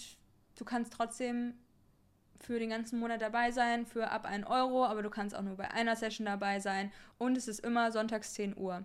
du 0.57 0.65
kannst 0.65 0.93
trotzdem 0.93 1.55
für 2.39 2.59
den 2.59 2.69
ganzen 2.69 2.99
Monat 2.99 3.21
dabei 3.21 3.51
sein, 3.51 3.85
für 3.85 4.11
ab 4.11 4.25
1 4.25 4.47
Euro, 4.47 4.85
aber 4.85 5.01
du 5.01 5.09
kannst 5.09 5.35
auch 5.35 5.41
nur 5.41 5.55
bei 5.55 5.71
einer 5.71 5.95
Session 5.95 6.25
dabei 6.25 6.59
sein. 6.59 6.91
Und 7.17 7.37
es 7.37 7.47
ist 7.47 7.59
immer 7.59 7.91
sonntags 7.91 8.33
10 8.33 8.57
Uhr. 8.57 8.83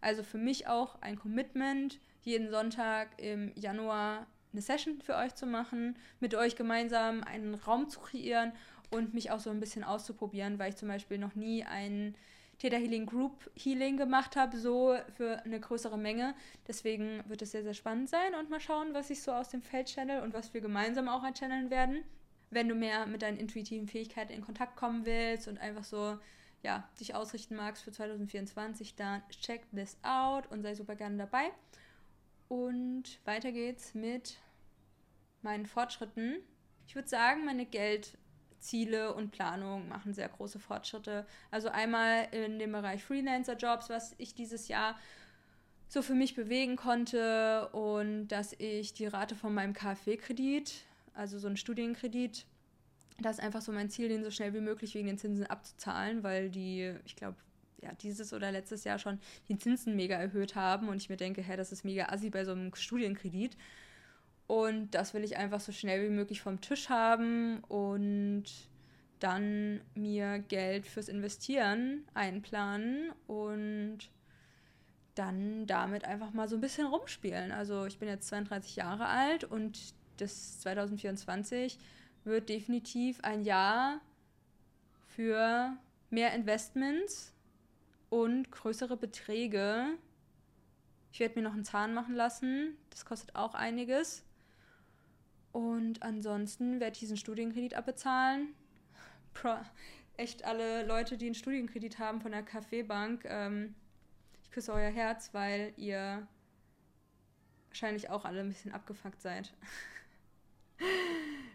Also 0.00 0.22
für 0.22 0.38
mich 0.38 0.68
auch 0.68 1.00
ein 1.00 1.18
Commitment, 1.18 2.00
jeden 2.22 2.50
Sonntag 2.50 3.20
im 3.20 3.52
Januar 3.56 4.26
eine 4.58 4.62
Session 4.62 5.00
für 5.00 5.14
euch 5.14 5.34
zu 5.36 5.46
machen, 5.46 5.96
mit 6.18 6.34
euch 6.34 6.56
gemeinsam 6.56 7.22
einen 7.22 7.54
Raum 7.54 7.88
zu 7.88 8.00
kreieren 8.00 8.52
und 8.90 9.14
mich 9.14 9.30
auch 9.30 9.38
so 9.38 9.50
ein 9.50 9.60
bisschen 9.60 9.84
auszuprobieren, 9.84 10.58
weil 10.58 10.70
ich 10.70 10.76
zum 10.76 10.88
Beispiel 10.88 11.18
noch 11.18 11.36
nie 11.36 11.64
ein 11.64 12.16
Theta 12.58 12.76
Healing 12.76 13.06
Group 13.06 13.48
Healing 13.54 13.96
gemacht 13.96 14.34
habe, 14.34 14.56
so 14.56 14.96
für 15.16 15.44
eine 15.44 15.60
größere 15.60 15.96
Menge. 15.96 16.34
Deswegen 16.66 17.22
wird 17.28 17.40
es 17.42 17.52
sehr, 17.52 17.62
sehr 17.62 17.74
spannend 17.74 18.08
sein 18.08 18.34
und 18.34 18.50
mal 18.50 18.58
schauen, 18.58 18.94
was 18.94 19.10
ich 19.10 19.22
so 19.22 19.32
aus 19.32 19.48
dem 19.48 19.62
Feld 19.62 19.86
channel 19.86 20.22
und 20.22 20.34
was 20.34 20.52
wir 20.52 20.60
gemeinsam 20.60 21.08
auch 21.08 21.22
channeln 21.34 21.70
werden. 21.70 22.02
Wenn 22.50 22.68
du 22.68 22.74
mehr 22.74 23.06
mit 23.06 23.22
deinen 23.22 23.36
intuitiven 23.36 23.86
Fähigkeiten 23.86 24.32
in 24.32 24.40
Kontakt 24.40 24.74
kommen 24.74 25.06
willst 25.06 25.46
und 25.46 25.58
einfach 25.60 25.84
so 25.84 26.18
ja, 26.64 26.88
dich 26.98 27.14
ausrichten 27.14 27.54
magst 27.54 27.84
für 27.84 27.92
2024, 27.92 28.96
dann 28.96 29.22
check 29.30 29.70
this 29.70 29.96
out 30.02 30.50
und 30.50 30.62
sei 30.62 30.74
super 30.74 30.96
gerne 30.96 31.18
dabei. 31.18 31.52
Und 32.48 33.20
weiter 33.26 33.52
geht's 33.52 33.94
mit 33.94 34.38
meinen 35.42 35.66
Fortschritten. 35.66 36.36
Ich 36.86 36.94
würde 36.94 37.08
sagen, 37.08 37.44
meine 37.44 37.66
Geldziele 37.66 39.14
und 39.14 39.30
Planung 39.30 39.88
machen 39.88 40.14
sehr 40.14 40.28
große 40.28 40.58
Fortschritte. 40.58 41.26
Also 41.50 41.68
einmal 41.68 42.28
in 42.32 42.58
dem 42.58 42.72
Bereich 42.72 43.04
Freelancer-Jobs, 43.04 43.88
was 43.90 44.14
ich 44.18 44.34
dieses 44.34 44.68
Jahr 44.68 44.98
so 45.88 46.02
für 46.02 46.14
mich 46.14 46.34
bewegen 46.34 46.76
konnte 46.76 47.68
und 47.68 48.28
dass 48.28 48.52
ich 48.58 48.92
die 48.92 49.06
Rate 49.06 49.34
von 49.34 49.54
meinem 49.54 49.72
KfW-Kredit, 49.72 50.84
also 51.14 51.38
so 51.38 51.48
ein 51.48 51.56
Studienkredit, 51.56 52.46
das 53.20 53.38
ist 53.38 53.44
einfach 53.44 53.62
so 53.62 53.72
mein 53.72 53.90
Ziel, 53.90 54.08
den 54.08 54.22
so 54.22 54.30
schnell 54.30 54.54
wie 54.54 54.60
möglich 54.60 54.94
wegen 54.94 55.08
den 55.08 55.18
Zinsen 55.18 55.46
abzuzahlen, 55.46 56.22
weil 56.22 56.50
die, 56.50 56.94
ich 57.04 57.16
glaube, 57.16 57.36
ja, 57.82 57.92
dieses 57.94 58.32
oder 58.32 58.52
letztes 58.52 58.84
Jahr 58.84 58.98
schon 58.98 59.18
die 59.48 59.56
Zinsen 59.56 59.96
mega 59.96 60.16
erhöht 60.16 60.54
haben 60.54 60.88
und 60.88 60.96
ich 60.96 61.08
mir 61.08 61.16
denke, 61.16 61.42
hä, 61.42 61.56
das 61.56 61.72
ist 61.72 61.84
mega 61.84 62.06
assi 62.06 62.30
bei 62.30 62.44
so 62.44 62.52
einem 62.52 62.74
Studienkredit. 62.74 63.56
Und 64.48 64.92
das 64.92 65.12
will 65.12 65.22
ich 65.24 65.36
einfach 65.36 65.60
so 65.60 65.72
schnell 65.72 66.02
wie 66.02 66.12
möglich 66.12 66.40
vom 66.40 66.60
Tisch 66.60 66.88
haben 66.88 67.62
und 67.68 68.44
dann 69.20 69.82
mir 69.94 70.38
Geld 70.38 70.86
fürs 70.86 71.08
Investieren 71.08 72.06
einplanen 72.14 73.12
und 73.26 73.98
dann 75.14 75.66
damit 75.66 76.04
einfach 76.06 76.32
mal 76.32 76.48
so 76.48 76.56
ein 76.56 76.62
bisschen 76.62 76.86
rumspielen. 76.86 77.52
Also 77.52 77.84
ich 77.84 77.98
bin 77.98 78.08
jetzt 78.08 78.28
32 78.28 78.76
Jahre 78.76 79.06
alt 79.06 79.44
und 79.44 79.94
das 80.16 80.60
2024 80.60 81.78
wird 82.24 82.48
definitiv 82.48 83.20
ein 83.22 83.42
Jahr 83.42 84.00
für 85.08 85.76
mehr 86.08 86.32
Investments 86.32 87.34
und 88.08 88.50
größere 88.50 88.96
Beträge. 88.96 89.98
Ich 91.12 91.20
werde 91.20 91.34
mir 91.38 91.42
noch 91.42 91.54
einen 91.54 91.66
Zahn 91.66 91.92
machen 91.92 92.14
lassen. 92.14 92.78
Das 92.88 93.04
kostet 93.04 93.34
auch 93.34 93.54
einiges. 93.54 94.24
Und 95.58 96.04
ansonsten 96.04 96.78
werde 96.78 96.92
ich 96.92 97.00
diesen 97.00 97.16
Studienkredit 97.16 97.74
abbezahlen. 97.74 98.54
Pro, 99.34 99.56
echt 100.16 100.44
alle 100.44 100.86
Leute, 100.86 101.18
die 101.18 101.26
einen 101.26 101.34
Studienkredit 101.34 101.98
haben 101.98 102.20
von 102.20 102.30
der 102.30 102.44
Kaffeebank, 102.44 103.24
ähm, 103.24 103.74
ich 104.40 104.52
küsse 104.52 104.72
euer 104.72 104.92
Herz, 104.92 105.34
weil 105.34 105.72
ihr 105.76 106.28
wahrscheinlich 107.66 108.08
auch 108.08 108.24
alle 108.24 108.38
ein 108.38 108.48
bisschen 108.50 108.70
abgefuckt 108.70 109.20
seid. 109.20 109.52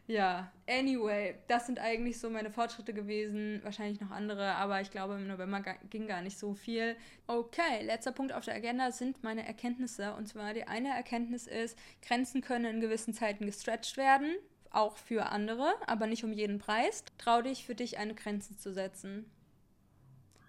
Ja, 0.06 0.52
anyway, 0.68 1.36
das 1.48 1.66
sind 1.66 1.80
eigentlich 1.80 2.20
so 2.20 2.30
meine 2.30 2.52
Fortschritte 2.52 2.94
gewesen. 2.94 3.62
Wahrscheinlich 3.64 4.02
noch 4.02 4.12
andere, 4.12 4.56
aber 4.56 4.82
ich 4.82 4.92
glaube, 4.92 5.16
im 5.16 5.28
November 5.28 5.62
ging 5.90 6.08
gar 6.08 6.22
nicht 6.22 6.38
so 6.38 6.54
viel. 6.54 6.98
Okay, 7.26 7.84
letzter 7.84 8.12
Punkt 8.12 8.34
auf 8.34 8.44
der 8.44 8.56
Agenda 8.56 8.92
sind 8.92 9.24
meine 9.24 9.48
Erkenntnisse. 9.48 10.14
Und 10.16 10.28
zwar 10.28 10.54
die 10.54 10.68
eine 10.68 10.90
Erkenntnis 10.90 11.48
ist, 11.48 11.78
Grenzen 12.02 12.42
können 12.42 12.66
in 12.66 12.82
gewissen 12.82 13.14
Zeiten 13.14 13.46
gestretched 13.46 13.96
werden, 13.96 14.36
auch 14.72 14.98
für 14.98 15.28
andere, 15.28 15.74
aber 15.88 16.06
nicht 16.06 16.26
um 16.26 16.34
jeden 16.34 16.60
Preis. 16.60 17.06
Trau 17.18 17.42
dich, 17.42 17.66
für 17.66 17.76
dich 17.76 17.98
eine 17.98 18.14
Grenze 18.14 18.58
zu 18.58 18.74
setzen. 18.74 19.32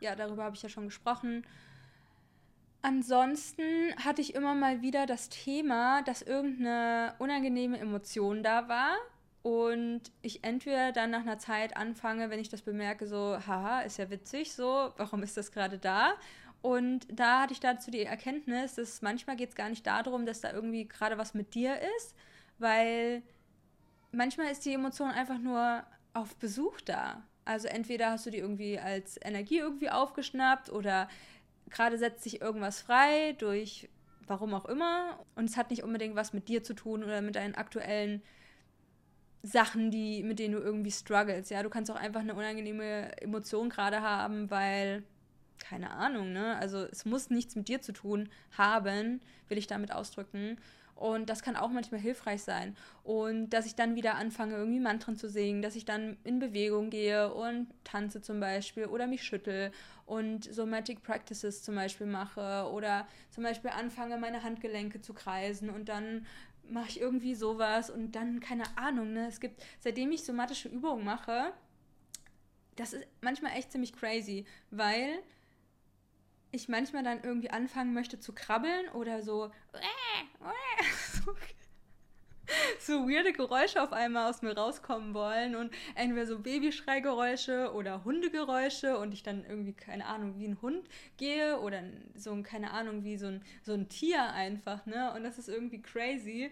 Ja, 0.00 0.16
darüber 0.16 0.42
habe 0.42 0.56
ich 0.56 0.62
ja 0.62 0.68
schon 0.68 0.86
gesprochen. 0.86 1.46
Ansonsten 2.84 3.96
hatte 3.96 4.20
ich 4.20 4.34
immer 4.34 4.54
mal 4.54 4.82
wieder 4.82 5.06
das 5.06 5.30
Thema, 5.30 6.02
dass 6.02 6.20
irgendeine 6.20 7.14
unangenehme 7.18 7.78
Emotion 7.78 8.42
da 8.42 8.68
war 8.68 8.96
und 9.42 10.02
ich 10.20 10.44
entweder 10.44 10.92
dann 10.92 11.10
nach 11.10 11.22
einer 11.22 11.38
Zeit 11.38 11.78
anfange, 11.78 12.28
wenn 12.28 12.40
ich 12.40 12.50
das 12.50 12.60
bemerke, 12.60 13.06
so, 13.06 13.38
haha, 13.46 13.80
ist 13.80 13.96
ja 13.96 14.10
witzig, 14.10 14.52
so, 14.52 14.92
warum 14.98 15.22
ist 15.22 15.38
das 15.38 15.50
gerade 15.50 15.78
da? 15.78 16.12
Und 16.60 17.06
da 17.10 17.40
hatte 17.40 17.54
ich 17.54 17.60
dazu 17.60 17.90
die 17.90 18.02
Erkenntnis, 18.02 18.74
dass 18.74 19.00
manchmal 19.00 19.36
geht 19.36 19.48
es 19.48 19.54
gar 19.54 19.70
nicht 19.70 19.86
darum, 19.86 20.26
dass 20.26 20.42
da 20.42 20.52
irgendwie 20.52 20.86
gerade 20.86 21.16
was 21.16 21.32
mit 21.32 21.54
dir 21.54 21.78
ist, 21.96 22.14
weil 22.58 23.22
manchmal 24.12 24.48
ist 24.48 24.66
die 24.66 24.74
Emotion 24.74 25.08
einfach 25.08 25.38
nur 25.38 25.84
auf 26.12 26.36
Besuch 26.36 26.82
da. 26.82 27.22
Also 27.46 27.68
entweder 27.68 28.10
hast 28.10 28.26
du 28.26 28.30
die 28.30 28.38
irgendwie 28.38 28.78
als 28.78 29.18
Energie 29.22 29.58
irgendwie 29.58 29.88
aufgeschnappt 29.88 30.70
oder 30.70 31.08
gerade 31.74 31.98
setzt 31.98 32.22
sich 32.22 32.40
irgendwas 32.40 32.80
frei 32.80 33.34
durch 33.38 33.88
warum 34.26 34.54
auch 34.54 34.64
immer. 34.66 35.18
Und 35.34 35.48
es 35.48 35.56
hat 35.56 35.70
nicht 35.70 35.82
unbedingt 35.82 36.16
was 36.16 36.32
mit 36.32 36.48
dir 36.48 36.62
zu 36.62 36.74
tun 36.74 37.04
oder 37.04 37.20
mit 37.20 37.36
deinen 37.36 37.54
aktuellen 37.54 38.22
Sachen, 39.42 39.90
die, 39.90 40.22
mit 40.22 40.38
denen 40.38 40.54
du 40.54 40.60
irgendwie 40.60 40.90
struggles. 40.90 41.50
Ja, 41.50 41.62
du 41.62 41.68
kannst 41.68 41.90
auch 41.90 41.96
einfach 41.96 42.20
eine 42.20 42.34
unangenehme 42.34 43.20
Emotion 43.20 43.68
gerade 43.68 44.00
haben, 44.00 44.50
weil, 44.50 45.02
keine 45.58 45.90
Ahnung, 45.90 46.32
ne? 46.32 46.56
Also 46.56 46.78
es 46.84 47.04
muss 47.04 47.30
nichts 47.30 47.54
mit 47.54 47.68
dir 47.68 47.82
zu 47.82 47.92
tun 47.92 48.30
haben, 48.56 49.20
will 49.48 49.58
ich 49.58 49.66
damit 49.66 49.92
ausdrücken. 49.92 50.56
Und 50.96 51.28
das 51.28 51.42
kann 51.42 51.56
auch 51.56 51.70
manchmal 51.70 52.00
hilfreich 52.00 52.42
sein. 52.42 52.76
Und 53.02 53.50
dass 53.50 53.66
ich 53.66 53.74
dann 53.74 53.96
wieder 53.96 54.14
anfange, 54.14 54.54
irgendwie 54.54 54.80
Mantren 54.80 55.16
zu 55.16 55.28
singen, 55.28 55.60
dass 55.60 55.76
ich 55.76 55.84
dann 55.84 56.16
in 56.24 56.38
Bewegung 56.38 56.90
gehe 56.90 57.32
und 57.32 57.66
tanze 57.82 58.20
zum 58.20 58.40
Beispiel 58.40 58.86
oder 58.86 59.06
mich 59.06 59.24
schüttel 59.24 59.72
und 60.06 60.44
Somatic 60.44 61.02
Practices 61.02 61.62
zum 61.62 61.74
Beispiel 61.74 62.06
mache 62.06 62.70
oder 62.70 63.08
zum 63.30 63.42
Beispiel 63.42 63.70
anfange, 63.70 64.18
meine 64.18 64.42
Handgelenke 64.42 65.00
zu 65.00 65.14
kreisen 65.14 65.70
und 65.70 65.88
dann 65.88 66.26
mache 66.68 66.88
ich 66.88 67.00
irgendwie 67.00 67.34
sowas 67.34 67.90
und 67.90 68.12
dann, 68.12 68.40
keine 68.40 68.64
Ahnung, 68.78 69.12
ne? 69.12 69.26
Es 69.28 69.40
gibt, 69.40 69.62
seitdem 69.80 70.12
ich 70.12 70.24
somatische 70.24 70.68
Übungen 70.68 71.04
mache, 71.04 71.52
das 72.76 72.92
ist 72.92 73.06
manchmal 73.20 73.52
echt 73.52 73.70
ziemlich 73.72 73.92
crazy, 73.92 74.46
weil 74.70 75.18
ich 76.50 76.68
manchmal 76.68 77.02
dann 77.02 77.22
irgendwie 77.22 77.50
anfangen 77.50 77.92
möchte 77.94 78.18
zu 78.18 78.32
krabbeln 78.32 78.88
oder 78.90 79.22
so, 79.22 79.50
so, 82.80 83.08
weirde 83.08 83.32
Geräusche 83.32 83.82
auf 83.82 83.92
einmal 83.92 84.30
aus 84.30 84.42
mir 84.42 84.56
rauskommen 84.56 85.14
wollen 85.14 85.56
und 85.56 85.72
entweder 85.94 86.26
so 86.26 86.38
Babyschreigeräusche 86.38 87.72
oder 87.72 88.04
Hundegeräusche 88.04 88.98
und 88.98 89.12
ich 89.12 89.22
dann 89.22 89.44
irgendwie, 89.44 89.72
keine 89.72 90.06
Ahnung, 90.06 90.38
wie 90.38 90.46
ein 90.46 90.60
Hund 90.60 90.88
gehe 91.16 91.58
oder 91.60 91.82
so, 92.14 92.34
keine 92.42 92.72
Ahnung, 92.72 93.04
wie 93.04 93.16
so 93.16 93.26
ein, 93.26 93.42
so 93.62 93.72
ein 93.72 93.88
Tier 93.88 94.32
einfach, 94.32 94.86
ne? 94.86 95.12
Und 95.14 95.24
das 95.24 95.38
ist 95.38 95.48
irgendwie 95.48 95.80
crazy 95.80 96.50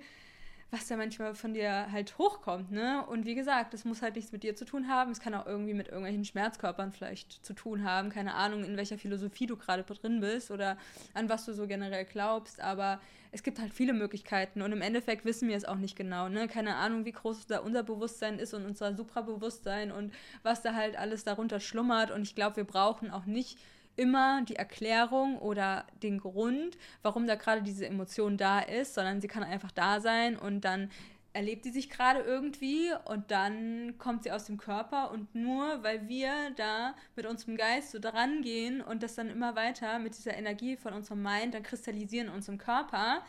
was 0.73 0.89
da 0.89 0.97
manchmal 0.97 1.35
von 1.35 1.53
dir 1.53 1.93
halt 1.93 2.17
hochkommt, 2.17 2.73
ne? 2.73 3.05
Und 3.07 3.27
wie 3.27 3.35
gesagt, 3.35 3.75
das 3.75 3.85
muss 3.85 4.01
halt 4.01 4.17
nichts 4.17 4.33
mit 4.33 4.43
dir 4.43 4.57
zu 4.57 4.65
tun 4.65 4.89
haben. 4.89 5.13
Es 5.13 5.21
kann 5.21 5.35
auch 5.35 5.45
irgendwie 5.45 5.75
mit 5.75 5.89
irgendwelchen 5.89 6.25
Schmerzkörpern 6.25 6.93
vielleicht 6.93 7.45
zu 7.45 7.53
tun 7.53 7.85
haben. 7.85 8.09
Keine 8.09 8.33
Ahnung, 8.35 8.65
in 8.65 8.79
welcher 8.79 8.97
Philosophie 8.97 9.47
du 9.47 9.59
gerade 9.59 9.83
drin 9.83 10.21
bist 10.21 10.51
oder 10.51 10.79
an 11.13 11.29
was 11.29 11.45
du 11.45 11.53
so 11.53 11.67
generell 11.67 12.07
glaubst. 12.07 12.63
Aber 12.63 13.03
es 13.33 13.43
gibt 13.43 13.59
halt 13.59 13.75
viele 13.75 13.93
Möglichkeiten 13.93 14.63
und 14.63 14.73
im 14.73 14.81
Endeffekt 14.81 15.27
wissen 15.27 15.47
wir 15.47 15.59
es 15.59 15.67
auch 15.67 15.77
nicht 15.77 15.95
genau, 15.95 16.31
ne? 16.31 16.49
Keine 16.49 16.77
Ahnung, 16.77 17.05
wie 17.05 17.13
groß 17.13 17.47
da 17.47 17.59
unser 17.59 17.83
Bewusstsein 17.83 18.39
ist 18.39 18.55
und 18.55 18.65
unser 18.65 18.97
Suprabewusstsein 18.97 19.93
und 19.93 20.11
was 20.43 20.63
da 20.63 20.73
halt 20.73 20.97
alles 20.97 21.23
darunter 21.23 21.61
schlummert. 21.61 22.11
Und 22.11 22.23
ich 22.23 22.35
glaube, 22.35 22.57
wir 22.57 22.65
brauchen 22.65 23.11
auch 23.11 23.27
nicht 23.27 23.59
immer 23.97 24.43
die 24.43 24.57
Erklärung 24.57 25.39
oder 25.39 25.87
den 26.03 26.19
Grund, 26.19 26.79
warum 27.03 27.27
da 27.27 27.35
gerade 27.35 27.63
diese 27.63 27.87
Emotion 27.87 28.37
da 28.37 28.61
ist, 28.61 28.95
sondern 28.95 29.21
sie 29.21 29.29
kann 29.29 29.43
einfach 29.43 29.71
da 29.71 30.01
sein 30.01 30.37
und 30.37 30.63
dann 30.63 30.91
erlebt 31.35 31.65
sie 31.65 31.71
sich 31.71 31.89
gerade 31.89 32.21
irgendwie 32.21 32.91
und 33.07 33.31
dann 33.31 33.97
kommt 33.99 34.25
sie 34.25 34.33
aus 34.33 34.45
dem 34.45 34.59
Körper 34.59 35.11
und 35.11 35.35
nur 35.35 35.83
weil 35.83 36.09
wir 36.09 36.51
da 36.57 36.95
mit 37.17 37.27
unserem 37.27 37.57
Geist 37.57 37.91
so 37.91 37.99
dran 37.99 38.43
gehen 38.43 38.83
und 38.83 39.03
das 39.03 39.15
dann 39.15 39.31
immer 39.31 39.57
weiter 39.57 39.99
mit 39.99 40.17
dieser 40.17 40.35
Energie 40.37 40.77
von 40.77 40.93
unserem 40.93 41.23
Mind 41.23 41.55
dann 41.55 41.63
kristallisieren 41.63 42.29
in 42.29 42.35
unserem 42.35 42.59
Körper, 42.59 43.23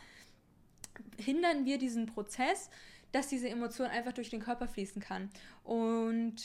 hindern 1.17 1.65
wir 1.65 1.77
diesen 1.77 2.05
Prozess, 2.05 2.69
dass 3.13 3.27
diese 3.27 3.49
Emotion 3.49 3.87
einfach 3.87 4.13
durch 4.13 4.29
den 4.29 4.41
Körper 4.41 4.67
fließen 4.67 5.01
kann. 5.01 5.29
Und 5.63 6.35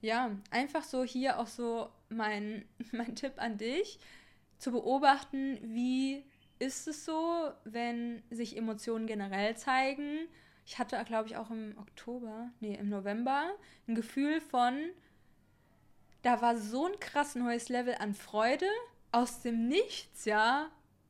ja, 0.00 0.30
einfach 0.50 0.82
so 0.82 1.04
hier 1.04 1.38
auch 1.38 1.46
so 1.46 1.88
mein, 2.08 2.64
mein 2.92 3.14
Tipp 3.14 3.34
an 3.36 3.58
dich, 3.58 3.98
zu 4.58 4.72
beobachten, 4.72 5.58
wie 5.62 6.24
ist 6.58 6.88
es 6.88 7.04
so, 7.04 7.50
wenn 7.64 8.22
sich 8.30 8.56
Emotionen 8.56 9.06
generell 9.06 9.56
zeigen. 9.56 10.26
Ich 10.66 10.78
hatte, 10.78 11.02
glaube 11.04 11.28
ich, 11.28 11.36
auch 11.36 11.50
im 11.50 11.76
Oktober, 11.78 12.50
nee, 12.60 12.74
im 12.74 12.88
November 12.88 13.50
ein 13.86 13.94
Gefühl 13.94 14.40
von, 14.40 14.76
da 16.22 16.42
war 16.42 16.56
so 16.56 16.86
ein 16.86 16.98
krass 16.98 17.36
neues 17.36 17.68
Level 17.68 17.94
an 18.00 18.14
Freude 18.14 18.66
aus 19.12 19.40
dem 19.40 19.68
Nichts, 19.68 20.24
ja. 20.24 20.68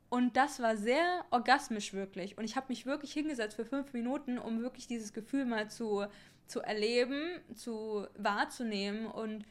Und 0.09 0.37
das 0.37 0.59
war 0.59 0.77
sehr 0.77 1.25
orgasmisch 1.31 1.93
wirklich. 1.93 2.37
Und 2.37 2.43
ich 2.43 2.55
habe 2.55 2.67
mich 2.69 2.85
wirklich 2.85 3.13
hingesetzt 3.13 3.55
für 3.55 3.65
fünf 3.65 3.93
Minuten, 3.93 4.37
um 4.37 4.61
wirklich 4.61 4.87
dieses 4.87 5.13
Gefühl 5.13 5.45
mal 5.45 5.69
zu 5.69 6.05
zu 6.49 6.61
erleben, 6.61 7.39
zu 7.53 8.07
wahrzunehmen 8.17 9.05
und 9.05 9.45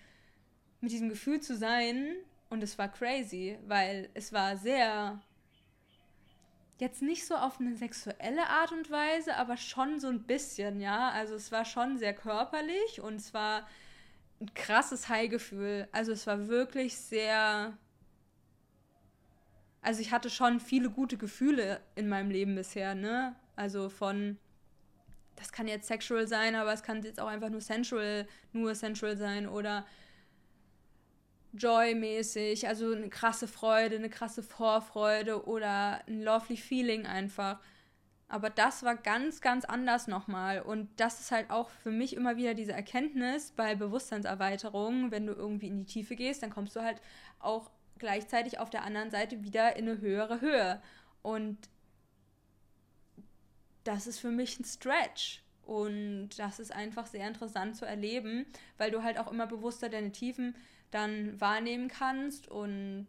mit 0.81 0.93
diesem 0.93 1.09
Gefühl 1.09 1.41
zu 1.41 1.57
sein. 1.57 2.15
Und 2.51 2.63
es 2.63 2.79
war 2.79 2.89
crazy, 2.89 3.59
weil 3.67 4.09
es 4.15 4.33
war 4.33 4.57
sehr 4.57 5.21
jetzt 6.79 7.03
nicht 7.03 7.27
so 7.27 7.35
auf 7.35 7.61
eine 7.61 7.75
sexuelle 7.75 8.47
Art 8.49 8.73
und 8.73 8.91
Weise, 8.91 9.37
aber 9.37 9.57
schon 9.57 9.99
so 9.99 10.09
ein 10.09 10.23
bisschen, 10.23 10.81
ja. 10.81 11.11
Also 11.11 11.35
es 11.35 11.51
war 11.51 11.65
schon 11.65 11.99
sehr 11.99 12.15
körperlich 12.15 13.01
und 13.01 13.17
es 13.17 13.35
war 13.35 13.67
ein 14.41 14.53
krasses 14.55 15.09
High-Gefühl. 15.09 15.89
Also 15.93 16.13
es 16.13 16.27
war 16.27 16.49
wirklich 16.49 16.97
sehr. 16.97 17.77
Also 19.83 20.01
ich 20.01 20.13
hatte 20.13 20.31
schon 20.31 20.61
viele 20.61 20.91
gute 20.91 21.17
Gefühle 21.17 21.81
in 21.97 22.09
meinem 22.09 22.31
Leben 22.31 22.55
bisher, 22.55 22.95
ne? 22.95 23.35
Also 23.57 23.89
von 23.89 24.39
das 25.37 25.53
kann 25.53 25.69
jetzt 25.69 25.87
sexual 25.87 26.27
sein, 26.27 26.57
aber 26.57 26.73
es 26.73 26.83
kann 26.83 27.03
jetzt 27.03 27.21
auch 27.21 27.29
einfach 27.29 27.49
nur 27.49 27.61
sensual, 27.61 28.27
nur 28.53 28.75
sensual 28.75 29.17
sein 29.17 29.49
oder 29.49 29.87
joy-mäßig, 31.59 32.69
also 32.69 32.93
eine 32.93 33.11
krasse 33.11 33.49
Freude, 33.49 33.97
eine 33.97 34.11
krasse 34.11 34.43
Vorfreude 34.43 35.47
oder 35.47 36.01
ein 36.07 36.23
lovely 36.23 36.57
Feeling 36.57 37.07
einfach. 37.07 37.61
Aber 38.29 38.51
das 38.51 38.83
war 38.83 38.95
ganz, 38.95 39.41
ganz 39.41 39.65
anders 39.65 40.07
nochmal. 40.07 40.61
Und 40.61 40.89
das 41.01 41.21
ist 41.21 41.31
halt 41.31 41.51
auch 41.51 41.71
für 41.71 41.91
mich 41.91 42.15
immer 42.15 42.37
wieder 42.37 42.55
diese 42.55 42.73
Erkenntnis 42.73 43.53
bei 43.53 43.75
Bewusstseinserweiterung. 43.75 45.11
Wenn 45.11 45.27
du 45.27 45.33
irgendwie 45.33 45.69
in 45.69 45.79
die 45.79 45.87
Tiefe 45.87 46.15
gehst, 46.15 46.43
dann 46.43 46.51
kommst 46.51 46.77
du 46.77 46.83
halt 46.83 47.01
auch 47.39 47.71
gleichzeitig 47.99 48.59
auf 48.59 48.71
der 48.71 48.85
anderen 48.85 49.11
Seite 49.11 49.43
wieder 49.43 49.77
in 49.77 49.89
eine 49.89 50.01
höhere 50.01 50.41
Höhe. 50.41 50.83
Und 51.23 51.59
das 53.85 54.07
ist 54.07 54.19
für 54.19 54.31
mich 54.31 54.61
ein 54.61 54.65
Stretch. 54.65 55.43
Und 55.63 56.31
das 56.39 56.61
ist 56.61 56.73
einfach 56.73 57.07
sehr 57.07 57.27
interessant 57.27 57.77
zu 57.77 57.85
erleben, 57.85 58.47
weil 58.77 58.91
du 58.91 59.03
halt 59.03 59.19
auch 59.19 59.31
immer 59.31 59.47
bewusster 59.47 59.89
deine 59.89 60.13
Tiefen 60.13 60.55
dann 60.91 61.41
wahrnehmen 61.41 61.89
kannst. 61.89 62.49
Und 62.49 63.07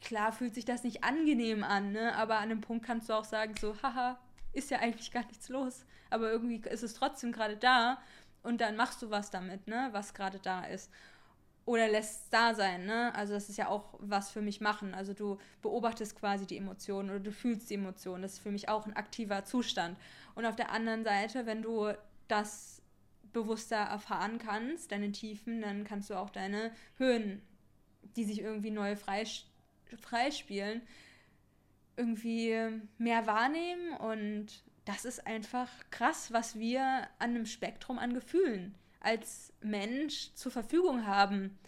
klar 0.00 0.32
fühlt 0.32 0.54
sich 0.54 0.64
das 0.64 0.84
nicht 0.84 1.04
angenehm 1.04 1.64
an, 1.64 1.92
ne? 1.92 2.14
aber 2.16 2.36
an 2.36 2.50
einem 2.50 2.60
Punkt 2.60 2.84
kannst 2.84 3.08
du 3.08 3.14
auch 3.14 3.24
sagen, 3.24 3.54
so, 3.60 3.76
haha, 3.82 4.18
ist 4.52 4.70
ja 4.70 4.78
eigentlich 4.78 5.10
gar 5.10 5.24
nichts 5.26 5.48
los. 5.48 5.84
Aber 6.10 6.30
irgendwie 6.30 6.60
ist 6.68 6.82
es 6.82 6.94
trotzdem 6.94 7.32
gerade 7.32 7.56
da. 7.56 7.98
Und 8.42 8.60
dann 8.60 8.76
machst 8.76 9.00
du 9.02 9.10
was 9.10 9.30
damit, 9.30 9.66
ne? 9.66 9.88
was 9.92 10.14
gerade 10.14 10.38
da 10.38 10.64
ist 10.64 10.90
oder 11.66 11.88
lässt 11.88 12.24
es 12.24 12.30
da 12.30 12.54
sein, 12.54 12.84
ne? 12.84 13.14
Also 13.14 13.32
das 13.32 13.48
ist 13.48 13.56
ja 13.56 13.68
auch 13.68 13.94
was 13.98 14.30
für 14.30 14.42
mich 14.42 14.60
machen. 14.60 14.94
Also 14.94 15.14
du 15.14 15.38
beobachtest 15.62 16.18
quasi 16.18 16.46
die 16.46 16.58
Emotionen 16.58 17.10
oder 17.10 17.20
du 17.20 17.32
fühlst 17.32 17.70
die 17.70 17.74
Emotionen. 17.74 18.22
Das 18.22 18.34
ist 18.34 18.40
für 18.40 18.50
mich 18.50 18.68
auch 18.68 18.86
ein 18.86 18.94
aktiver 18.94 19.44
Zustand. 19.44 19.98
Und 20.34 20.44
auf 20.44 20.56
der 20.56 20.70
anderen 20.70 21.04
Seite, 21.04 21.46
wenn 21.46 21.62
du 21.62 21.92
das 22.28 22.73
bewusster 23.34 23.76
erfahren 23.76 24.38
kannst, 24.38 24.90
deine 24.90 25.12
Tiefen, 25.12 25.60
dann 25.60 25.84
kannst 25.84 26.08
du 26.08 26.14
auch 26.14 26.30
deine 26.30 26.72
Höhen, 26.96 27.42
die 28.16 28.24
sich 28.24 28.40
irgendwie 28.40 28.70
neu 28.70 28.96
freispielen, 28.96 30.80
irgendwie 31.96 32.56
mehr 32.96 33.26
wahrnehmen. 33.26 33.92
Und 33.98 34.64
das 34.86 35.04
ist 35.04 35.26
einfach 35.26 35.68
krass, 35.90 36.32
was 36.32 36.58
wir 36.58 36.82
an 37.18 37.30
einem 37.30 37.46
Spektrum 37.46 37.98
an 37.98 38.14
Gefühlen 38.14 38.74
als 39.00 39.52
Mensch 39.60 40.32
zur 40.34 40.50
Verfügung 40.50 41.06
haben. 41.06 41.58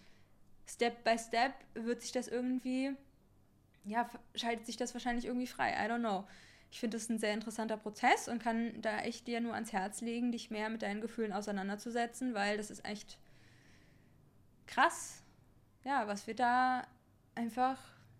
Step 0.67 1.05
by 1.05 1.19
Step 1.19 1.53
wird 1.75 2.01
sich 2.01 2.12
das 2.12 2.29
irgendwie, 2.29 2.93
ja, 3.85 4.09
schaltet 4.35 4.67
sich 4.67 4.77
das 4.77 4.95
wahrscheinlich 4.95 5.27
irgendwie 5.27 5.47
frei. 5.47 5.73
I 5.73 5.91
don't 5.91 6.01
know. 6.01 6.27
Ich 6.77 6.81
finde 6.81 6.99
das 6.99 7.09
ein 7.09 7.18
sehr 7.18 7.33
interessanter 7.33 7.79
Prozess 7.79 8.29
und 8.29 8.43
kann 8.43 8.83
da 8.83 8.99
echt 8.99 9.27
dir 9.27 9.41
nur 9.41 9.55
ans 9.55 9.72
Herz 9.72 10.03
legen, 10.03 10.31
dich 10.31 10.51
mehr 10.51 10.68
mit 10.68 10.83
deinen 10.83 11.01
Gefühlen 11.01 11.33
auseinanderzusetzen, 11.33 12.35
weil 12.35 12.59
das 12.59 12.70
ist 12.70 12.85
echt 12.85 13.16
krass, 14.66 15.22
ja, 15.85 16.07
was 16.07 16.27
wir 16.27 16.35
da 16.35 16.87
einfach 17.35 17.79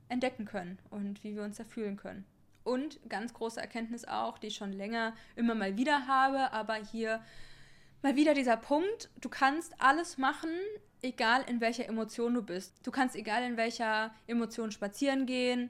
entdecken 0.09 0.47
können 0.47 0.79
und 0.89 1.23
wie 1.23 1.37
wir 1.37 1.43
uns 1.43 1.59
da 1.59 1.65
fühlen 1.65 1.99
können. 1.99 2.25
Und 2.65 2.99
ganz 3.11 3.35
große 3.35 3.61
Erkenntnis 3.61 4.07
auch, 4.07 4.39
die 4.39 4.47
ich 4.47 4.57
schon 4.57 4.73
länger 4.73 5.13
immer 5.35 5.55
mal 5.55 5.77
wieder 5.77 6.07
habe, 6.07 6.51
aber 6.55 6.77
hier 6.77 7.23
mal 8.01 8.17
wieder 8.17 8.33
dieser 8.33 8.57
Punkt, 8.57 9.11
du 9.21 9.29
kannst 9.29 9.79
alles 9.83 10.17
machen, 10.17 10.49
egal 11.03 11.45
in 11.47 11.61
welcher 11.61 11.87
Emotion 11.87 12.33
du 12.33 12.41
bist. 12.41 12.75
Du 12.87 12.91
kannst 12.91 13.17
egal 13.17 13.43
in 13.43 13.59
welcher 13.59 14.15
Emotion 14.27 14.71
spazieren 14.71 15.27
gehen, 15.27 15.69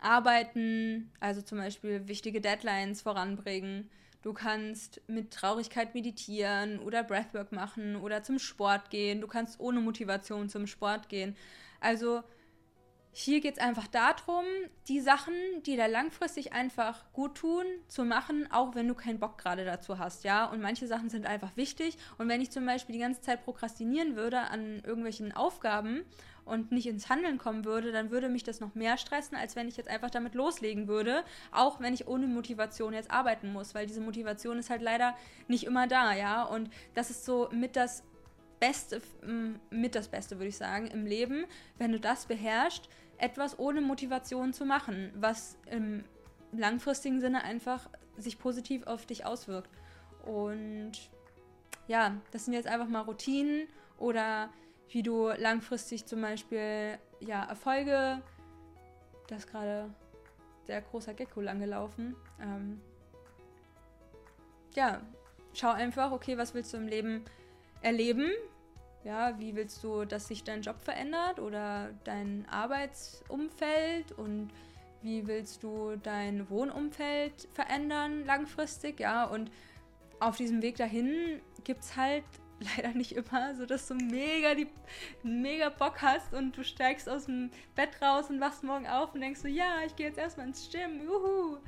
arbeiten, 0.00 1.10
also 1.20 1.42
zum 1.42 1.58
Beispiel 1.58 2.08
wichtige 2.08 2.40
Deadlines 2.40 3.02
voranbringen. 3.02 3.90
Du 4.22 4.32
kannst 4.32 5.00
mit 5.06 5.32
Traurigkeit 5.32 5.94
meditieren 5.94 6.80
oder 6.80 7.04
Breathwork 7.04 7.52
machen 7.52 7.96
oder 7.96 8.22
zum 8.22 8.38
Sport 8.38 8.90
gehen. 8.90 9.20
Du 9.20 9.28
kannst 9.28 9.60
ohne 9.60 9.80
Motivation 9.80 10.48
zum 10.48 10.66
Sport 10.66 11.08
gehen. 11.08 11.36
Also 11.80 12.22
hier 13.20 13.40
geht 13.40 13.56
es 13.56 13.62
einfach 13.62 13.88
darum, 13.88 14.44
die 14.86 15.00
Sachen, 15.00 15.34
die 15.66 15.76
dir 15.76 15.88
langfristig 15.88 16.52
einfach 16.52 17.12
gut 17.12 17.36
tun, 17.36 17.64
zu 17.88 18.04
machen, 18.04 18.48
auch 18.52 18.74
wenn 18.74 18.86
du 18.86 18.94
keinen 18.94 19.18
Bock 19.18 19.38
gerade 19.38 19.64
dazu 19.64 19.98
hast, 19.98 20.24
ja. 20.24 20.44
Und 20.46 20.60
manche 20.60 20.86
Sachen 20.86 21.08
sind 21.08 21.26
einfach 21.26 21.56
wichtig. 21.56 21.96
Und 22.18 22.28
wenn 22.28 22.40
ich 22.40 22.50
zum 22.50 22.64
Beispiel 22.64 22.92
die 22.92 23.00
ganze 23.00 23.20
Zeit 23.20 23.44
prokrastinieren 23.44 24.14
würde 24.14 24.38
an 24.38 24.80
irgendwelchen 24.84 25.32
Aufgaben 25.32 26.04
und 26.48 26.72
nicht 26.72 26.86
ins 26.86 27.08
Handeln 27.08 27.38
kommen 27.38 27.64
würde, 27.64 27.92
dann 27.92 28.10
würde 28.10 28.28
mich 28.28 28.42
das 28.42 28.60
noch 28.60 28.74
mehr 28.74 28.96
stressen, 28.96 29.36
als 29.36 29.54
wenn 29.54 29.68
ich 29.68 29.76
jetzt 29.76 29.88
einfach 29.88 30.10
damit 30.10 30.34
loslegen 30.34 30.88
würde, 30.88 31.22
auch 31.52 31.80
wenn 31.80 31.94
ich 31.94 32.08
ohne 32.08 32.26
Motivation 32.26 32.94
jetzt 32.94 33.10
arbeiten 33.10 33.52
muss, 33.52 33.74
weil 33.74 33.86
diese 33.86 34.00
Motivation 34.00 34.58
ist 34.58 34.70
halt 34.70 34.82
leider 34.82 35.14
nicht 35.46 35.64
immer 35.64 35.86
da, 35.86 36.14
ja. 36.14 36.42
Und 36.44 36.70
das 36.94 37.10
ist 37.10 37.24
so 37.24 37.48
mit 37.52 37.76
das 37.76 38.02
Beste, 38.60 39.00
mit 39.70 39.94
das 39.94 40.08
Beste 40.08 40.36
würde 40.36 40.48
ich 40.48 40.56
sagen, 40.56 40.86
im 40.88 41.06
Leben, 41.06 41.44
wenn 41.76 41.92
du 41.92 42.00
das 42.00 42.26
beherrschst, 42.26 42.88
etwas 43.18 43.58
ohne 43.58 43.80
Motivation 43.80 44.52
zu 44.52 44.64
machen, 44.64 45.12
was 45.16 45.58
im 45.66 46.04
langfristigen 46.52 47.20
Sinne 47.20 47.44
einfach 47.44 47.88
sich 48.16 48.38
positiv 48.38 48.86
auf 48.86 49.06
dich 49.06 49.24
auswirkt. 49.24 49.70
Und 50.24 50.92
ja, 51.86 52.16
das 52.30 52.44
sind 52.44 52.54
jetzt 52.54 52.68
einfach 52.68 52.88
mal 52.88 53.00
Routinen 53.00 53.68
oder 53.98 54.50
wie 54.90 55.02
du 55.02 55.28
langfristig 55.28 56.06
zum 56.06 56.22
Beispiel 56.22 56.98
ja, 57.20 57.44
Erfolge, 57.44 58.22
da 59.26 59.36
ist 59.36 59.50
gerade 59.50 59.90
sehr 60.64 60.80
großer 60.80 61.14
Gecko 61.14 61.40
langgelaufen. 61.40 62.14
Ähm, 62.40 62.80
ja, 64.74 65.00
schau 65.54 65.70
einfach, 65.70 66.12
okay, 66.12 66.38
was 66.38 66.54
willst 66.54 66.72
du 66.72 66.76
im 66.76 66.88
Leben 66.88 67.24
erleben? 67.82 68.30
Ja, 69.04 69.38
wie 69.38 69.54
willst 69.54 69.82
du, 69.84 70.04
dass 70.04 70.28
sich 70.28 70.44
dein 70.44 70.62
Job 70.62 70.80
verändert 70.80 71.38
oder 71.38 71.90
dein 72.04 72.46
Arbeitsumfeld 72.50 74.12
und 74.12 74.50
wie 75.02 75.26
willst 75.26 75.62
du 75.62 75.96
dein 75.96 76.50
Wohnumfeld 76.50 77.48
verändern 77.52 78.24
langfristig? 78.24 79.00
Ja, 79.00 79.24
und 79.24 79.50
auf 80.20 80.36
diesem 80.36 80.62
Weg 80.62 80.76
dahin 80.76 81.40
gibt 81.64 81.84
es 81.84 81.96
halt 81.96 82.24
leider 82.76 82.90
nicht 82.94 83.12
immer 83.12 83.54
so, 83.54 83.66
dass 83.66 83.86
du 83.88 83.94
mega, 83.94 84.54
die, 84.54 84.68
mega 85.22 85.68
Bock 85.68 86.02
hast 86.02 86.34
und 86.34 86.56
du 86.56 86.64
steigst 86.64 87.08
aus 87.08 87.26
dem 87.26 87.50
Bett 87.74 88.00
raus 88.02 88.30
und 88.30 88.40
wachst 88.40 88.64
morgen 88.64 88.86
auf 88.86 89.14
und 89.14 89.20
denkst 89.20 89.40
so, 89.40 89.48
ja, 89.48 89.82
ich 89.86 89.94
gehe 89.96 90.06
jetzt 90.06 90.18
erstmal 90.18 90.46
ins 90.46 90.68
Gym, 90.70 91.02
juhu. 91.02 91.58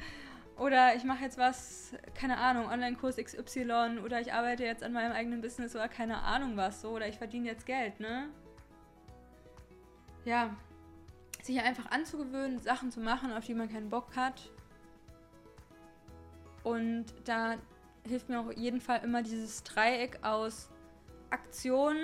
Oder 0.56 0.94
ich 0.94 1.04
mache 1.04 1.24
jetzt 1.24 1.38
was, 1.38 1.94
keine 2.14 2.36
Ahnung, 2.36 2.66
Online-Kurs 2.66 3.16
XY 3.16 4.00
oder 4.04 4.20
ich 4.20 4.32
arbeite 4.32 4.64
jetzt 4.64 4.82
an 4.82 4.92
meinem 4.92 5.12
eigenen 5.12 5.40
Business 5.40 5.74
oder 5.74 5.88
keine 5.88 6.22
Ahnung 6.22 6.56
was 6.56 6.82
so 6.82 6.90
oder 6.90 7.08
ich 7.08 7.16
verdiene 7.16 7.48
jetzt 7.48 7.64
Geld, 7.64 7.98
ne? 7.98 8.28
Ja, 10.26 10.54
sich 11.42 11.60
einfach 11.62 11.90
anzugewöhnen, 11.90 12.58
Sachen 12.58 12.90
zu 12.90 13.00
machen, 13.00 13.32
auf 13.32 13.46
die 13.46 13.54
man 13.54 13.70
keinen 13.70 13.88
Bock 13.88 14.14
hat. 14.16 14.50
Und 16.62 17.06
da 17.24 17.54
hilft 18.06 18.28
mir 18.28 18.40
auf 18.40 18.54
jeden 18.54 18.82
Fall 18.82 19.00
immer 19.02 19.22
dieses 19.22 19.62
Dreieck 19.62 20.18
aus 20.22 20.68
Aktion, 21.30 21.96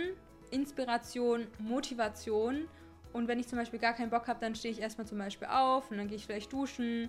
Inspiration, 0.51 1.47
Motivation. 1.59 2.69
Und 3.13 3.29
wenn 3.29 3.39
ich 3.39 3.49
zum 3.49 3.59
Beispiel 3.59 3.79
gar 3.79 3.95
keinen 3.95 4.11
Bock 4.11 4.29
habe, 4.29 4.41
dann 4.41 4.55
stehe 4.55 4.73
ich 4.73 4.81
erstmal 4.81 5.07
zum 5.07 5.19
Beispiel 5.19 5.49
auf 5.49 5.91
und 5.91 5.99
dann 5.99 6.09
gehe 6.09 6.17
ich 6.17 6.27
vielleicht 6.27 6.53
duschen 6.53 7.09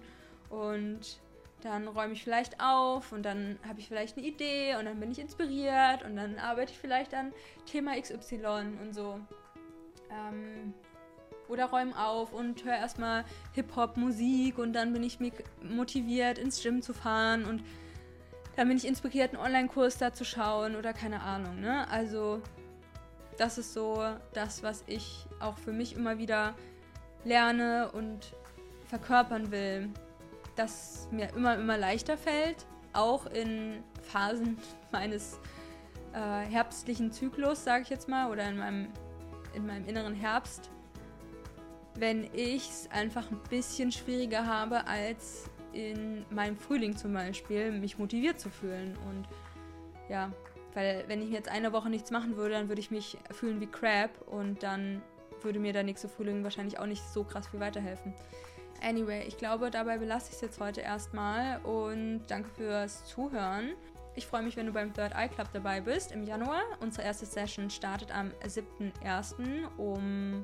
und 0.50 1.20
dann 1.62 1.88
räume 1.88 2.14
ich 2.14 2.24
vielleicht 2.24 2.62
auf 2.62 3.12
und 3.12 3.24
dann 3.24 3.58
habe 3.68 3.80
ich 3.80 3.88
vielleicht 3.88 4.18
eine 4.18 4.26
Idee 4.26 4.76
und 4.76 4.86
dann 4.86 5.00
bin 5.00 5.12
ich 5.12 5.20
inspiriert 5.20 6.04
und 6.04 6.16
dann 6.16 6.38
arbeite 6.38 6.72
ich 6.72 6.78
vielleicht 6.78 7.14
an 7.14 7.34
Thema 7.66 8.00
XY 8.00 8.78
und 8.82 8.94
so. 8.94 9.20
Ähm, 10.12 10.74
oder 11.50 11.66
räume 11.66 11.98
auf 11.98 12.34
und 12.34 12.64
höre 12.64 12.76
erstmal 12.76 13.26
Hip-Hop-Musik 13.54 14.58
und 14.58 14.74
dann 14.74 14.94
bin 14.94 15.04
ich 15.04 15.18
motiviert, 15.64 16.38
ins 16.38 16.62
Gym 16.62 16.82
zu 16.82 16.94
fahren 16.94 17.46
und 17.46 17.64
dann 18.58 18.68
bin 18.68 18.78
ich 18.78 18.88
inspiriert, 18.88 19.34
einen 19.34 19.42
Online-Kurs 19.44 20.00
da 20.00 20.12
zu 20.12 20.26
schauen 20.26 20.76
oder 20.76 20.92
keine 20.92 21.22
Ahnung. 21.22 21.62
Ne? 21.62 21.88
Also 21.90 22.42
das 23.38 23.58
ist 23.58 23.74
so 23.74 24.04
das, 24.34 24.64
was 24.64 24.84
ich 24.88 25.26
auch 25.40 25.58
für 25.58 25.72
mich 25.72 25.96
immer 25.96 26.18
wieder 26.18 26.56
lerne 27.24 27.92
und 27.94 28.34
verkörpern 28.88 29.52
will 29.52 29.90
das 30.58 31.08
mir 31.12 31.30
immer, 31.36 31.56
immer 31.56 31.78
leichter 31.78 32.18
fällt, 32.18 32.66
auch 32.94 33.28
in 33.28 33.84
Phasen 34.02 34.58
meines 34.92 35.40
äh, 36.14 36.50
herbstlichen 36.50 37.12
Zyklus, 37.12 37.64
sage 37.64 37.84
ich 37.84 37.90
jetzt 37.90 38.10
mal, 38.10 38.32
oder 38.32 38.50
in 38.50 38.58
meinem, 38.58 38.88
in 39.54 39.66
meinem 39.66 39.88
inneren 39.88 40.16
Herbst, 40.16 40.72
wenn 41.94 42.24
ich 42.34 42.70
es 42.70 42.90
einfach 42.92 43.30
ein 43.32 43.40
bisschen 43.50 43.92
schwieriger 43.92 44.46
habe, 44.48 44.88
als 44.88 45.50
in 45.78 46.26
meinem 46.32 46.58
Frühling 46.58 46.98
zum 46.98 47.14
Beispiel, 47.14 47.72
mich 47.72 47.98
motiviert 47.98 48.40
zu 48.40 48.50
fühlen. 48.50 48.98
Und 49.08 49.28
ja, 50.10 50.32
weil 50.74 51.04
wenn 51.08 51.22
ich 51.22 51.30
jetzt 51.30 51.50
eine 51.50 51.72
Woche 51.72 51.90
nichts 51.90 52.12
machen 52.12 52.36
würde, 52.36 52.56
dann 52.56 52.68
würde 52.68 52.82
ich 52.82 52.92
mich 52.92 53.18
fühlen 53.32 53.62
wie 53.62 53.68
Crap 53.68 54.10
und 54.28 54.64
dann 54.64 55.02
würde 55.42 55.60
mir 55.60 55.74
der 55.74 55.84
nächste 55.84 56.10
Frühling 56.10 56.44
wahrscheinlich 56.44 56.80
auch 56.80 56.88
nicht 56.88 57.04
so 57.04 57.24
krass 57.24 57.48
viel 57.48 57.60
weiterhelfen. 57.60 58.14
Anyway, 58.82 59.26
ich 59.28 59.38
glaube, 59.38 59.72
dabei 59.72 59.98
belasse 59.98 60.30
ich 60.30 60.36
es 60.36 60.42
jetzt 60.42 60.60
heute 60.60 60.82
erstmal 60.82 61.60
und 61.62 62.22
danke 62.28 62.50
fürs 62.50 63.06
Zuhören. 63.06 63.74
Ich 64.16 64.26
freue 64.26 64.42
mich, 64.42 64.58
wenn 64.58 64.66
du 64.66 64.74
beim 64.74 64.94
Third 64.94 65.14
Eye 65.14 65.30
Club 65.30 65.50
dabei 65.54 65.82
bist 65.82 66.12
im 66.12 66.24
Januar. 66.24 66.62
Unsere 66.80 67.06
erste 67.06 67.28
Session 67.28 67.70
startet 67.70 68.12
am 68.12 68.32
7.1. 68.44 69.68
um 69.78 70.44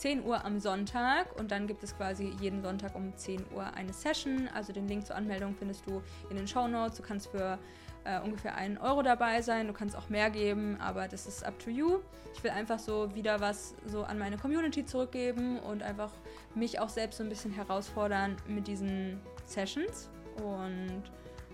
10 0.00 0.24
Uhr 0.24 0.42
am 0.46 0.58
Sonntag 0.60 1.38
und 1.38 1.50
dann 1.50 1.66
gibt 1.66 1.84
es 1.84 1.94
quasi 1.94 2.34
jeden 2.40 2.62
Sonntag 2.62 2.94
um 2.94 3.14
10 3.14 3.52
Uhr 3.54 3.74
eine 3.74 3.92
Session. 3.92 4.48
Also 4.54 4.72
den 4.72 4.88
Link 4.88 5.06
zur 5.06 5.14
Anmeldung 5.14 5.54
findest 5.54 5.84
du 5.86 6.00
in 6.30 6.38
den 6.38 6.48
Show 6.48 6.66
Notes. 6.66 6.96
Du 6.96 7.02
kannst 7.02 7.28
für 7.28 7.58
äh, 8.04 8.18
ungefähr 8.20 8.54
einen 8.54 8.78
Euro 8.78 9.02
dabei 9.02 9.42
sein. 9.42 9.66
Du 9.66 9.74
kannst 9.74 9.94
auch 9.94 10.08
mehr 10.08 10.30
geben, 10.30 10.78
aber 10.80 11.06
das 11.06 11.26
ist 11.26 11.44
up 11.44 11.58
to 11.58 11.68
you. 11.68 11.98
Ich 12.32 12.42
will 12.42 12.50
einfach 12.50 12.78
so 12.78 13.14
wieder 13.14 13.40
was 13.40 13.74
so 13.84 14.02
an 14.02 14.18
meine 14.18 14.38
Community 14.38 14.86
zurückgeben 14.86 15.58
und 15.58 15.82
einfach 15.82 16.12
mich 16.54 16.80
auch 16.80 16.88
selbst 16.88 17.18
so 17.18 17.22
ein 17.22 17.28
bisschen 17.28 17.52
herausfordern 17.52 18.38
mit 18.48 18.68
diesen 18.68 19.20
Sessions 19.44 20.08
und 20.36 21.02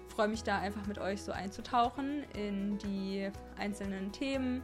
freue 0.06 0.28
mich 0.28 0.44
da 0.44 0.60
einfach 0.60 0.86
mit 0.86 1.00
euch 1.00 1.20
so 1.20 1.32
einzutauchen 1.32 2.22
in 2.32 2.78
die 2.78 3.28
einzelnen 3.58 4.12
Themen 4.12 4.62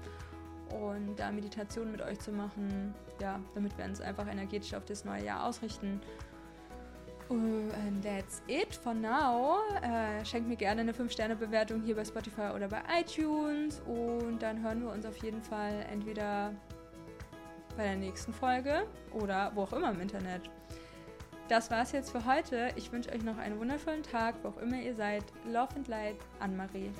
und 0.80 1.16
da 1.16 1.30
Meditation 1.30 1.90
mit 1.90 2.02
euch 2.02 2.18
zu 2.18 2.32
machen, 2.32 2.94
ja, 3.20 3.40
damit 3.54 3.76
wir 3.76 3.84
uns 3.84 4.00
einfach 4.00 4.26
energetisch 4.26 4.74
auf 4.74 4.84
das 4.84 5.04
neue 5.04 5.24
Jahr 5.24 5.46
ausrichten. 5.46 6.00
And 7.30 8.02
that's 8.02 8.42
it 8.46 8.74
for 8.74 8.92
now. 8.92 9.56
Äh, 9.82 10.22
schenkt 10.24 10.48
mir 10.48 10.56
gerne 10.56 10.82
eine 10.82 10.92
5-Sterne-Bewertung 10.92 11.80
hier 11.82 11.96
bei 11.96 12.04
Spotify 12.04 12.50
oder 12.54 12.68
bei 12.68 12.82
iTunes. 13.00 13.80
Und 13.86 14.42
dann 14.42 14.62
hören 14.62 14.82
wir 14.82 14.90
uns 14.90 15.06
auf 15.06 15.16
jeden 15.18 15.42
Fall 15.42 15.86
entweder 15.90 16.52
bei 17.76 17.84
der 17.84 17.96
nächsten 17.96 18.34
Folge 18.34 18.86
oder 19.12 19.50
wo 19.54 19.62
auch 19.62 19.72
immer 19.72 19.92
im 19.92 20.00
Internet. 20.00 20.50
Das 21.48 21.70
war's 21.70 21.92
jetzt 21.92 22.10
für 22.10 22.24
heute. 22.26 22.70
Ich 22.76 22.92
wünsche 22.92 23.10
euch 23.10 23.22
noch 23.22 23.38
einen 23.38 23.58
wundervollen 23.58 24.02
Tag, 24.02 24.34
wo 24.42 24.48
auch 24.48 24.58
immer 24.58 24.76
ihr 24.76 24.94
seid. 24.94 25.24
Love 25.46 25.74
and 25.76 25.88
Light, 25.88 26.16
Anne-Marie. 26.38 26.90